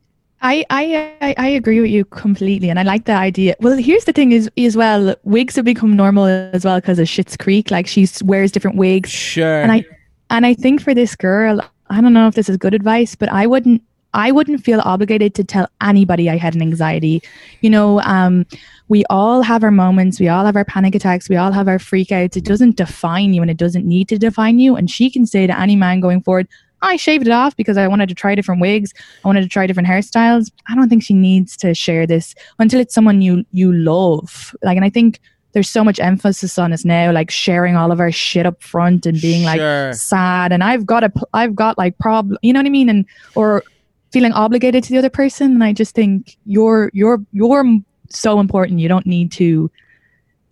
I, 0.41 0.63
I 0.69 1.35
I 1.37 1.47
agree 1.47 1.79
with 1.79 1.89
you 1.89 2.05
completely, 2.05 2.69
and 2.69 2.77
I 2.77 2.83
like 2.83 3.05
the 3.05 3.13
idea. 3.13 3.55
Well, 3.61 3.77
here's 3.77 4.05
the 4.05 4.13
thing: 4.13 4.31
is 4.31 4.49
as 4.57 4.77
well, 4.77 5.15
wigs 5.23 5.55
have 5.55 5.65
become 5.65 5.95
normal 5.95 6.25
as 6.25 6.65
well 6.65 6.79
because 6.79 6.99
of 6.99 7.07
Schitt's 7.07 7.35
Creek. 7.37 7.71
Like 7.71 7.87
she 7.87 8.07
wears 8.23 8.51
different 8.51 8.77
wigs. 8.77 9.09
Sure. 9.09 9.61
And 9.61 9.71
I 9.71 9.85
and 10.29 10.45
I 10.45 10.53
think 10.53 10.81
for 10.81 10.93
this 10.93 11.15
girl, 11.15 11.61
I 11.89 12.01
don't 12.01 12.13
know 12.13 12.27
if 12.27 12.35
this 12.35 12.49
is 12.49 12.57
good 12.57 12.73
advice, 12.73 13.15
but 13.15 13.29
I 13.29 13.47
wouldn't 13.47 13.81
I 14.15 14.31
wouldn't 14.31 14.63
feel 14.63 14.79
obligated 14.79 15.35
to 15.35 15.43
tell 15.43 15.67
anybody 15.81 16.29
I 16.29 16.37
had 16.37 16.55
an 16.55 16.61
anxiety. 16.61 17.21
You 17.61 17.69
know, 17.69 17.99
um, 18.01 18.45
we 18.87 19.03
all 19.09 19.41
have 19.41 19.63
our 19.63 19.71
moments, 19.71 20.19
we 20.19 20.29
all 20.29 20.45
have 20.45 20.55
our 20.55 20.65
panic 20.65 20.95
attacks, 20.95 21.27
we 21.27 21.35
all 21.35 21.51
have 21.51 21.67
our 21.67 21.77
freakouts. 21.77 22.37
It 22.37 22.45
doesn't 22.45 22.77
define 22.77 23.33
you 23.33 23.41
and 23.41 23.51
it 23.51 23.57
doesn't 23.57 23.85
need 23.85 24.07
to 24.09 24.17
define 24.17 24.57
you. 24.57 24.75
And 24.75 24.89
she 24.89 25.09
can 25.11 25.25
say 25.25 25.45
to 25.47 25.59
any 25.59 25.75
man 25.75 25.99
going 25.99 26.21
forward, 26.21 26.47
I 26.81 26.95
shaved 26.95 27.27
it 27.27 27.31
off 27.31 27.55
because 27.57 27.77
I 27.77 27.87
wanted 27.87 28.09
to 28.09 28.15
try 28.15 28.35
different 28.35 28.61
wigs. 28.61 28.93
I 29.23 29.27
wanted 29.27 29.41
to 29.41 29.49
try 29.49 29.67
different 29.67 29.89
hairstyles. 29.89 30.51
I 30.69 30.75
don't 30.75 30.87
think 30.87 31.03
she 31.03 31.13
needs 31.13 31.57
to 31.57 31.73
share 31.73 32.07
this 32.07 32.35
until 32.59 32.79
it's 32.79 32.93
someone 32.93 33.21
you 33.21 33.43
you 33.51 33.73
love. 33.73 34.55
Like, 34.61 34.77
and 34.77 34.85
I 34.85 34.89
think 34.89 35.19
there's 35.53 35.69
so 35.69 35.83
much 35.83 35.99
emphasis 35.99 36.57
on 36.59 36.73
us 36.73 36.85
now, 36.85 37.11
like 37.11 37.31
sharing 37.31 37.75
all 37.75 37.91
of 37.91 37.99
our 37.99 38.11
shit 38.11 38.45
up 38.45 38.61
front 38.61 39.05
and 39.05 39.19
being 39.19 39.43
Sure. 39.43 39.87
like 39.87 39.95
sad. 39.95 40.51
And 40.51 40.63
I've 40.63 40.85
got 40.85 41.03
a, 41.05 41.11
I've 41.33 41.55
got 41.55 41.77
like 41.77 41.97
problem, 41.97 42.37
you 42.41 42.53
know 42.53 42.59
what 42.59 42.65
I 42.67 42.69
mean? 42.69 42.89
And 42.89 43.05
or 43.35 43.63
feeling 44.11 44.31
obligated 44.31 44.83
to 44.85 44.89
the 44.91 44.97
other 44.97 45.09
person. 45.09 45.51
And 45.53 45.63
I 45.63 45.73
just 45.73 45.95
think 45.95 46.37
you're 46.45 46.89
you're 46.93 47.23
you're 47.31 47.65
so 48.09 48.39
important. 48.39 48.79
You 48.79 48.87
don't 48.87 49.05
need 49.05 49.31
to 49.33 49.69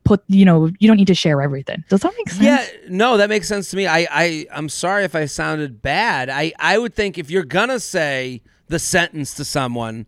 put, 0.04 0.22
you 0.28 0.44
know, 0.44 0.70
you 0.80 0.88
don't 0.88 0.98
need 0.98 1.08
to 1.08 1.14
share 1.16 1.42
everything. 1.42 1.82
Does 1.90 2.02
that 2.02 2.14
make 2.18 2.30
sense? 2.30 2.44
Yeah, 2.44 2.66
no, 2.90 3.16
that 3.18 3.30
makes 3.30 3.48
sense 3.48 3.70
to 3.72 3.78
me. 3.78 3.88
I, 3.88 4.06
I, 4.12 4.46
I'm 4.52 4.68
sorry 4.68 5.06
if 5.06 5.16
I 5.16 5.26
sounded 5.26 5.82
bad. 5.82 6.30
I, 6.30 6.52
I 6.60 6.78
would 6.78 6.94
think 6.94 7.18
if 7.18 7.30
you're 7.32 7.46
gonna 7.46 7.80
say 7.80 8.42
the 8.68 8.80
sentence 8.80 9.34
to 9.36 9.46
someone, 9.46 10.06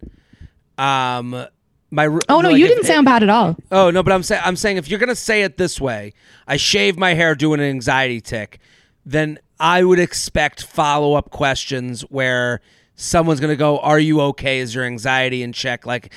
um, 0.78 1.46
my 1.92 2.08
Oh 2.08 2.42
no, 2.42 2.50
like 2.50 2.58
you 2.58 2.66
if- 2.66 2.72
didn't 2.72 2.86
sound 2.86 3.06
bad 3.06 3.24
at 3.24 3.30
all. 3.30 3.56
Oh 3.72 3.90
no, 3.92 4.04
but 4.04 4.12
I'm 4.12 4.24
saying 4.24 4.42
I'm 4.44 4.56
saying 4.58 4.78
if 4.78 4.90
you're 4.90 5.00
gonna 5.00 5.16
say 5.16 5.44
it 5.44 5.58
this 5.58 5.80
way, 5.80 6.14
I 6.48 6.58
shave 6.58 6.98
my 6.98 7.14
hair 7.14 7.36
doing 7.36 7.60
an 7.60 7.68
anxiety 7.68 8.20
tick, 8.20 8.60
then 9.06 9.40
I 9.60 9.84
would 9.84 10.00
expect 10.00 10.64
follow 10.64 11.14
up 11.14 11.30
questions 11.30 12.02
where 12.02 12.60
someone's 12.96 13.40
gonna 13.40 13.56
go, 13.56 13.80
"Are 13.80 14.00
you 14.00 14.22
okay? 14.22 14.60
Is 14.60 14.74
your 14.74 14.84
anxiety 14.84 15.44
in 15.44 15.54
check?" 15.54 15.86
Like, 15.86 16.14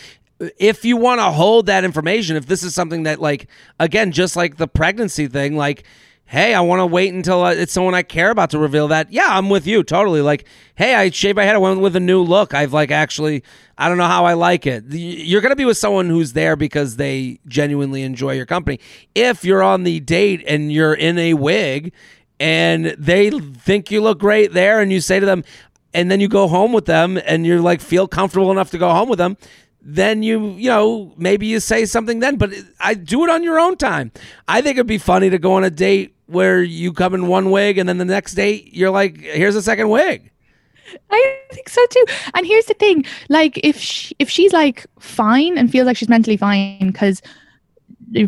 if 0.59 0.85
you 0.85 0.97
want 0.97 1.21
to 1.21 1.31
hold 1.31 1.67
that 1.67 1.85
information, 1.85 2.37
if 2.37 2.47
this 2.47 2.63
is 2.63 2.75
something 2.75 3.05
that 3.05 3.21
like 3.21 3.49
again, 3.81 4.13
just 4.13 4.37
like 4.37 4.57
the 4.57 4.69
pregnancy 4.69 5.27
thing, 5.27 5.57
like. 5.57 5.85
Hey, 6.31 6.53
I 6.53 6.61
want 6.61 6.81
to 6.81 6.87
wait 6.87 7.15
until 7.15 7.43
uh, 7.43 7.53
it's 7.53 7.73
someone 7.73 7.95
I 7.95 8.03
care 8.03 8.31
about 8.31 8.51
to 8.51 8.59
reveal 8.59 8.89
that. 8.89 9.11
Yeah, 9.11 9.29
I'm 9.31 9.49
with 9.49 9.67
you 9.67 9.83
totally. 9.83 10.21
Like, 10.21 10.45
hey, 10.75 10.95
I 10.95 11.09
shaved 11.09 11.37
my 11.37 11.45
head. 11.45 11.55
I 11.55 11.59
went 11.59 11.81
with 11.81 11.97
a 11.97 12.01
new 12.01 12.21
look. 12.21 12.53
I've 12.53 12.75
like 12.75 12.91
actually, 12.91 13.43
I 13.79 13.89
don't 13.89 13.97
know 13.97 14.05
how 14.05 14.27
I 14.27 14.35
like 14.35 14.67
it. 14.67 14.85
You're 14.91 15.41
gonna 15.41 15.57
be 15.57 15.65
with 15.65 15.79
someone 15.79 16.11
who's 16.11 16.35
there 16.35 16.55
because 16.55 16.97
they 16.97 17.41
genuinely 17.47 18.03
enjoy 18.03 18.33
your 18.33 18.45
company. 18.45 18.79
If 19.15 19.43
you're 19.43 19.63
on 19.63 19.85
the 19.85 20.01
date 20.01 20.45
and 20.47 20.71
you're 20.71 20.93
in 20.93 21.17
a 21.17 21.33
wig 21.33 21.95
and 22.39 22.95
they 22.99 23.31
think 23.31 23.91
you 23.91 24.03
look 24.03 24.19
great 24.19 24.53
there, 24.53 24.81
and 24.81 24.93
you 24.93 25.01
say 25.01 25.19
to 25.19 25.25
them, 25.25 25.45
and 25.95 26.11
then 26.11 26.21
you 26.21 26.29
go 26.29 26.49
home 26.49 26.73
with 26.73 26.87
them, 26.87 27.19
and 27.25 27.47
you're 27.47 27.61
like 27.61 27.81
feel 27.81 28.09
comfortable 28.09 28.51
enough 28.51 28.71
to 28.73 28.79
go 28.79 28.91
home 28.91 29.09
with 29.09 29.19
them. 29.19 29.37
Then 29.81 30.23
you, 30.23 30.51
you 30.51 30.69
know, 30.69 31.15
maybe 31.17 31.47
you 31.47 31.61
say 31.61 31.85
something 31.85 32.19
then, 32.19 32.37
but 32.37 32.53
I 32.81 32.95
do 32.95 33.25
it 33.25 33.31
on 33.31 33.43
your 33.43 33.59
own 33.59 33.77
time. 33.77 34.13
I 34.47 34.61
think 34.61 34.77
it'd 34.77 34.87
be 34.87 34.99
funny 34.99 35.31
to 35.31 35.39
go 35.39 35.55
on 35.55 35.65
a 35.65 35.71
date 35.71 36.15
where 36.27 36.63
you 36.63 36.93
come 36.93 37.15
in 37.15 37.27
one 37.27 37.51
wig 37.51 37.79
and 37.79 37.89
then 37.89 37.97
the 37.97 38.05
next 38.05 38.35
date 38.35 38.75
you're 38.75 38.91
like, 38.91 39.19
here's 39.19 39.57
a 39.57 39.63
second 39.63 39.89
wig. 39.89 40.31
I 41.11 41.41
think 41.53 41.69
so 41.69 41.85
too. 41.87 42.05
And 42.35 42.47
here's 42.47 42.67
the 42.67 42.75
thing: 42.75 43.05
like, 43.29 43.59
if 43.63 43.79
she, 43.79 44.15
if 44.19 44.29
she's 44.29 44.53
like 44.53 44.87
fine 44.99 45.59
and 45.59 45.71
feels 45.71 45.87
like 45.87 45.97
she's 45.97 46.09
mentally 46.09 46.37
fine, 46.37 46.89
because 46.89 47.23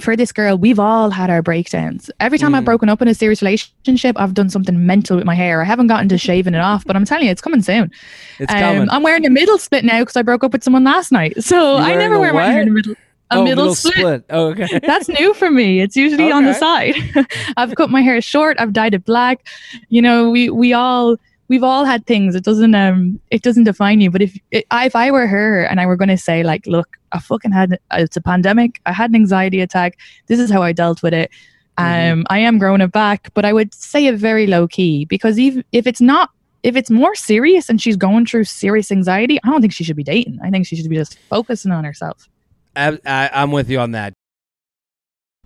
for 0.00 0.16
this 0.16 0.32
girl, 0.32 0.56
we've 0.56 0.78
all 0.78 1.10
had 1.10 1.30
our 1.30 1.42
breakdowns. 1.42 2.10
Every 2.20 2.38
time 2.38 2.54
I've 2.54 2.64
broken 2.64 2.88
up 2.88 3.00
in 3.00 3.08
a 3.08 3.14
serious 3.14 3.40
relationship, 3.42 4.16
I've 4.18 4.34
done 4.34 4.50
something 4.50 4.86
mental 4.86 5.16
with 5.16 5.24
my 5.24 5.34
hair. 5.34 5.62
I 5.62 5.64
haven't 5.64 5.86
gotten 5.86 6.08
to 6.10 6.18
shaving 6.18 6.54
it 6.54 6.60
off, 6.60 6.84
but 6.84 6.96
I'm 6.96 7.04
telling 7.04 7.24
you, 7.24 7.30
it's 7.30 7.40
coming 7.40 7.62
soon. 7.62 7.90
It's 8.38 8.52
Um, 8.52 8.60
coming. 8.60 8.90
I'm 8.90 9.02
wearing 9.02 9.24
a 9.26 9.30
middle 9.30 9.58
split 9.58 9.84
now 9.84 10.00
because 10.00 10.16
I 10.16 10.22
broke 10.22 10.44
up 10.44 10.52
with 10.52 10.62
someone 10.62 10.84
last 10.84 11.12
night. 11.12 11.42
So 11.42 11.76
I 11.76 11.94
never 11.96 12.18
wear 12.18 12.32
my 12.32 12.46
hair 12.46 12.62
in 12.62 12.68
the 12.68 12.74
middle. 12.74 12.94
A 13.32 13.36
oh, 13.36 13.44
middle, 13.44 13.74
split. 13.76 14.24
Oh, 14.30 14.48
okay. 14.48 14.80
That's 14.86 15.08
new 15.08 15.32
for 15.34 15.52
me. 15.52 15.80
It's 15.80 15.94
usually 15.94 16.32
on 16.32 16.44
the 16.44 16.54
side. 16.54 16.96
I've 17.56 17.76
cut 17.76 17.88
my 17.88 18.02
hair 18.02 18.20
short. 18.20 18.56
I've 18.58 18.72
dyed 18.72 18.92
it 18.92 19.04
black. 19.04 19.46
You 19.88 20.02
know, 20.02 20.30
we 20.30 20.50
we 20.50 20.72
all 20.72 21.16
we've 21.51 21.62
all 21.64 21.84
had 21.84 22.07
things. 22.07 22.34
It 22.34 22.44
doesn't 22.44 22.74
um 22.74 23.20
it 23.30 23.42
doesn't 23.42 23.64
define 23.64 24.01
you. 24.01 24.11
But 24.11 24.22
if 24.22 24.38
if 24.53 24.96
I 24.96 25.11
were 25.11 25.26
her 25.26 25.64
and 25.64 25.78
I 25.80 25.84
were 25.84 25.96
going 25.96 26.09
to 26.09 26.16
say 26.16 26.42
like, 26.42 26.66
look, 26.66 26.96
I 27.12 27.18
fucking 27.18 27.53
had 27.53 27.78
it's 27.92 28.16
a 28.16 28.22
pandemic. 28.22 28.80
I 28.86 28.92
had 28.92 29.11
an 29.11 29.16
anxiety 29.16 29.61
attack. 29.61 29.98
This 30.28 30.40
is 30.40 30.51
how 30.51 30.62
I 30.62 30.72
dealt 30.72 31.03
with 31.03 31.12
it. 31.12 31.30
Um, 31.76 31.86
Mhm. 31.86 32.24
I 32.30 32.38
am 32.38 32.59
growing 32.59 32.80
it 32.80 32.92
back, 32.92 33.28
but 33.34 33.44
I 33.44 33.53
would 33.53 33.74
say 33.74 34.07
it 34.07 34.14
very 34.16 34.46
low 34.46 34.66
key 34.68 35.05
because 35.05 35.38
even 35.38 35.62
if 35.72 35.86
it's 35.86 36.01
not. 36.01 36.30
If 36.62 36.76
it's 36.76 36.90
more 36.90 37.14
serious 37.14 37.70
and 37.70 37.80
she's 37.80 37.96
going 37.96 38.26
through 38.26 38.44
serious 38.44 38.92
anxiety, 38.92 39.38
I 39.42 39.48
don't 39.48 39.62
think 39.62 39.72
she 39.72 39.82
should 39.82 39.96
be 39.96 40.05
dating. 40.05 40.38
I 40.44 40.51
think 40.51 40.66
she 40.66 40.76
should 40.76 40.90
be 40.90 40.96
just 40.96 41.18
focusing 41.30 41.72
on 41.72 41.84
herself. 41.84 42.28
I, 42.76 42.98
I, 43.07 43.30
I'm 43.32 43.51
with 43.51 43.70
you 43.70 43.78
on 43.80 43.92
that. 43.92 44.12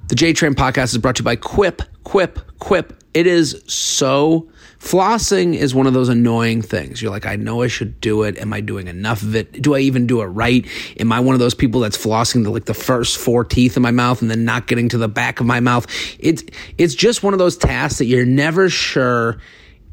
The 0.09 0.17
J 0.17 0.33
Train 0.33 0.55
podcast 0.55 0.87
is 0.87 0.99
brought 0.99 1.15
to 1.15 1.21
you 1.21 1.25
by 1.25 1.37
Quip. 1.37 1.83
Quip, 2.03 2.41
Quip. 2.59 3.05
It 3.15 3.29
is 3.29 3.63
so. 3.69 4.51
Flossing 4.85 5.55
is 5.55 5.75
one 5.75 5.87
of 5.87 5.95
those 5.95 6.11
annoying 6.11 6.61
things. 6.61 7.01
You're 7.01 7.11
like, 7.11 7.25
I 7.25 7.37
know 7.37 7.63
I 7.63 7.69
should 7.69 8.03
do 8.03 8.23
it. 8.25 8.37
Am 8.37 8.53
I 8.53 8.61
doing 8.61 8.87
enough 8.87 9.23
of 9.23 9.35
it? 9.35 9.63
Do 9.63 9.75
I 9.75 9.79
even 9.79 10.07
do 10.07 10.21
it 10.21 10.27
right? 10.27 10.67
Am 11.01 11.11
I 11.11 11.21
one 11.21 11.35
of 11.35 11.39
those 11.39 11.55
people 11.55 11.81
that's 11.81 11.97
flossing 11.97 12.45
the, 12.45 12.51
like 12.51 12.67
the 12.67 12.75
first 12.75 13.17
four 13.17 13.45
teeth 13.45 13.79
in 13.79 13.83
my 13.83 13.93
mouth 13.93 14.21
and 14.21 14.31
then 14.31 14.45
not 14.45 14.67
getting 14.67 14.91
to 14.91 14.99
the 14.99 15.09
back 15.09 15.41
of 15.41 15.47
my 15.47 15.59
mouth? 15.59 15.87
It's 16.19 16.45
it's 16.77 16.95
just 16.95 17.23
one 17.23 17.33
of 17.33 17.39
those 17.39 17.57
tasks 17.57 17.99
that 17.99 18.05
you're 18.05 18.27
never 18.27 18.69
sure 18.69 19.39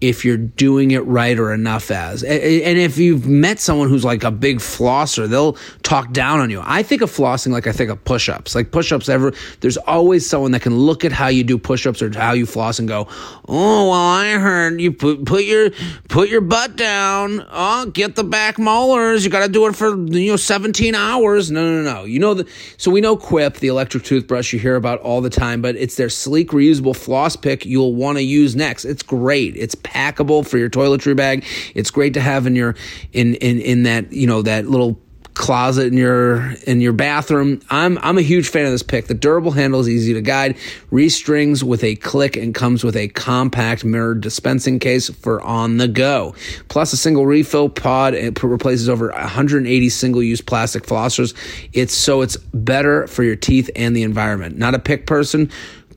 if 0.02 0.26
you're 0.26 0.38
doing 0.38 0.92
it 0.92 1.06
right 1.06 1.38
or 1.38 1.54
enough 1.54 1.92
as. 1.92 2.24
And 2.24 2.78
if 2.78 2.98
you've 2.98 3.28
met 3.28 3.60
someone 3.60 3.88
who's 3.88 4.04
like 4.04 4.24
a 4.24 4.32
big 4.32 4.58
flosser, 4.58 5.30
they'll 5.30 5.54
talk 5.84 6.12
down 6.12 6.40
on 6.40 6.50
you. 6.50 6.62
I 6.66 6.84
think 6.84 7.02
of 7.02 7.12
flossing 7.12 7.52
like 7.52 7.68
I 7.68 7.72
think 7.72 7.92
of 7.92 8.04
push 8.04 8.28
ups. 8.28 8.56
Like 8.56 8.72
push 8.72 8.92
ups, 8.92 9.10
ever, 9.10 9.32
there's 9.62 9.78
always 9.78 10.28
someone 10.28 10.52
that 10.52 10.62
can 10.62 10.76
look 10.76 11.06
at 11.06 11.12
how 11.12 11.28
you 11.28 11.44
do 11.44 11.58
push 11.58 11.86
ups 11.86 12.02
or 12.02 12.12
how 12.12 12.34
you 12.34 12.46
floss 12.46 12.80
and 12.80 12.88
go, 12.88 13.08
Oh, 13.48 13.90
well, 13.90 13.94
I 13.94 14.32
heard 14.34 14.82
you 14.82 14.92
put, 14.92 15.26
put 15.26 15.46
your, 15.46 15.72
put 16.10 16.30
your 16.30 16.42
butt 16.42 16.76
down. 16.76 17.46
Oh, 17.50 17.86
get 17.86 18.16
the 18.16 18.24
back 18.24 18.58
molars. 18.58 19.24
You 19.24 19.30
got 19.30 19.46
to 19.46 19.52
do 19.52 19.68
it 19.68 19.76
for, 19.76 19.96
you 19.96 20.32
know, 20.32 20.38
17 20.38 20.96
hours. 20.96 21.52
No, 21.52 21.62
no, 21.62 21.84
no. 21.84 22.04
You 22.06 22.20
know, 22.20 22.34
the, 22.34 22.48
so 22.78 22.90
we 22.90 23.02
know 23.02 23.16
Quip, 23.16 23.58
the 23.58 23.68
electric 23.68 24.04
toothbrush 24.04 24.52
you 24.52 24.60
hear 24.60 24.76
about 24.76 25.00
all 25.02 25.22
the 25.22 25.30
time, 25.30 25.62
but 25.62 25.76
it's 25.76 25.96
their 25.96 26.10
sleek, 26.10 26.50
reusable 26.50 26.96
floss 26.96 27.36
pick 27.36 27.66
you'll 27.66 27.94
want 27.94 28.18
to 28.18 28.24
use 28.24 28.56
next. 28.56 28.86
It's 28.86 29.04
great. 29.04 29.56
It's 29.56 29.76
packable 29.92 30.48
for 30.48 30.58
your 30.58 30.70
toiletry 30.70 31.16
bag. 31.16 31.46
It's 31.76 31.92
great 31.92 32.14
to 32.14 32.22
have 32.22 32.48
in 32.48 32.56
your 32.56 32.76
in 33.12 33.36
in 33.36 33.60
in 33.60 33.84
that 33.84 34.12
you 34.14 34.28
know 34.28 34.42
that 34.42 34.68
little 34.68 35.00
closet 35.34 35.88
in 35.88 35.98
your 35.98 36.52
in 36.68 36.82
your 36.82 36.94
bathroom. 36.94 37.62
I'm 37.70 37.98
I'm 38.00 38.18
a 38.18 38.22
huge 38.22 38.50
fan 38.50 38.66
of 38.66 38.72
this 38.72 38.84
pick. 38.84 39.08
The 39.08 39.14
durable 39.14 39.52
handle 39.52 39.80
is 39.80 39.90
easy 39.90 40.14
to 40.14 40.22
guide, 40.22 40.58
restrings 40.92 41.64
with 41.64 41.84
a 41.84 41.96
click, 41.96 42.36
and 42.36 42.54
comes 42.54 42.84
with 42.84 42.96
a 42.96 43.08
compact 43.10 43.84
mirrored 43.84 44.22
dispensing 44.22 44.80
case 44.80 45.10
for 45.10 45.42
on 45.42 45.78
the 45.78 45.88
go. 45.88 46.36
Plus 46.68 46.94
a 46.94 46.98
single 46.98 47.26
refill 47.26 47.70
pod. 47.70 48.14
It 48.14 48.42
replaces 48.44 48.90
over 48.90 49.10
180 49.10 49.90
single 49.90 50.24
use 50.24 50.42
plastic 50.42 50.84
flossers. 50.84 51.34
It's 51.74 51.94
so 51.94 52.22
it's 52.22 52.38
better 52.38 53.08
for 53.08 53.24
your 53.24 53.36
teeth 53.36 53.70
and 53.76 53.96
the 53.96 54.04
environment. 54.04 54.58
Not 54.58 54.76
a 54.76 54.80
pick 54.80 55.08
person. 55.08 55.50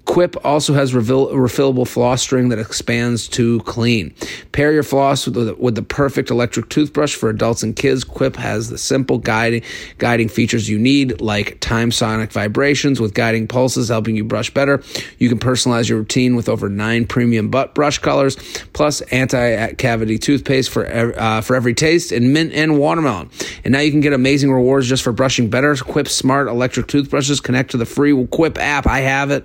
Quip 0.07 0.37
also 0.45 0.75
has 0.75 0.95
refill, 0.95 1.29
refillable 1.29 1.89
floss 1.89 2.23
string 2.23 2.51
that 2.51 2.59
expands 2.59 3.27
to 3.29 3.61
clean. 3.61 4.15
Pair 4.53 4.73
your 4.73 4.83
floss 4.83 5.27
with 5.27 5.35
the, 5.35 5.55
with 5.55 5.75
the 5.75 5.83
perfect 5.83 6.31
electric 6.31 6.69
toothbrush 6.69 7.15
for 7.15 7.31
adults 7.31 7.63
and 7.63 7.75
kids. 7.75 8.05
Quip 8.05 8.37
has 8.37 8.69
the 8.69 8.79
simple 8.79 9.19
guiding 9.19 9.63
guiding 9.99 10.29
features 10.29 10.69
you 10.69 10.79
need, 10.79 11.21
like 11.21 11.59
time 11.61 11.91
sonic 11.91 12.33
vibrations 12.33 13.01
with 13.01 13.15
guiding 13.15 13.49
pulses, 13.49 13.89
helping 13.89 14.15
you 14.15 14.25
brush 14.25 14.53
better. 14.53 14.83
You 15.19 15.29
can 15.29 15.39
personalize 15.39 15.89
your 15.89 15.99
routine 15.99 16.37
with 16.37 16.49
over 16.49 16.69
nine 16.69 17.07
premium 17.07 17.49
butt 17.49 17.75
brush 17.75 17.99
colors, 17.99 18.37
plus 18.73 19.01
anti-cavity 19.03 20.19
toothpaste 20.19 20.71
for 20.71 20.87
uh, 21.19 21.41
for 21.41 21.57
every 21.57 21.75
taste, 21.75 22.13
and 22.13 22.33
mint 22.33 22.53
and 22.53 22.79
watermelon. 22.79 23.31
And 23.65 23.73
now 23.73 23.81
you 23.81 23.91
can 23.91 24.01
get 24.01 24.13
amazing 24.13 24.53
rewards 24.53 24.89
just 24.89 25.03
for 25.03 25.13
brushing 25.13 25.51
better. 25.51 25.75
Quip 25.77 26.09
smart 26.09 26.49
electric 26.49 26.87
toothbrushes 26.89 27.41
connect 27.41 27.71
to 27.73 27.79
the 27.79 27.87
free 27.87 28.15
Quip 28.27 28.59
app. 28.59 28.87
I 28.87 29.01
have 29.01 29.31
it. 29.31 29.45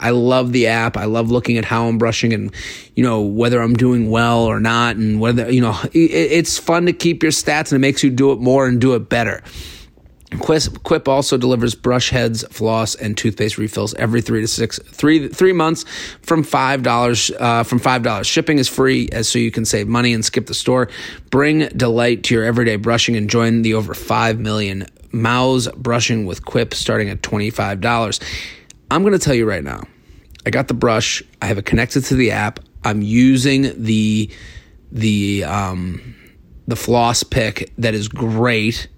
I 0.00 0.10
love 0.10 0.52
the 0.52 0.68
app. 0.68 0.96
I 0.96 1.04
love 1.04 1.30
looking 1.30 1.58
at 1.58 1.64
how 1.64 1.88
I'm 1.88 1.98
brushing 1.98 2.32
and, 2.32 2.54
you 2.94 3.02
know, 3.02 3.22
whether 3.22 3.60
I'm 3.60 3.74
doing 3.74 4.10
well 4.10 4.44
or 4.44 4.60
not. 4.60 4.96
And 4.96 5.20
whether, 5.20 5.50
you 5.50 5.60
know, 5.60 5.78
it, 5.92 5.98
it's 5.98 6.58
fun 6.58 6.86
to 6.86 6.92
keep 6.92 7.22
your 7.22 7.32
stats 7.32 7.72
and 7.72 7.74
it 7.74 7.78
makes 7.80 8.02
you 8.02 8.10
do 8.10 8.32
it 8.32 8.40
more 8.40 8.66
and 8.66 8.80
do 8.80 8.94
it 8.94 9.08
better. 9.08 9.42
Quip 10.40 11.08
also 11.08 11.38
delivers 11.38 11.74
brush 11.74 12.10
heads, 12.10 12.44
floss, 12.50 12.94
and 12.94 13.16
toothpaste 13.16 13.56
refills 13.56 13.94
every 13.94 14.20
three 14.20 14.42
to 14.42 14.46
six 14.46 14.78
three 14.78 15.28
three 15.28 15.54
months 15.54 15.86
from 16.20 16.42
five 16.42 16.82
dollars 16.82 17.30
uh, 17.40 17.62
from 17.62 17.78
five 17.78 18.02
dollars. 18.02 18.26
Shipping 18.26 18.58
is 18.58 18.68
free, 18.68 19.08
so 19.22 19.38
you 19.38 19.50
can 19.50 19.64
save 19.64 19.88
money 19.88 20.12
and 20.12 20.22
skip 20.22 20.44
the 20.44 20.52
store. 20.52 20.90
Bring 21.30 21.68
delight 21.68 22.24
to 22.24 22.34
your 22.34 22.44
everyday 22.44 22.76
brushing 22.76 23.16
and 23.16 23.30
join 23.30 23.62
the 23.62 23.72
over 23.72 23.94
five 23.94 24.38
million 24.38 24.86
mouths 25.12 25.66
brushing 25.74 26.26
with 26.26 26.44
Quip, 26.44 26.74
starting 26.74 27.08
at 27.08 27.22
twenty 27.22 27.48
five 27.48 27.80
dollars. 27.80 28.20
I'm 28.90 29.02
going 29.02 29.12
to 29.12 29.18
tell 29.18 29.34
you 29.34 29.46
right 29.46 29.64
now. 29.64 29.82
I 30.46 30.50
got 30.50 30.68
the 30.68 30.74
brush. 30.74 31.22
I 31.42 31.46
have 31.46 31.58
it 31.58 31.66
connected 31.66 32.04
to 32.06 32.14
the 32.14 32.30
app. 32.30 32.60
I'm 32.84 33.02
using 33.02 33.82
the 33.82 34.30
the 34.90 35.44
um, 35.44 36.14
the 36.66 36.76
floss 36.76 37.22
pick 37.22 37.72
that 37.76 37.94
is 37.94 38.08
great 38.08 38.88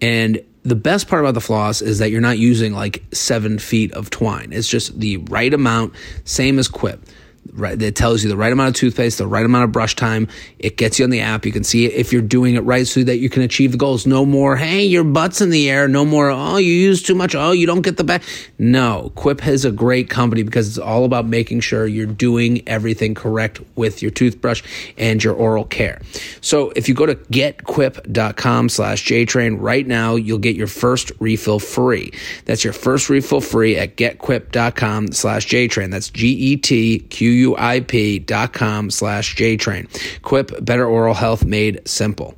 and 0.00 0.44
the 0.64 0.74
best 0.74 1.08
part 1.08 1.22
about 1.22 1.34
the 1.34 1.40
floss 1.40 1.82
is 1.82 1.98
that 1.98 2.10
you're 2.10 2.20
not 2.20 2.38
using 2.38 2.72
like 2.72 3.04
seven 3.12 3.58
feet 3.58 3.92
of 3.92 4.10
twine. 4.10 4.52
It's 4.52 4.68
just 4.68 4.98
the 4.98 5.18
right 5.18 5.52
amount, 5.52 5.94
same 6.24 6.58
as 6.58 6.68
Quip 6.68 7.06
right 7.52 7.78
that 7.78 7.94
tells 7.94 8.22
you 8.22 8.28
the 8.28 8.36
right 8.36 8.52
amount 8.52 8.70
of 8.70 8.74
toothpaste 8.74 9.18
the 9.18 9.26
right 9.26 9.44
amount 9.44 9.64
of 9.64 9.72
brush 9.72 9.94
time 9.94 10.26
it 10.58 10.76
gets 10.76 10.98
you 10.98 11.04
on 11.04 11.10
the 11.10 11.20
app 11.20 11.44
you 11.44 11.52
can 11.52 11.62
see 11.62 11.84
if 11.84 12.12
you're 12.12 12.22
doing 12.22 12.54
it 12.54 12.60
right 12.60 12.86
so 12.86 13.04
that 13.04 13.18
you 13.18 13.28
can 13.28 13.42
achieve 13.42 13.72
the 13.72 13.78
goals 13.78 14.06
no 14.06 14.24
more 14.24 14.56
hey 14.56 14.82
your 14.82 15.04
butt's 15.04 15.40
in 15.40 15.50
the 15.50 15.68
air 15.70 15.86
no 15.86 16.04
more 16.04 16.30
oh 16.30 16.56
you 16.56 16.72
use 16.72 17.02
too 17.02 17.14
much 17.14 17.34
oh 17.34 17.52
you 17.52 17.66
don't 17.66 17.82
get 17.82 17.96
the 17.96 18.04
back 18.04 18.22
no 18.58 19.12
quip 19.14 19.46
is 19.46 19.64
a 19.64 19.70
great 19.70 20.08
company 20.08 20.42
because 20.42 20.68
it's 20.68 20.78
all 20.78 21.04
about 21.04 21.26
making 21.26 21.60
sure 21.60 21.86
you're 21.86 22.06
doing 22.06 22.66
everything 22.68 23.14
correct 23.14 23.60
with 23.76 24.02
your 24.02 24.10
toothbrush 24.10 24.62
and 24.96 25.22
your 25.22 25.34
oral 25.34 25.64
care 25.64 26.00
so 26.40 26.70
if 26.76 26.88
you 26.88 26.94
go 26.94 27.06
to 27.06 27.14
getquip.com 27.14 28.68
slash 28.68 29.04
jtrain 29.04 29.56
right 29.60 29.86
now 29.86 30.14
you'll 30.14 30.38
get 30.38 30.56
your 30.56 30.66
first 30.66 31.10
refill 31.18 31.58
free 31.58 32.12
that's 32.44 32.64
your 32.64 32.72
first 32.72 33.08
refill 33.08 33.40
free 33.40 33.76
at 33.76 33.96
getquip.com 33.96 35.12
slash 35.12 35.46
jtrain 35.46 35.90
that's 35.90 36.10
g-e-t-q 36.10 37.24
Q-U-I-P 37.24 38.18
dot 38.20 38.52
com 38.52 38.90
slash 38.90 39.34
JTrain. 39.36 39.88
Quip, 40.22 40.64
better 40.64 40.86
oral 40.86 41.14
health 41.14 41.44
made 41.44 41.80
simple. 41.86 42.34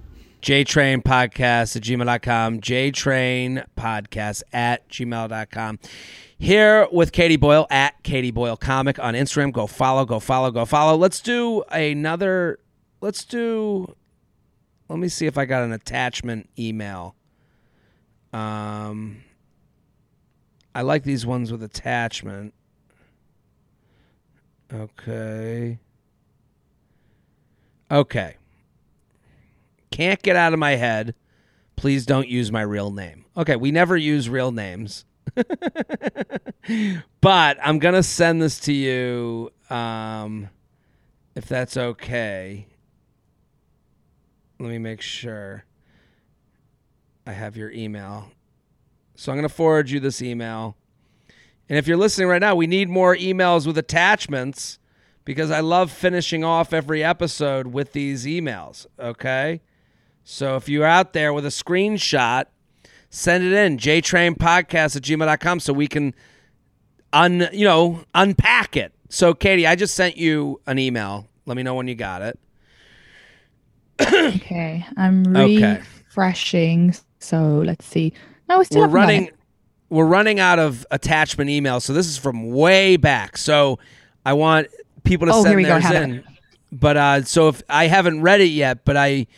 JTrain 0.47 1.03
podcast 1.03 1.75
at 1.75 1.83
gmail.com. 1.83 2.61
JTrain 2.61 3.67
podcast 3.77 4.45
at 4.53 4.89
gmail.com. 4.89 5.81
Here 6.39 6.87
with 6.93 7.11
Katie 7.11 7.35
Boyle 7.35 7.67
at 7.69 8.01
Katie 8.05 8.31
Boyle 8.31 8.57
Comic 8.57 9.01
on 9.01 9.15
Instagram. 9.15 9.53
Go 9.53 9.67
follow, 9.67 10.05
go 10.05 10.21
follow, 10.21 10.53
go 10.53 10.65
follow. 10.65 10.97
Let's 10.97 11.21
do 11.21 11.65
another. 11.73 12.61
Let's 13.01 13.25
do. 13.25 13.93
Let 14.89 15.01
me 15.01 15.09
see 15.09 15.27
if 15.27 15.37
I 15.37 15.47
got 15.47 15.65
an 15.65 15.73
attachment 15.73 16.49
email. 16.57 17.17
Um, 18.33 19.25
I 20.77 20.83
like 20.83 21.03
these 21.03 21.27
ones 21.27 21.51
with 21.51 21.65
attachment. 21.65 22.55
Okay. 24.73 25.81
Okay. 27.91 28.37
Can't 29.91 30.23
get 30.23 30.37
out 30.37 30.53
of 30.53 30.59
my 30.59 30.77
head. 30.77 31.15
Please 31.77 32.07
don't 32.07 32.29
use 32.29 32.51
my 32.51 32.63
real 32.63 32.91
name. 32.91 33.25
Okay, 33.37 33.57
we 33.57 33.71
never 33.71 33.97
use 33.97 34.29
real 34.29 34.51
names. 34.51 35.05
but 37.21 37.59
I'm 37.63 37.79
going 37.79 37.95
to 37.95 38.03
send 38.03 38.41
this 38.41 38.61
to 38.61 38.73
you 38.73 39.51
um, 39.69 40.49
if 41.35 41.47
that's 41.47 41.77
okay. 41.77 42.67
Let 44.59 44.71
me 44.71 44.79
make 44.79 45.03
sure 45.03 45.65
I 47.27 47.33
have 47.33 47.57
your 47.57 47.71
email. 47.71 48.31
So 49.17 49.33
I'm 49.33 49.39
going 49.39 49.49
to 49.49 49.55
forward 49.55 49.91
you 49.91 50.01
this 50.01 50.23
email. 50.23 50.77
And 51.69 51.79
if 51.79 51.87
you're 51.87 51.97
listening 51.97 52.29
right 52.29 52.41
now, 52.41 52.55
we 52.55 52.67
need 52.67 52.89
more 52.89 53.17
emails 53.17 53.67
with 53.67 53.77
attachments 53.77 54.79
because 55.25 55.51
I 55.51 55.61
love 55.61 55.91
finishing 55.91 56.45
off 56.45 56.73
every 56.73 57.03
episode 57.03 57.67
with 57.69 57.93
these 57.93 58.25
emails. 58.25 58.87
Okay. 58.99 59.61
So 60.29 60.57
if 60.57 60.69
you're 60.69 60.85
out 60.85 61.13
there 61.13 61.33
with 61.33 61.47
a 61.47 61.51
screenshot, 61.51 62.47
send 63.11 63.45
it 63.45 63.53
in 63.53 63.79
jtrainpodcast 63.79 64.97
at 64.97 65.03
gmail.com 65.03 65.61
so 65.61 65.73
we 65.73 65.87
can 65.87 66.17
un 67.13 67.49
you 67.53 67.65
know 67.65 68.03
unpack 68.13 68.77
it. 68.77 68.93
So 69.09 69.35
Katie, 69.35 69.69
I 69.69 69.77
just 69.77 69.95
sent 69.95 70.17
you 70.17 70.61
an 70.67 70.81
email. 70.81 71.29
Let 71.47 71.57
me 71.57 71.63
know 71.63 71.77
when 71.77 71.87
you 71.87 71.95
got 71.95 72.23
it. 72.23 72.41
okay. 74.01 74.85
I'm 74.97 75.23
refreshing. 75.23 76.91
Okay. 76.91 76.99
So 77.21 77.63
let's 77.65 77.87
see. 77.87 78.13
No, 78.49 78.65
still 78.65 78.81
We're 78.81 78.89
running 78.89 79.31
we're 79.91 80.07
running 80.07 80.41
out 80.41 80.59
of 80.59 80.85
attachment 80.91 81.51
emails, 81.51 81.83
so 81.83 81.93
this 81.93 82.09
is 82.09 82.19
from 82.19 82.51
way 82.51 82.97
back. 82.97 83.37
So 83.37 83.79
I 84.25 84.33
want 84.33 84.67
people 85.05 85.29
to 85.29 85.35
oh, 85.35 85.45
send 85.45 85.65
theirs 85.65 85.89
in. 85.89 86.15
It. 86.15 86.25
But 86.73 86.97
uh, 86.97 87.23
so 87.23 87.47
if 87.47 87.63
I 87.71 87.87
haven't 87.87 88.23
read 88.23 88.41
it 88.41 88.47
yet, 88.47 88.85
but 88.85 88.97
I 88.97 89.29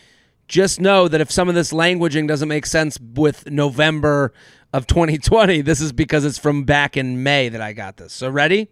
just 0.49 0.81
know 0.81 1.07
that 1.09 1.21
if 1.21 1.31
some 1.31 1.49
of 1.49 1.55
this 1.55 1.73
languaging 1.73 2.27
doesn't 2.27 2.49
make 2.49 2.67
sense 2.67 2.99
with 3.01 3.51
November 3.51 4.33
of 4.73 4.87
2020, 4.87 5.61
this 5.61 5.81
is 5.81 5.93
because 5.93 6.25
it's 6.25 6.39
from 6.39 6.65
back 6.65 6.97
in 6.97 7.23
May 7.23 7.49
that 7.49 7.61
I 7.61 7.73
got 7.73 7.97
this. 7.99 8.13
So 8.13 8.29
ready? 8.29 8.69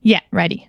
Yeah, 0.00 0.20
ready. 0.30 0.68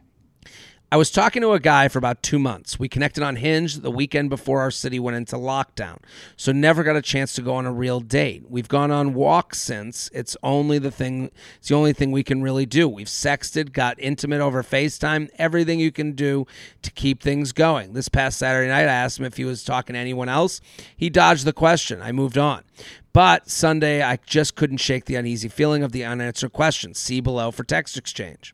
I 0.93 0.95
was 0.95 1.09
talking 1.09 1.41
to 1.41 1.53
a 1.53 1.59
guy 1.59 1.87
for 1.87 1.97
about 1.97 2.21
two 2.21 2.37
months. 2.37 2.77
We 2.77 2.87
connected 2.87 3.23
on 3.23 3.37
Hinge 3.37 3.77
the 3.77 3.89
weekend 3.89 4.29
before 4.29 4.61
our 4.61 4.69
city 4.69 4.99
went 4.99 5.17
into 5.17 5.37
lockdown, 5.37 5.97
so 6.37 6.51
never 6.51 6.83
got 6.83 6.95
a 6.95 7.01
chance 7.01 7.33
to 7.33 7.41
go 7.41 7.55
on 7.55 7.65
a 7.65 7.73
real 7.73 7.99
date. 7.99 8.43
We've 8.47 8.67
gone 8.67 8.91
on 8.91 9.15
walks 9.15 9.57
since. 9.57 10.11
It's 10.13 10.37
only 10.43 10.77
the 10.77 10.91
thing. 10.91 11.31
It's 11.57 11.69
the 11.69 11.73
only 11.73 11.93
thing 11.93 12.11
we 12.11 12.21
can 12.21 12.43
really 12.43 12.67
do. 12.67 12.87
We've 12.87 13.07
sexted, 13.07 13.73
got 13.73 13.99
intimate 13.99 14.39
over 14.39 14.61
FaceTime, 14.61 15.31
everything 15.39 15.79
you 15.79 15.91
can 15.91 16.11
do 16.11 16.45
to 16.83 16.91
keep 16.91 17.23
things 17.23 17.53
going. 17.53 17.93
This 17.93 18.07
past 18.07 18.37
Saturday 18.37 18.69
night, 18.69 18.87
I 18.87 18.93
asked 18.93 19.17
him 19.17 19.25
if 19.25 19.37
he 19.37 19.45
was 19.45 19.63
talking 19.63 19.95
to 19.95 19.99
anyone 19.99 20.29
else. 20.29 20.61
He 20.95 21.09
dodged 21.09 21.45
the 21.45 21.53
question. 21.53 22.03
I 22.03 22.11
moved 22.11 22.37
on. 22.37 22.65
But 23.13 23.49
Sunday, 23.49 24.03
I 24.03 24.19
just 24.27 24.55
couldn't 24.55 24.77
shake 24.77 25.05
the 25.05 25.15
uneasy 25.15 25.49
feeling 25.49 25.81
of 25.81 25.91
the 25.91 26.05
unanswered 26.05 26.53
questions. 26.53 26.99
See 26.99 27.19
below 27.19 27.49
for 27.49 27.63
text 27.63 27.97
exchange. 27.97 28.53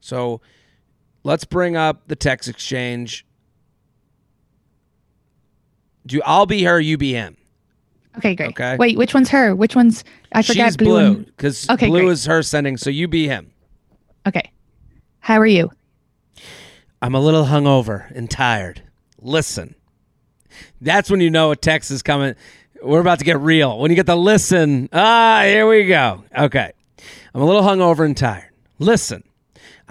So 0.00 0.40
Let's 1.22 1.44
bring 1.44 1.76
up 1.76 2.08
the 2.08 2.16
text 2.16 2.48
exchange. 2.48 3.26
Do 6.06 6.20
I'll 6.24 6.46
be 6.46 6.64
her, 6.64 6.80
you 6.80 6.96
be 6.96 7.12
him. 7.12 7.36
Okay, 8.16 8.34
great. 8.34 8.50
Okay. 8.50 8.76
Wait, 8.76 8.98
which 8.98 9.14
one's 9.14 9.28
her? 9.28 9.54
Which 9.54 9.76
one's 9.76 10.02
I 10.32 10.42
forgot 10.42 10.66
She's 10.66 10.76
blue 10.76 11.16
because 11.24 11.66
blue, 11.66 11.74
okay, 11.74 11.86
blue 11.88 12.08
is 12.08 12.24
her 12.26 12.42
sending. 12.42 12.76
So 12.76 12.90
you 12.90 13.06
be 13.06 13.28
him. 13.28 13.52
Okay. 14.26 14.50
How 15.20 15.38
are 15.38 15.46
you? 15.46 15.70
I'm 17.02 17.14
a 17.14 17.20
little 17.20 17.44
hungover 17.44 18.10
and 18.14 18.30
tired. 18.30 18.82
Listen, 19.20 19.74
that's 20.80 21.10
when 21.10 21.20
you 21.20 21.30
know 21.30 21.50
a 21.50 21.56
text 21.56 21.90
is 21.90 22.02
coming. 22.02 22.34
We're 22.82 23.00
about 23.00 23.18
to 23.18 23.24
get 23.24 23.38
real. 23.38 23.78
When 23.78 23.90
you 23.90 23.94
get 23.94 24.06
the 24.06 24.16
listen, 24.16 24.88
ah, 24.92 25.42
here 25.44 25.68
we 25.68 25.86
go. 25.86 26.24
Okay. 26.36 26.72
I'm 27.34 27.42
a 27.42 27.44
little 27.44 27.62
hungover 27.62 28.04
and 28.04 28.16
tired. 28.16 28.50
Listen, 28.78 29.22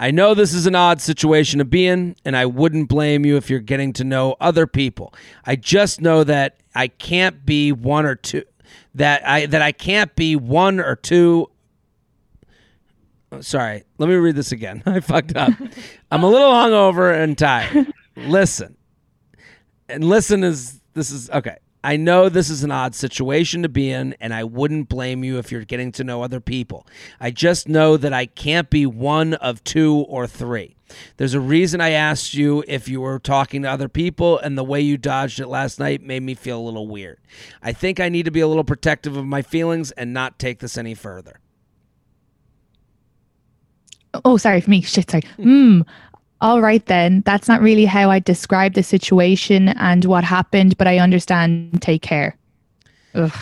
I 0.00 0.10
know 0.10 0.32
this 0.32 0.54
is 0.54 0.66
an 0.66 0.74
odd 0.74 1.02
situation 1.02 1.58
to 1.58 1.66
be 1.66 1.86
in, 1.86 2.16
and 2.24 2.34
I 2.34 2.46
wouldn't 2.46 2.88
blame 2.88 3.26
you 3.26 3.36
if 3.36 3.50
you're 3.50 3.60
getting 3.60 3.92
to 3.92 4.04
know 4.04 4.34
other 4.40 4.66
people. 4.66 5.12
I 5.44 5.56
just 5.56 6.00
know 6.00 6.24
that 6.24 6.56
I 6.74 6.88
can't 6.88 7.44
be 7.44 7.70
one 7.70 8.06
or 8.06 8.14
two 8.14 8.44
that 8.94 9.28
I 9.28 9.44
that 9.44 9.60
I 9.60 9.72
can't 9.72 10.16
be 10.16 10.36
one 10.36 10.80
or 10.80 10.96
two 10.96 11.50
oh, 13.30 13.42
Sorry, 13.42 13.84
let 13.98 14.08
me 14.08 14.14
read 14.14 14.36
this 14.36 14.52
again. 14.52 14.82
I 14.86 15.00
fucked 15.00 15.36
up. 15.36 15.52
I'm 16.10 16.22
a 16.22 16.30
little 16.30 16.50
hungover 16.50 17.14
and 17.14 17.36
tired. 17.36 17.92
Listen. 18.16 18.78
And 19.90 20.04
listen 20.04 20.44
is 20.44 20.80
this 20.94 21.10
is 21.10 21.28
okay. 21.30 21.58
I 21.82 21.96
know 21.96 22.28
this 22.28 22.50
is 22.50 22.62
an 22.62 22.70
odd 22.70 22.94
situation 22.94 23.62
to 23.62 23.68
be 23.68 23.90
in, 23.90 24.14
and 24.20 24.34
I 24.34 24.44
wouldn't 24.44 24.88
blame 24.88 25.24
you 25.24 25.38
if 25.38 25.50
you're 25.50 25.64
getting 25.64 25.92
to 25.92 26.04
know 26.04 26.22
other 26.22 26.40
people. 26.40 26.86
I 27.18 27.30
just 27.30 27.68
know 27.68 27.96
that 27.96 28.12
I 28.12 28.26
can't 28.26 28.68
be 28.68 28.84
one 28.84 29.34
of 29.34 29.64
two 29.64 30.04
or 30.08 30.26
three. 30.26 30.76
There's 31.16 31.34
a 31.34 31.40
reason 31.40 31.80
I 31.80 31.90
asked 31.90 32.34
you 32.34 32.64
if 32.68 32.88
you 32.88 33.00
were 33.00 33.18
talking 33.18 33.62
to 33.62 33.70
other 33.70 33.88
people, 33.88 34.38
and 34.38 34.58
the 34.58 34.64
way 34.64 34.80
you 34.80 34.98
dodged 34.98 35.40
it 35.40 35.46
last 35.46 35.78
night 35.78 36.02
made 36.02 36.22
me 36.22 36.34
feel 36.34 36.58
a 36.58 36.62
little 36.62 36.86
weird. 36.86 37.18
I 37.62 37.72
think 37.72 37.98
I 37.98 38.10
need 38.10 38.24
to 38.24 38.30
be 38.30 38.40
a 38.40 38.48
little 38.48 38.64
protective 38.64 39.16
of 39.16 39.24
my 39.24 39.40
feelings 39.40 39.90
and 39.92 40.12
not 40.12 40.38
take 40.38 40.58
this 40.58 40.76
any 40.76 40.94
further. 40.94 41.40
Oh, 44.24 44.36
sorry 44.36 44.60
for 44.60 44.68
me. 44.68 44.82
Shit, 44.82 45.10
sorry. 45.10 45.22
Hmm 45.36 45.82
all 46.40 46.60
right 46.60 46.86
then 46.86 47.22
that's 47.26 47.48
not 47.48 47.60
really 47.60 47.84
how 47.84 48.10
i 48.10 48.18
describe 48.18 48.74
the 48.74 48.82
situation 48.82 49.68
and 49.68 50.04
what 50.04 50.24
happened 50.24 50.76
but 50.78 50.86
i 50.86 50.98
understand 50.98 51.80
take 51.82 52.02
care 52.02 52.36
Ugh. 53.14 53.32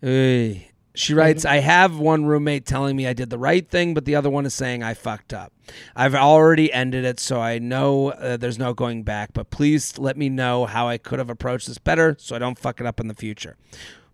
Hey. 0.00 0.70
She 0.94 1.12
writes, 1.12 1.44
I 1.44 1.56
have 1.56 1.98
one 1.98 2.24
roommate 2.24 2.64
telling 2.64 2.96
me 2.96 3.06
I 3.06 3.12
did 3.12 3.28
the 3.28 3.36
right 3.36 3.68
thing, 3.68 3.92
but 3.92 4.06
the 4.06 4.14
other 4.14 4.30
one 4.30 4.46
is 4.46 4.54
saying 4.54 4.82
I 4.82 4.94
fucked 4.94 5.34
up. 5.34 5.52
I've 5.94 6.14
already 6.14 6.72
ended 6.72 7.04
it, 7.04 7.20
so 7.20 7.38
I 7.38 7.58
know 7.58 8.12
uh, 8.12 8.38
there's 8.38 8.58
no 8.58 8.72
going 8.72 9.02
back, 9.02 9.34
but 9.34 9.50
please 9.50 9.98
let 9.98 10.16
me 10.16 10.30
know 10.30 10.64
how 10.64 10.88
I 10.88 10.96
could 10.96 11.18
have 11.18 11.28
approached 11.28 11.66
this 11.66 11.76
better 11.76 12.16
so 12.18 12.34
I 12.34 12.38
don't 12.38 12.58
fuck 12.58 12.80
it 12.80 12.86
up 12.86 12.98
in 12.98 13.08
the 13.08 13.14
future. 13.14 13.58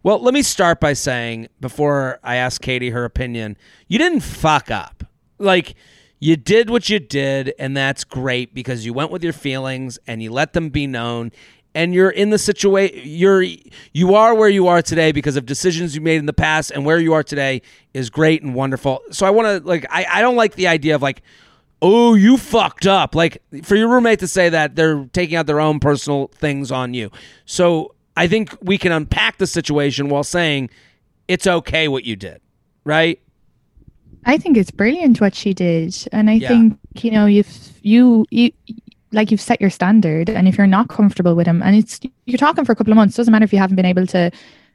Well, 0.02 0.18
let 0.18 0.34
me 0.34 0.42
start 0.42 0.80
by 0.80 0.94
saying 0.94 1.46
before 1.60 2.18
I 2.24 2.34
ask 2.34 2.60
Katie 2.60 2.90
her 2.90 3.04
opinion, 3.04 3.56
you 3.86 3.98
didn't 3.98 4.22
fuck 4.22 4.68
up. 4.68 5.04
Like 5.38 5.76
you 6.22 6.36
did 6.36 6.70
what 6.70 6.88
you 6.88 7.00
did 7.00 7.52
and 7.58 7.76
that's 7.76 8.04
great 8.04 8.54
because 8.54 8.86
you 8.86 8.92
went 8.92 9.10
with 9.10 9.24
your 9.24 9.32
feelings 9.32 9.98
and 10.06 10.22
you 10.22 10.30
let 10.30 10.52
them 10.52 10.68
be 10.68 10.86
known 10.86 11.32
and 11.74 11.92
you're 11.92 12.10
in 12.10 12.30
the 12.30 12.38
situation 12.38 13.00
you're 13.02 13.42
you 13.92 14.14
are 14.14 14.32
where 14.32 14.48
you 14.48 14.68
are 14.68 14.80
today 14.82 15.10
because 15.10 15.34
of 15.34 15.44
decisions 15.46 15.96
you 15.96 16.00
made 16.00 16.18
in 16.18 16.26
the 16.26 16.32
past 16.32 16.70
and 16.70 16.86
where 16.86 17.00
you 17.00 17.12
are 17.12 17.24
today 17.24 17.60
is 17.92 18.08
great 18.08 18.40
and 18.40 18.54
wonderful. 18.54 19.00
So 19.10 19.26
i 19.26 19.30
want 19.30 19.48
to 19.48 19.68
like 19.68 19.84
I, 19.90 20.06
I 20.08 20.20
don't 20.20 20.36
like 20.36 20.54
the 20.54 20.68
idea 20.68 20.94
of 20.94 21.02
like 21.02 21.22
oh 21.84 22.14
you 22.14 22.36
fucked 22.36 22.86
up. 22.86 23.16
Like 23.16 23.42
for 23.64 23.74
your 23.74 23.88
roommate 23.88 24.20
to 24.20 24.28
say 24.28 24.48
that 24.48 24.76
they're 24.76 25.04
taking 25.12 25.34
out 25.34 25.46
their 25.46 25.58
own 25.58 25.80
personal 25.80 26.28
things 26.28 26.70
on 26.70 26.94
you. 26.94 27.10
So 27.46 27.96
i 28.16 28.28
think 28.28 28.56
we 28.62 28.78
can 28.78 28.92
unpack 28.92 29.38
the 29.38 29.46
situation 29.48 30.08
while 30.08 30.22
saying 30.22 30.70
it's 31.26 31.48
okay 31.48 31.88
what 31.88 32.04
you 32.04 32.14
did 32.14 32.40
right 32.84 33.18
I 34.24 34.38
think 34.38 34.56
it's 34.56 34.70
brilliant 34.70 35.20
what 35.20 35.34
she 35.34 35.52
did, 35.52 35.96
and 36.12 36.30
I 36.30 36.34
Yeah. 36.34 36.48
think 36.48 36.78
you 37.02 37.10
know 37.10 37.26
you've 37.26 37.50
you 37.82 38.24
you 38.30 38.50
like 39.12 39.30
you've 39.30 39.40
set 39.40 39.60
your 39.60 39.70
standard, 39.70 40.30
and 40.30 40.46
if 40.48 40.56
you're 40.56 40.66
not 40.66 40.88
comfortable 40.88 41.34
with 41.34 41.46
him, 41.46 41.62
and 41.62 41.76
it's 41.76 42.00
you're 42.26 42.38
talking 42.38 42.64
for 42.64 42.72
a 42.72 42.76
couple 42.76 42.92
of 42.92 42.96
months, 42.96 43.16
doesn't 43.16 43.32
matter 43.32 43.44
if 43.44 43.52
you 43.52 43.58
haven't 43.58 43.76
been 43.76 43.84
able 43.86 44.06
to 44.08 44.30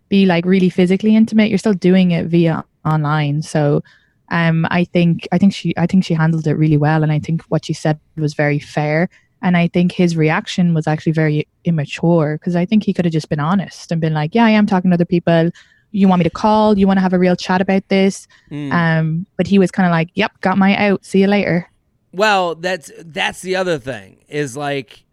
be 0.10 0.26
like 0.26 0.45
really 0.45 0.70
physically 0.70 1.16
intimate, 1.16 1.50
you're 1.50 1.58
still 1.58 1.74
doing 1.74 2.12
it 2.12 2.28
via 2.28 2.64
online. 2.86 3.41
So, 3.41 3.84
um, 4.32 4.66
I 4.70 4.84
think 4.86 5.28
I 5.32 5.38
think 5.38 5.54
she 5.54 5.74
I 5.78 5.86
think 5.88 6.04
she 6.04 6.14
handled 6.14 6.48
it 6.48 6.54
really 6.56 6.78
well, 6.78 7.02
and 7.04 7.12
I 7.12 7.20
think 7.20 7.41
what 7.43 7.66
she 7.66 7.74
said 7.74 8.00
was 8.18 8.34
very 8.34 8.60
fair. 8.60 9.10
And 9.43 9.56
I 9.56 9.68
think 9.68 9.91
his 9.91 10.18
reaction 10.18 10.74
was 10.74 10.88
actually 10.88 11.12
very 11.12 11.48
immature 11.64 12.38
because 12.39 12.56
I 12.56 12.66
think 12.66 12.84
he 12.84 12.91
could 12.93 13.06
have 13.06 13.12
just 13.14 13.30
been 13.30 13.39
honest 13.39 13.91
and 13.91 14.02
been 14.02 14.14
like, 14.14 14.34
"Yeah, 14.36 14.45
I 14.45 14.50
am 14.50 14.66
talking 14.66 14.89
to 14.91 14.95
other 14.95 15.06
people. 15.06 15.52
You 15.98 16.08
want 16.08 16.20
me 16.20 16.24
to 16.24 16.30
call? 16.30 16.78
You 16.78 16.88
want 16.88 16.98
to 16.98 17.02
have 17.02 17.14
a 17.14 17.20
real 17.20 17.36
chat 17.36 17.62
about 17.62 17.88
this?" 17.89 18.28
Mm. 18.52 18.72
Um, 18.72 19.28
but 19.38 19.48
he 19.48 19.60
was 19.60 19.72
kind 19.72 19.88
of 19.88 19.91
like, 19.91 20.10
"Yep, 20.16 20.41
got 20.41 20.58
my 20.58 20.76
out. 20.76 21.06
See 21.06 21.22
you 21.22 21.28
later." 21.28 21.70
Well, 22.14 22.56
that's 22.56 22.91
that's 23.00 23.41
the 23.41 23.56
other 23.56 23.78
thing 23.78 24.24
is 24.28 24.58
like 24.58 25.06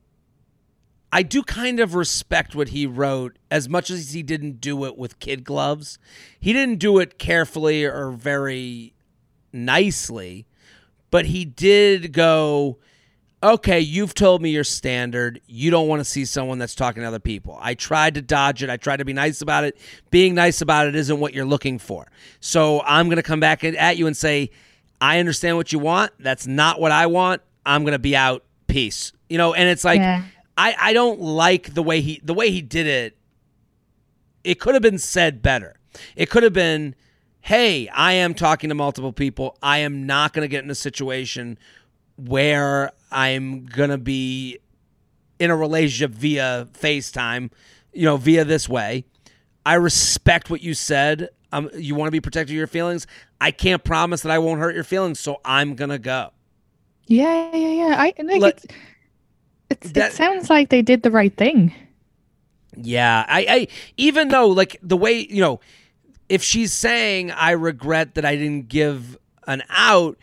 I 1.15 1.23
do 1.23 1.45
kind 1.45 1.79
of 1.79 1.95
respect 1.95 2.57
what 2.57 2.71
he 2.71 2.87
wrote 2.87 3.39
as 3.49 3.69
much 3.69 3.89
as 3.89 4.15
he 4.15 4.23
didn't 4.25 4.61
do 4.61 4.85
it 4.85 4.99
with 4.99 5.21
kid 5.21 5.45
gloves. 5.45 5.97
He 6.41 6.53
didn't 6.53 6.81
do 6.81 6.99
it 6.99 7.19
carefully 7.21 7.85
or 7.85 8.11
very 8.11 8.95
nicely, 9.53 10.49
but 11.13 11.27
he 11.27 11.45
did 11.45 12.13
go 12.13 12.79
Okay, 13.45 13.79
you've 13.79 14.15
told 14.15 14.41
me 14.41 14.49
your 14.49 14.65
standard. 14.65 15.39
You 15.47 15.71
don't 15.71 15.87
want 15.87 16.01
to 16.01 16.05
see 16.05 16.25
someone 16.25 16.59
that's 16.59 16.75
talking 16.75 17.03
to 17.03 17.07
other 17.07 17.19
people. 17.19 17.59
I 17.61 17.75
tried 17.75 18.15
to 18.15 18.23
dodge 18.23 18.63
it. 18.63 18.71
I 18.71 18.79
tried 18.79 18.97
to 18.97 19.05
be 19.05 19.13
nice 19.13 19.43
about 19.43 19.65
it. 19.65 19.77
Being 20.11 20.35
nice 20.35 20.63
about 20.63 20.87
it 20.87 20.97
isn't 20.97 21.21
what 21.21 21.35
you're 21.35 21.45
looking 21.45 21.79
for. 21.79 22.07
So 22.41 22.81
I'm 22.87 23.07
going 23.07 23.17
to 23.17 23.23
come 23.23 23.41
back 23.41 23.63
at 23.63 23.99
you 23.99 24.07
and 24.07 24.17
say, 24.17 24.51
I 24.99 25.19
understand 25.19 25.59
what 25.59 25.73
you 25.73 25.79
want. 25.79 26.13
That's 26.19 26.47
not 26.47 26.81
what 26.81 26.91
I 26.91 27.05
want. 27.05 27.43
I'm 27.67 27.83
going 27.83 27.93
to 27.93 27.99
be 27.99 28.17
out. 28.17 28.45
Peace. 28.67 29.13
You 29.29 29.37
know, 29.37 29.53
and 29.53 29.69
it's 29.69 29.85
like 29.85 29.99
Yeah. 30.01 30.25
I 30.57 30.75
I 30.81 30.93
don't 30.95 31.21
like 31.21 31.75
the 31.75 31.83
way 31.83 32.01
he 32.01 32.21
the 32.25 32.35
way 32.35 32.51
he 32.51 32.63
did 32.63 32.87
it. 32.87 33.17
It 34.43 34.59
could 34.59 34.75
have 34.75 34.83
been 34.83 34.99
said 34.99 35.43
better. 35.43 35.77
It 36.17 36.31
could 36.31 36.43
have 36.43 36.55
been, 36.55 36.95
"Hey, 37.43 37.89
I 37.89 38.15
am 38.15 38.35
talking 38.35 38.71
to 38.71 38.75
multiple 38.75 39.13
people. 39.13 39.57
I 39.63 39.79
am 39.79 40.07
not 40.07 40.33
going 40.33 40.43
to 40.43 40.49
get 40.49 40.65
in 40.65 40.71
a 40.71 40.75
situation 40.75 41.59
where 42.17 42.93
I'm 43.11 43.67
going 43.67 43.91
to 43.91 43.99
be 43.99 44.59
in 45.39 45.51
a 45.51 45.57
relationship 45.57 46.13
via 46.13 46.69
FaceTime, 46.75 47.51
you 47.93 48.05
know, 48.05 48.17
via 48.17 48.45
this 48.45 48.69
way. 48.69 49.05
I 49.67 49.75
respect 49.75 50.51
what 50.51 50.63
you 50.63 50.75
said. 50.75 51.31
Um, 51.53 51.71
you 51.75 51.95
want 51.95 52.09
to 52.09 52.13
be 52.13 52.21
protective 52.21 52.53
of 52.53 52.57
your 52.59 52.67
feelings. 52.67 53.07
I 53.41 53.51
can't 53.51 53.83
promise 53.83 54.23
that 54.23 54.33
I 54.33 54.39
won't 54.39 54.61
hurt 54.61 54.75
your 54.75 54.85
feelings, 54.85 55.21
so 55.21 55.41
I'm 55.45 55.75
gonna 55.75 55.99
go. 55.99 56.31
Yeah, 57.07 57.55
yeah, 57.55 57.89
yeah. 57.89 57.95
I 57.99 58.13
like 58.23 58.41
Let- 58.41 58.55
it's, 58.65 58.67
it's 59.71 59.93
That- 59.93 60.11
it 60.13 60.15
sounds 60.15 60.51
like 60.51 60.71
they 60.71 60.83
did 60.83 61.03
the 61.03 61.11
right 61.11 61.35
thing. 61.37 61.75
Yeah, 62.77 63.25
I, 63.29 63.47
I 63.49 63.69
even 63.97 64.29
though 64.29 64.49
like 64.49 64.79
the 64.83 64.97
way 64.97 65.27
you 65.31 65.41
know, 65.41 65.61
if 66.29 66.43
she's 66.43 66.73
saying 66.73 67.31
I 67.31 67.53
regret 67.53 68.15
that 68.17 68.25
I 68.25 68.35
didn't 68.37 68.69
give 68.69 69.17
an 69.47 69.63
out, 69.69 70.19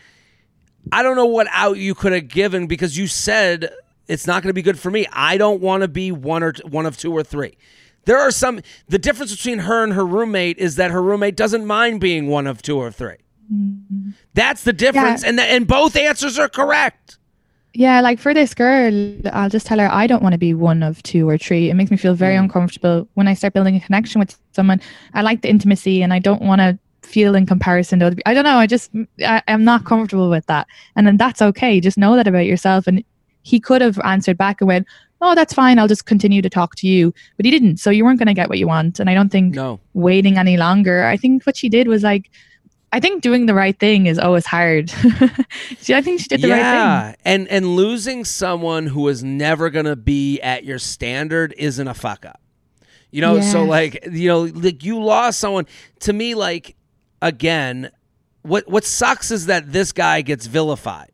I 0.92 1.04
don't 1.04 1.16
know 1.16 1.26
what 1.26 1.48
out 1.52 1.78
you 1.78 1.96
could 1.96 2.12
have 2.12 2.28
given 2.28 2.68
because 2.68 2.98
you 2.98 3.08
said 3.08 3.72
it's 4.08 4.28
not 4.28 4.44
going 4.44 4.50
to 4.50 4.54
be 4.54 4.62
good 4.62 4.80
for 4.80 4.92
me. 4.92 5.06
I 5.12 5.38
don't 5.38 5.62
want 5.62 5.82
to 5.82 5.88
be 5.88 6.12
one 6.12 6.44
or 6.44 6.54
t- 6.54 6.64
one 6.68 6.86
of 6.86 6.98
two 6.98 7.14
or 7.14 7.24
three. 7.24 7.58
There 8.06 8.20
are 8.20 8.32
some. 8.32 8.62
The 8.88 8.98
difference 8.98 9.36
between 9.36 9.60
her 9.60 9.84
and 9.84 9.94
her 9.94 10.06
roommate 10.06 10.58
is 10.58 10.76
that 10.78 10.92
her 10.92 11.02
roommate 11.02 11.36
doesn't 11.36 11.66
mind 11.66 12.02
being 12.02 12.28
one 12.28 12.48
of 12.48 12.62
two 12.62 12.78
or 12.78 12.92
three. 12.92 13.18
Mm-hmm. 13.54 14.12
That's 14.34 14.64
the 14.64 14.74
difference, 14.74 15.24
Yeah. 15.24 15.30
and 15.30 15.40
the, 15.40 15.44
and 15.44 15.68
both 15.68 15.96
answers 15.96 16.40
are 16.40 16.50
correct. 16.50 17.18
Yeah, 17.74 18.02
like 18.02 18.20
for 18.20 18.34
this 18.34 18.54
girl, 18.54 19.16
I'll 19.32 19.50
just 19.50 19.66
tell 19.66 19.80
her 19.80 19.90
I 19.90 20.08
don't 20.08 20.22
want 20.22 20.34
to 20.34 20.40
be 20.40 20.54
one 20.54 20.84
of 20.84 21.02
two 21.04 21.30
or 21.30 21.38
three. 21.38 21.70
It 21.70 21.76
makes 21.76 21.90
me 21.90 21.98
feel 21.98 22.16
very 22.16 22.36
mm. 22.36 22.42
uncomfortable 22.42 23.08
when 23.14 23.28
I 23.28 23.34
start 23.34 23.54
building 23.54 23.76
a 23.76 23.80
connection 23.80 24.20
with 24.20 24.38
someone. 24.52 24.82
I 25.14 25.22
like 25.22 25.42
the 25.42 25.50
intimacy, 25.50 26.02
and 26.02 26.14
I 26.14 26.20
don't 26.20 26.42
want 26.42 26.60
to 26.60 26.78
feel 27.12 27.36
in 27.36 27.46
comparison 27.46 28.00
to 28.00 28.06
other 28.08 28.16
people. 28.16 28.30
I 28.32 28.34
don't 28.34 28.44
know. 28.44 28.58
I 28.58 28.68
just 28.68 28.92
I, 29.26 29.42
I'm 29.48 29.64
not 29.64 29.86
comfortable 29.86 30.30
with 30.30 30.46
that, 30.48 30.68
and 30.96 31.06
then 31.06 31.18
that's 31.18 31.42
okay. 31.42 31.80
Just 31.80 31.98
know 31.98 32.16
that 32.16 32.28
about 32.28 32.46
yourself. 32.46 32.88
And 32.88 33.04
he 33.44 33.60
could 33.60 33.82
have 33.82 34.00
answered 34.04 34.38
back 34.38 34.62
and 34.62 34.68
went, 34.68 34.88
"Oh, 35.22 35.36
that's 35.36 35.54
fine. 35.54 35.80
I'll 35.80 35.88
just 35.88 36.06
continue 36.06 36.42
to 36.42 36.50
talk 36.50 36.76
to 36.76 36.88
you," 36.88 37.14
but 37.38 37.46
he 37.46 37.52
didn't. 37.52 37.78
So 37.78 37.90
you 37.90 38.04
weren't 38.06 38.20
going 38.20 38.28
to 38.28 38.34
get 38.34 38.50
what 38.50 38.58
you 38.60 38.68
want. 38.68 39.00
And 39.00 39.10
I 39.10 39.14
don't 39.14 39.30
think 39.32 39.56
No. 39.56 39.80
waiting 39.94 40.38
any 40.38 40.58
longer. 40.58 41.04
I 41.06 41.18
think 41.18 41.46
what 41.46 41.58
she 41.58 41.70
did 41.70 41.88
was 41.88 42.04
like. 42.04 42.30
I 42.94 43.00
think 43.00 43.22
doing 43.24 43.46
the 43.46 43.54
right 43.54 43.80
thing 43.80 44.08
is 44.08 44.20
always 44.20 44.46
hard. 44.46 44.90
See, 45.80 45.94
I 45.94 46.02
think 46.02 46.20
she 46.20 46.28
did 46.28 46.42
the 46.42 46.50
right 46.50 46.58
thing. 46.58 46.64
yeah, 46.76 47.16
and 47.24 47.48
and 47.48 47.66
losing 47.78 48.26
someone 48.26 48.86
who 48.88 49.08
is 49.08 49.24
never 49.24 49.70
gonna 49.70 49.96
be 49.96 50.42
at 50.42 50.66
your 50.66 50.78
standard 50.78 51.54
isn't 51.58 51.88
a 51.88 51.94
fuck 51.94 52.26
up. 52.26 52.42
You 53.10 53.22
know, 53.22 53.40
so 53.40 53.64
like 53.64 54.06
you 54.12 54.28
know, 54.28 54.42
like 54.42 54.84
you 54.84 55.02
lost 55.02 55.40
someone. 55.40 55.68
To 56.02 56.12
me, 56.12 56.36
like 56.36 56.76
again, 57.22 57.92
what 58.44 58.68
what 58.70 58.84
sucks 58.84 59.32
is 59.32 59.46
that 59.48 59.72
this 59.72 59.92
guy 59.92 60.22
gets 60.22 60.48
vilified. 60.48 61.12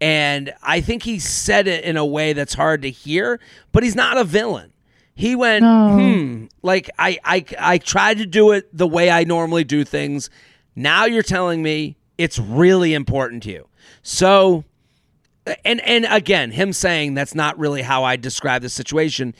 And 0.00 0.54
I 0.62 0.80
think 0.80 1.02
he 1.02 1.18
said 1.18 1.66
it 1.66 1.84
in 1.84 1.96
a 1.98 2.06
way 2.06 2.32
that's 2.32 2.54
hard 2.54 2.82
to 2.82 2.90
hear, 2.90 3.38
but 3.72 3.82
he's 3.82 3.94
not 3.94 4.16
a 4.16 4.24
villain. 4.24 4.72
He 5.14 5.36
went, 5.36 5.62
No. 5.62 5.90
hmm, 5.92 6.44
like 6.62 6.88
I, 6.98 7.18
I 7.24 7.44
I 7.58 7.78
tried 7.78 8.18
to 8.18 8.26
do 8.26 8.52
it 8.52 8.74
the 8.76 8.86
way 8.86 9.10
I 9.10 9.24
normally 9.24 9.64
do 9.64 9.84
things. 9.84 10.30
Now 10.74 11.04
you're 11.04 11.22
telling 11.22 11.62
me 11.62 11.96
it's 12.16 12.38
really 12.38 12.94
important 12.94 13.42
to 13.42 13.50
you. 13.50 13.68
So 14.02 14.64
and 15.64 15.80
and 15.82 16.06
again, 16.08 16.52
him 16.52 16.72
saying 16.72 17.14
that's 17.14 17.34
not 17.34 17.58
really 17.58 17.82
how 17.82 18.04
I 18.04 18.16
describe 18.16 18.62
the 18.62 18.68
situation. 18.70 19.34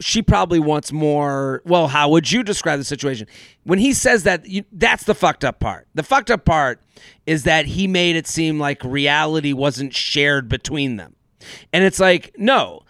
She 0.00 0.22
probably 0.22 0.60
wants 0.60 0.92
more. 0.92 1.62
Well, 1.64 1.88
how 1.88 2.08
would 2.10 2.30
you 2.30 2.42
describe 2.42 2.78
the 2.78 2.84
situation? 2.84 3.26
When 3.64 3.78
he 3.78 3.92
says 3.92 4.22
that, 4.24 4.46
you, 4.46 4.64
that's 4.72 5.04
the 5.04 5.14
fucked 5.14 5.44
up 5.44 5.58
part. 5.60 5.88
The 5.94 6.02
fucked 6.02 6.30
up 6.30 6.44
part 6.44 6.80
is 7.26 7.44
that 7.44 7.66
he 7.66 7.86
made 7.86 8.14
it 8.16 8.26
seem 8.26 8.58
like 8.58 8.82
reality 8.84 9.52
wasn't 9.52 9.94
shared 9.94 10.48
between 10.48 10.96
them, 10.96 11.16
and 11.72 11.84
it's 11.84 11.98
like, 12.00 12.32
no, 12.38 12.82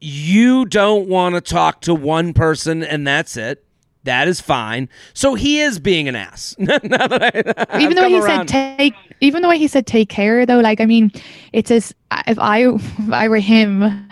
you 0.00 0.64
don't 0.66 1.08
want 1.08 1.34
to 1.34 1.40
talk 1.40 1.80
to 1.82 1.94
one 1.94 2.32
person, 2.32 2.82
and 2.82 3.06
that's 3.06 3.36
it. 3.36 3.64
That 4.04 4.28
is 4.28 4.38
fine. 4.38 4.90
So 5.14 5.34
he 5.34 5.60
is 5.60 5.78
being 5.78 6.08
an 6.08 6.14
ass. 6.16 6.54
Now 6.58 6.76
that 6.78 7.22
I- 7.70 7.80
even 7.80 7.96
I've 7.96 8.04
though 8.04 8.08
he 8.10 8.20
around. 8.20 8.48
said 8.48 8.76
take 8.78 8.94
even 9.20 9.40
though 9.42 9.50
he 9.50 9.66
said 9.66 9.86
take 9.86 10.10
care 10.10 10.44
though 10.44 10.58
like 10.60 10.80
i 10.80 10.84
mean 10.84 11.10
it's 11.54 11.70
as 11.70 11.94
if 12.26 12.38
i 12.38 12.66
if 12.68 13.12
i 13.12 13.28
were 13.28 13.38
him 13.38 14.06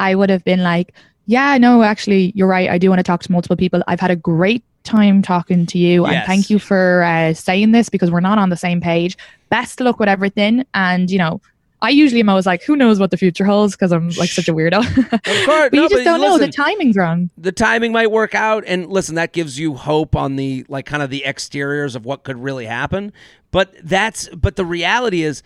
i 0.00 0.14
would 0.16 0.30
have 0.30 0.42
been 0.44 0.62
like 0.62 0.92
yeah 1.26 1.58
no 1.58 1.82
actually 1.82 2.32
you're 2.34 2.48
right. 2.48 2.68
I 2.68 2.78
do 2.78 2.88
want 2.88 2.98
to 2.98 3.04
talk 3.04 3.22
to 3.22 3.32
multiple 3.32 3.56
people. 3.56 3.82
I've 3.86 4.00
had 4.00 4.10
a 4.10 4.16
great 4.16 4.64
time 4.84 5.20
talking 5.20 5.66
to 5.66 5.78
you 5.78 6.06
and 6.06 6.24
thank 6.26 6.48
you 6.48 6.58
for 6.58 7.02
uh, 7.02 7.34
saying 7.34 7.72
this 7.72 7.88
because 7.88 8.10
we're 8.10 8.20
not 8.20 8.38
on 8.38 8.50
the 8.50 8.56
same 8.56 8.80
page. 8.80 9.16
Best 9.50 9.80
luck 9.80 9.98
with 9.98 10.08
everything 10.08 10.64
and 10.74 11.10
you 11.10 11.18
know 11.18 11.40
i 11.82 11.90
usually 11.90 12.20
am 12.20 12.28
always 12.28 12.46
like 12.46 12.62
who 12.62 12.74
knows 12.74 12.98
what 12.98 13.10
the 13.10 13.16
future 13.16 13.44
holds? 13.44 13.74
Because 13.74 13.92
i'm 13.92 14.08
like 14.10 14.30
such 14.30 14.48
a 14.48 14.54
weirdo. 14.54 14.78
Of 15.12 15.46
course, 15.46 15.46
but 15.46 15.72
no, 15.72 15.82
you 15.82 15.88
just 15.88 16.04
don't 16.04 16.20
know. 16.20 16.38
The 16.38 16.48
timing's 16.48 16.96
wrong. 16.96 17.30
The 17.36 17.52
timing 17.52 17.92
might 17.92 18.10
work 18.10 18.34
out 18.34 18.64
and 18.66 18.86
listen 18.88 19.16
that 19.16 19.32
gives 19.32 19.58
you 19.58 19.74
hope 19.74 20.16
on 20.16 20.36
the 20.36 20.64
like 20.68 20.86
kind 20.86 21.02
of 21.02 21.10
the 21.10 21.24
exteriors 21.24 21.94
of 21.94 22.04
what 22.04 22.24
could 22.24 22.38
really 22.38 22.66
happen. 22.66 23.12
But 23.50 23.74
that's 23.82 24.28
but 24.30 24.56
the 24.56 24.64
reality 24.64 25.22
is 25.22 25.42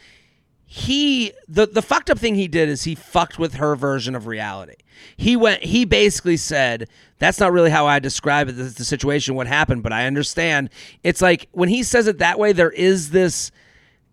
he 0.73 1.33
the 1.49 1.67
the 1.67 1.83
fucked 1.83 2.11
up 2.11 2.19
thing 2.19 2.37
he 2.37 2.47
did 2.47 2.69
is 2.69 2.85
he 2.85 2.95
fucked 2.95 3.39
with 3.39 3.55
her 3.55 3.75
version 3.75 4.15
of 4.15 4.29
reality 4.29 4.77
he 5.17 5.37
went 5.37 5.63
he 5.63 5.85
basically 5.85 6.37
said 6.37 6.89
that's 7.19 7.41
not 7.41 7.53
really 7.53 7.71
how 7.71 7.87
i 7.87 7.99
describe 7.99 8.49
it 8.49 8.53
the, 8.53 8.65
the 8.65 8.85
situation 8.85 9.35
what 9.35 9.47
happened 9.47 9.83
but 9.83 9.93
i 9.93 10.07
understand 10.07 10.71
it's 11.03 11.21
like 11.21 11.49
when 11.53 11.69
he 11.69 11.83
says 11.83 12.07
it 12.07 12.19
that 12.19 12.39
way 12.39 12.53
there 12.53 12.71
is 12.71 13.11
this 13.11 13.51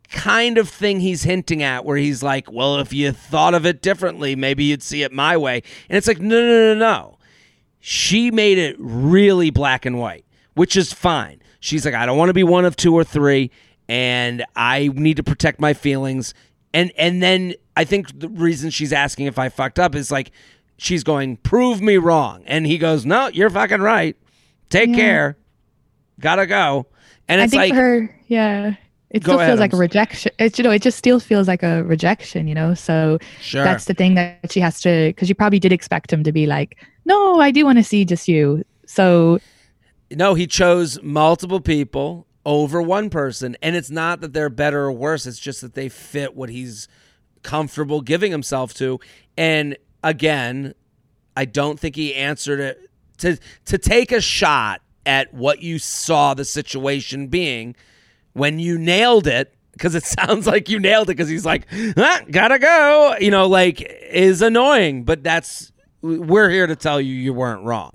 kind 0.09 0.57
of 0.57 0.69
thing 0.69 0.99
he's 0.99 1.23
hinting 1.23 1.61
at 1.61 1.85
where 1.85 1.97
he's 1.97 2.23
like, 2.23 2.51
well, 2.51 2.77
if 2.77 2.93
you 2.93 3.11
thought 3.11 3.53
of 3.53 3.65
it 3.65 3.81
differently, 3.81 4.35
maybe 4.35 4.63
you'd 4.63 4.83
see 4.83 5.03
it 5.03 5.11
my 5.11 5.35
way. 5.35 5.61
And 5.89 5.97
it's 5.97 6.07
like, 6.07 6.19
no, 6.19 6.41
no, 6.41 6.73
no, 6.73 6.75
no. 6.75 7.17
She 7.79 8.31
made 8.31 8.57
it 8.57 8.75
really 8.79 9.49
black 9.49 9.85
and 9.85 9.99
white, 9.99 10.25
which 10.55 10.75
is 10.75 10.91
fine. 10.93 11.41
She's 11.59 11.85
like, 11.85 11.93
I 11.93 12.05
don't 12.05 12.17
want 12.17 12.29
to 12.29 12.33
be 12.33 12.43
one 12.43 12.65
of 12.65 12.75
two 12.75 12.93
or 12.93 13.03
three, 13.03 13.51
and 13.87 14.45
I 14.55 14.89
need 14.93 15.17
to 15.17 15.23
protect 15.23 15.59
my 15.59 15.73
feelings. 15.73 16.33
And 16.73 16.91
and 16.97 17.21
then 17.23 17.53
I 17.75 17.83
think 17.83 18.19
the 18.19 18.29
reason 18.29 18.69
she's 18.69 18.93
asking 18.93 19.27
if 19.27 19.39
I 19.39 19.49
fucked 19.49 19.79
up 19.79 19.95
is 19.95 20.11
like 20.11 20.31
she's 20.77 21.03
going, 21.03 21.37
prove 21.37 21.81
me 21.81 21.97
wrong. 21.97 22.43
And 22.45 22.65
he 22.65 22.77
goes, 22.77 23.05
No, 23.05 23.27
you're 23.27 23.49
fucking 23.49 23.81
right. 23.81 24.15
Take 24.69 24.89
Yeah. 24.89 24.95
care. 24.95 25.37
Gotta 26.19 26.47
go. 26.47 26.87
And 27.27 27.41
I 27.41 27.45
it's 27.45 27.51
think 27.51 27.61
like 27.61 27.73
her, 27.73 28.15
yeah, 28.27 28.75
it 29.09 29.23
still 29.23 29.35
ahead, 29.39 29.49
feels 29.49 29.59
like 29.59 29.73
a 29.73 29.77
rejection. 29.77 30.31
It, 30.39 30.57
you 30.57 30.63
know, 30.63 30.71
it 30.71 30.81
just 30.81 30.97
still 30.97 31.19
feels 31.19 31.47
like 31.47 31.63
a 31.63 31.83
rejection, 31.83 32.47
you 32.47 32.55
know. 32.55 32.73
So 32.73 33.19
sure. 33.41 33.63
that's 33.63 33.85
the 33.85 33.93
thing 33.93 34.15
that 34.15 34.51
she 34.51 34.59
has 34.59 34.81
to, 34.81 35.09
because 35.09 35.29
you 35.29 35.35
probably 35.35 35.59
did 35.59 35.71
expect 35.71 36.11
him 36.11 36.23
to 36.23 36.31
be 36.31 36.45
like, 36.45 36.77
"No, 37.05 37.39
I 37.39 37.51
do 37.51 37.65
want 37.65 37.77
to 37.77 37.83
see 37.83 38.05
just 38.05 38.27
you." 38.27 38.63
So 38.85 39.39
No, 40.09 40.33
he 40.35 40.47
chose 40.47 41.01
multiple 41.03 41.59
people 41.59 42.25
over 42.45 42.81
one 42.81 43.09
person. 43.09 43.57
And 43.61 43.75
it's 43.75 43.89
not 43.91 44.21
that 44.21 44.31
they're 44.31 44.49
better 44.49 44.85
or 44.85 44.91
worse, 44.93 45.25
it's 45.25 45.37
just 45.39 45.59
that 45.61 45.73
they 45.73 45.89
fit 45.89 46.33
what 46.35 46.49
he's 46.49 46.87
comfortable 47.43 48.01
giving 48.01 48.31
himself 48.31 48.73
to. 48.75 48.99
And 49.37 49.77
again, 50.07 50.73
I 51.35 51.45
don't 51.45 51.79
think 51.79 51.95
he 51.95 52.15
answered 52.15 52.59
it. 52.59 52.89
To 53.19 53.37
to 53.65 53.77
take 53.79 54.11
a 54.11 54.21
shot 54.21 54.81
at 55.07 55.33
what 55.33 55.61
you 55.63 55.79
saw 55.79 56.35
the 56.35 56.45
situation 56.45 57.27
being 57.27 57.75
when 58.33 58.59
you 58.59 58.77
nailed 58.77 59.25
it 59.25 59.55
because 59.71 59.95
it 59.95 60.03
sounds 60.19 60.45
like 60.45 60.69
you 60.69 60.79
nailed 60.79 61.09
it 61.09 61.17
because 61.17 61.27
he's 61.27 61.45
like 61.45 61.65
ah, 61.97 62.21
gotta 62.29 62.59
go 62.59 63.15
you 63.19 63.31
know 63.31 63.47
like 63.47 63.81
is 63.81 64.43
annoying 64.43 65.03
but 65.03 65.23
that's 65.23 65.71
we're 66.03 66.51
here 66.51 66.67
to 66.67 66.75
tell 66.75 67.01
you 67.01 67.15
you 67.15 67.33
weren't 67.33 67.63
wrong 67.63 67.91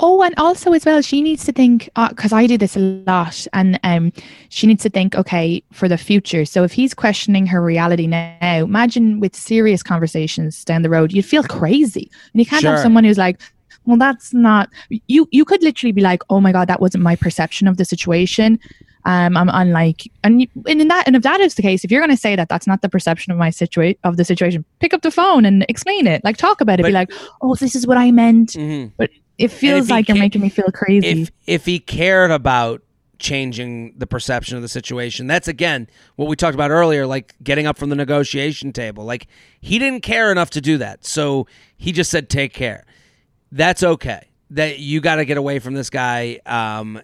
Oh, 0.00 0.22
and 0.22 0.32
also 0.36 0.72
as 0.74 0.84
well, 0.84 1.02
she 1.02 1.22
needs 1.22 1.44
to 1.46 1.52
think 1.52 1.90
because 2.08 2.32
I 2.32 2.46
do 2.46 2.56
this 2.56 2.76
a 2.76 2.80
lot, 2.80 3.46
and 3.52 3.80
um, 3.82 4.12
she 4.48 4.66
needs 4.68 4.82
to 4.84 4.90
think, 4.90 5.16
okay, 5.16 5.62
for 5.72 5.88
the 5.88 5.98
future. 5.98 6.44
So 6.44 6.62
if 6.62 6.72
he's 6.72 6.94
questioning 6.94 7.46
her 7.46 7.60
reality 7.60 8.06
now, 8.06 8.36
imagine 8.40 9.18
with 9.18 9.34
serious 9.34 9.82
conversations 9.82 10.64
down 10.64 10.82
the 10.82 10.90
road, 10.90 11.12
you'd 11.12 11.24
feel 11.24 11.42
crazy, 11.42 12.10
and 12.32 12.40
you 12.40 12.46
can't 12.46 12.62
Sure. 12.62 12.72
have 12.72 12.80
someone 12.80 13.02
who's 13.02 13.18
like, 13.18 13.40
well, 13.86 13.96
that's 13.96 14.32
not 14.32 14.68
you. 15.08 15.26
You 15.32 15.44
could 15.44 15.62
literally 15.62 15.92
be 15.92 16.02
like, 16.02 16.22
oh 16.30 16.40
my 16.40 16.52
god, 16.52 16.68
that 16.68 16.80
wasn't 16.80 17.02
my 17.02 17.16
perception 17.16 17.66
of 17.66 17.76
the 17.76 17.84
situation. 17.84 18.60
Um, 19.04 19.36
I'm, 19.36 19.48
I'm 19.48 19.74
and, 20.22 20.42
you, 20.42 20.48
and 20.66 20.80
in 20.82 20.88
that, 20.88 21.06
and 21.06 21.16
if 21.16 21.22
that 21.22 21.40
is 21.40 21.54
the 21.54 21.62
case, 21.62 21.82
if 21.82 21.90
you're 21.90 22.00
going 22.00 22.14
to 22.14 22.16
say 22.16 22.36
that 22.36 22.48
that's 22.48 22.66
not 22.66 22.82
the 22.82 22.88
perception 22.88 23.32
of 23.32 23.38
my 23.38 23.48
situation 23.48 23.98
of 24.04 24.16
the 24.18 24.24
situation, 24.24 24.64
pick 24.80 24.92
up 24.92 25.02
the 25.02 25.10
phone 25.10 25.44
and 25.46 25.64
explain 25.68 26.06
it. 26.06 26.22
Like, 26.24 26.36
talk 26.36 26.60
about 26.60 26.78
it. 26.78 26.82
But- 26.82 26.88
be 26.88 26.92
like, 26.92 27.10
oh, 27.40 27.54
this 27.54 27.74
is 27.74 27.86
what 27.86 27.96
I 27.96 28.10
meant. 28.10 28.50
mm-hmm. 28.50 29.04
It 29.38 29.48
feels 29.52 29.88
like 29.88 30.08
you're 30.08 30.16
ca- 30.16 30.20
making 30.20 30.40
me 30.42 30.48
feel 30.48 30.70
crazy. 30.72 31.06
if 31.22 31.30
if 31.46 31.64
he 31.66 31.78
cared 31.78 32.30
about 32.30 32.82
changing 33.18 33.94
the 33.98 34.06
perception 34.06 34.54
of 34.54 34.62
the 34.62 34.68
situation 34.68 35.26
that's 35.26 35.48
again 35.48 35.88
what 36.14 36.28
we 36.28 36.36
talked 36.36 36.54
about 36.54 36.70
earlier 36.70 37.04
like 37.04 37.34
getting 37.42 37.66
up 37.66 37.76
from 37.76 37.88
the 37.88 37.96
negotiation 37.96 38.72
table. 38.72 39.04
Like 39.04 39.26
he 39.60 39.78
didn't 39.80 40.02
care 40.02 40.30
enough 40.30 40.50
to 40.50 40.60
do 40.60 40.78
that 40.78 41.04
so 41.04 41.46
he 41.76 41.90
just 41.92 42.10
said 42.10 42.28
take 42.28 42.52
care. 42.52 42.84
That's 43.50 43.82
okay. 43.82 44.28
That 44.50 44.78
you 44.78 45.00
got 45.00 45.16
to 45.16 45.24
get 45.24 45.36
away 45.36 45.58
from 45.58 45.74
this 45.74 45.90
guy 45.90 46.38
um 46.46 47.00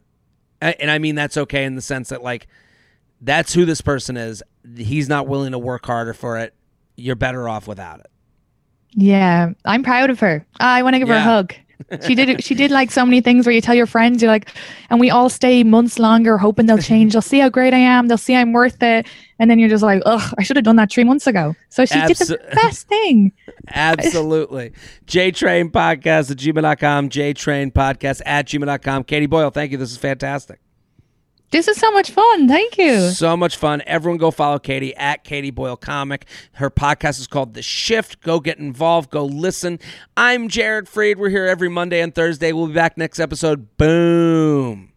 and 0.60 0.90
i 0.90 0.98
mean 0.98 1.14
that's 1.14 1.36
okay 1.36 1.64
in 1.64 1.74
the 1.74 1.82
sense 1.82 2.08
that 2.10 2.22
like 2.22 2.46
that's 3.20 3.52
who 3.54 3.64
this 3.64 3.80
person 3.80 4.16
is. 4.16 4.42
He's 4.76 5.08
not 5.08 5.26
willing 5.26 5.52
to 5.52 5.58
work 5.58 5.86
harder 5.86 6.14
for 6.14 6.38
it. 6.38 6.54
You're 6.96 7.16
better 7.16 7.48
off 7.48 7.66
without 7.66 8.00
it. 8.00 8.10
Yeah, 8.92 9.50
I'm 9.64 9.82
proud 9.82 10.10
of 10.10 10.20
her. 10.20 10.46
I 10.60 10.82
want 10.82 10.94
to 10.94 10.98
give 11.00 11.08
her 11.08 11.14
a 11.14 11.20
hug. 11.20 11.54
She 12.06 12.14
did. 12.14 12.42
She 12.42 12.54
did 12.54 12.70
like 12.70 12.90
so 12.90 13.04
many 13.04 13.20
things 13.20 13.46
where 13.46 13.54
you 13.54 13.60
tell 13.60 13.74
your 13.74 13.86
friends, 13.86 14.22
you're 14.22 14.30
like, 14.30 14.50
and 14.90 15.00
we 15.00 15.10
all 15.10 15.28
stay 15.28 15.62
months 15.64 15.98
longer, 15.98 16.38
hoping 16.38 16.66
they'll 16.66 16.78
change. 16.78 17.12
They'll 17.12 17.22
see 17.22 17.38
how 17.38 17.48
great 17.48 17.74
I 17.74 17.78
am. 17.78 18.08
They'll 18.08 18.18
see 18.18 18.34
I'm 18.34 18.52
worth 18.52 18.82
it. 18.82 19.06
And 19.38 19.50
then 19.50 19.58
you're 19.58 19.68
just 19.68 19.82
like, 19.82 20.02
ugh, 20.06 20.34
I 20.38 20.42
should 20.42 20.56
have 20.56 20.64
done 20.64 20.76
that 20.76 20.90
three 20.92 21.04
months 21.04 21.26
ago. 21.26 21.54
So 21.68 21.84
she 21.84 22.00
did 22.06 22.16
the 22.16 22.38
best 22.54 22.88
thing. 22.88 23.32
Absolutely. 23.68 24.72
JTrain 25.06 25.70
Podcast 25.70 26.30
at 26.30 26.36
gmail.com, 26.36 27.08
JTrain 27.08 27.72
Podcast 27.72 28.22
at 28.24 28.46
gmail.com. 28.46 29.04
Katie 29.04 29.26
Boyle, 29.26 29.50
thank 29.50 29.72
you. 29.72 29.78
This 29.78 29.90
is 29.90 29.96
fantastic. 29.96 30.60
This 31.54 31.68
is 31.68 31.76
so 31.76 31.92
much 31.92 32.10
fun. 32.10 32.48
Thank 32.48 32.78
you. 32.78 33.10
So 33.10 33.36
much 33.36 33.56
fun. 33.56 33.80
Everyone 33.86 34.18
go 34.18 34.32
follow 34.32 34.58
Katie 34.58 34.92
at 34.96 35.22
Katie 35.22 35.52
Boyle 35.52 35.76
Comic. 35.76 36.26
Her 36.54 36.68
podcast 36.68 37.20
is 37.20 37.28
called 37.28 37.54
The 37.54 37.62
Shift. 37.62 38.20
Go 38.22 38.40
get 38.40 38.58
involved. 38.58 39.08
Go 39.12 39.24
listen. 39.24 39.78
I'm 40.16 40.48
Jared 40.48 40.86
Freid. 40.86 41.16
We're 41.16 41.28
here 41.28 41.46
every 41.46 41.68
Monday 41.68 42.00
and 42.00 42.12
Thursday. 42.12 42.50
We'll 42.50 42.66
be 42.66 42.72
back 42.72 42.98
next 42.98 43.20
episode. 43.20 43.76
Boom. 43.76 44.93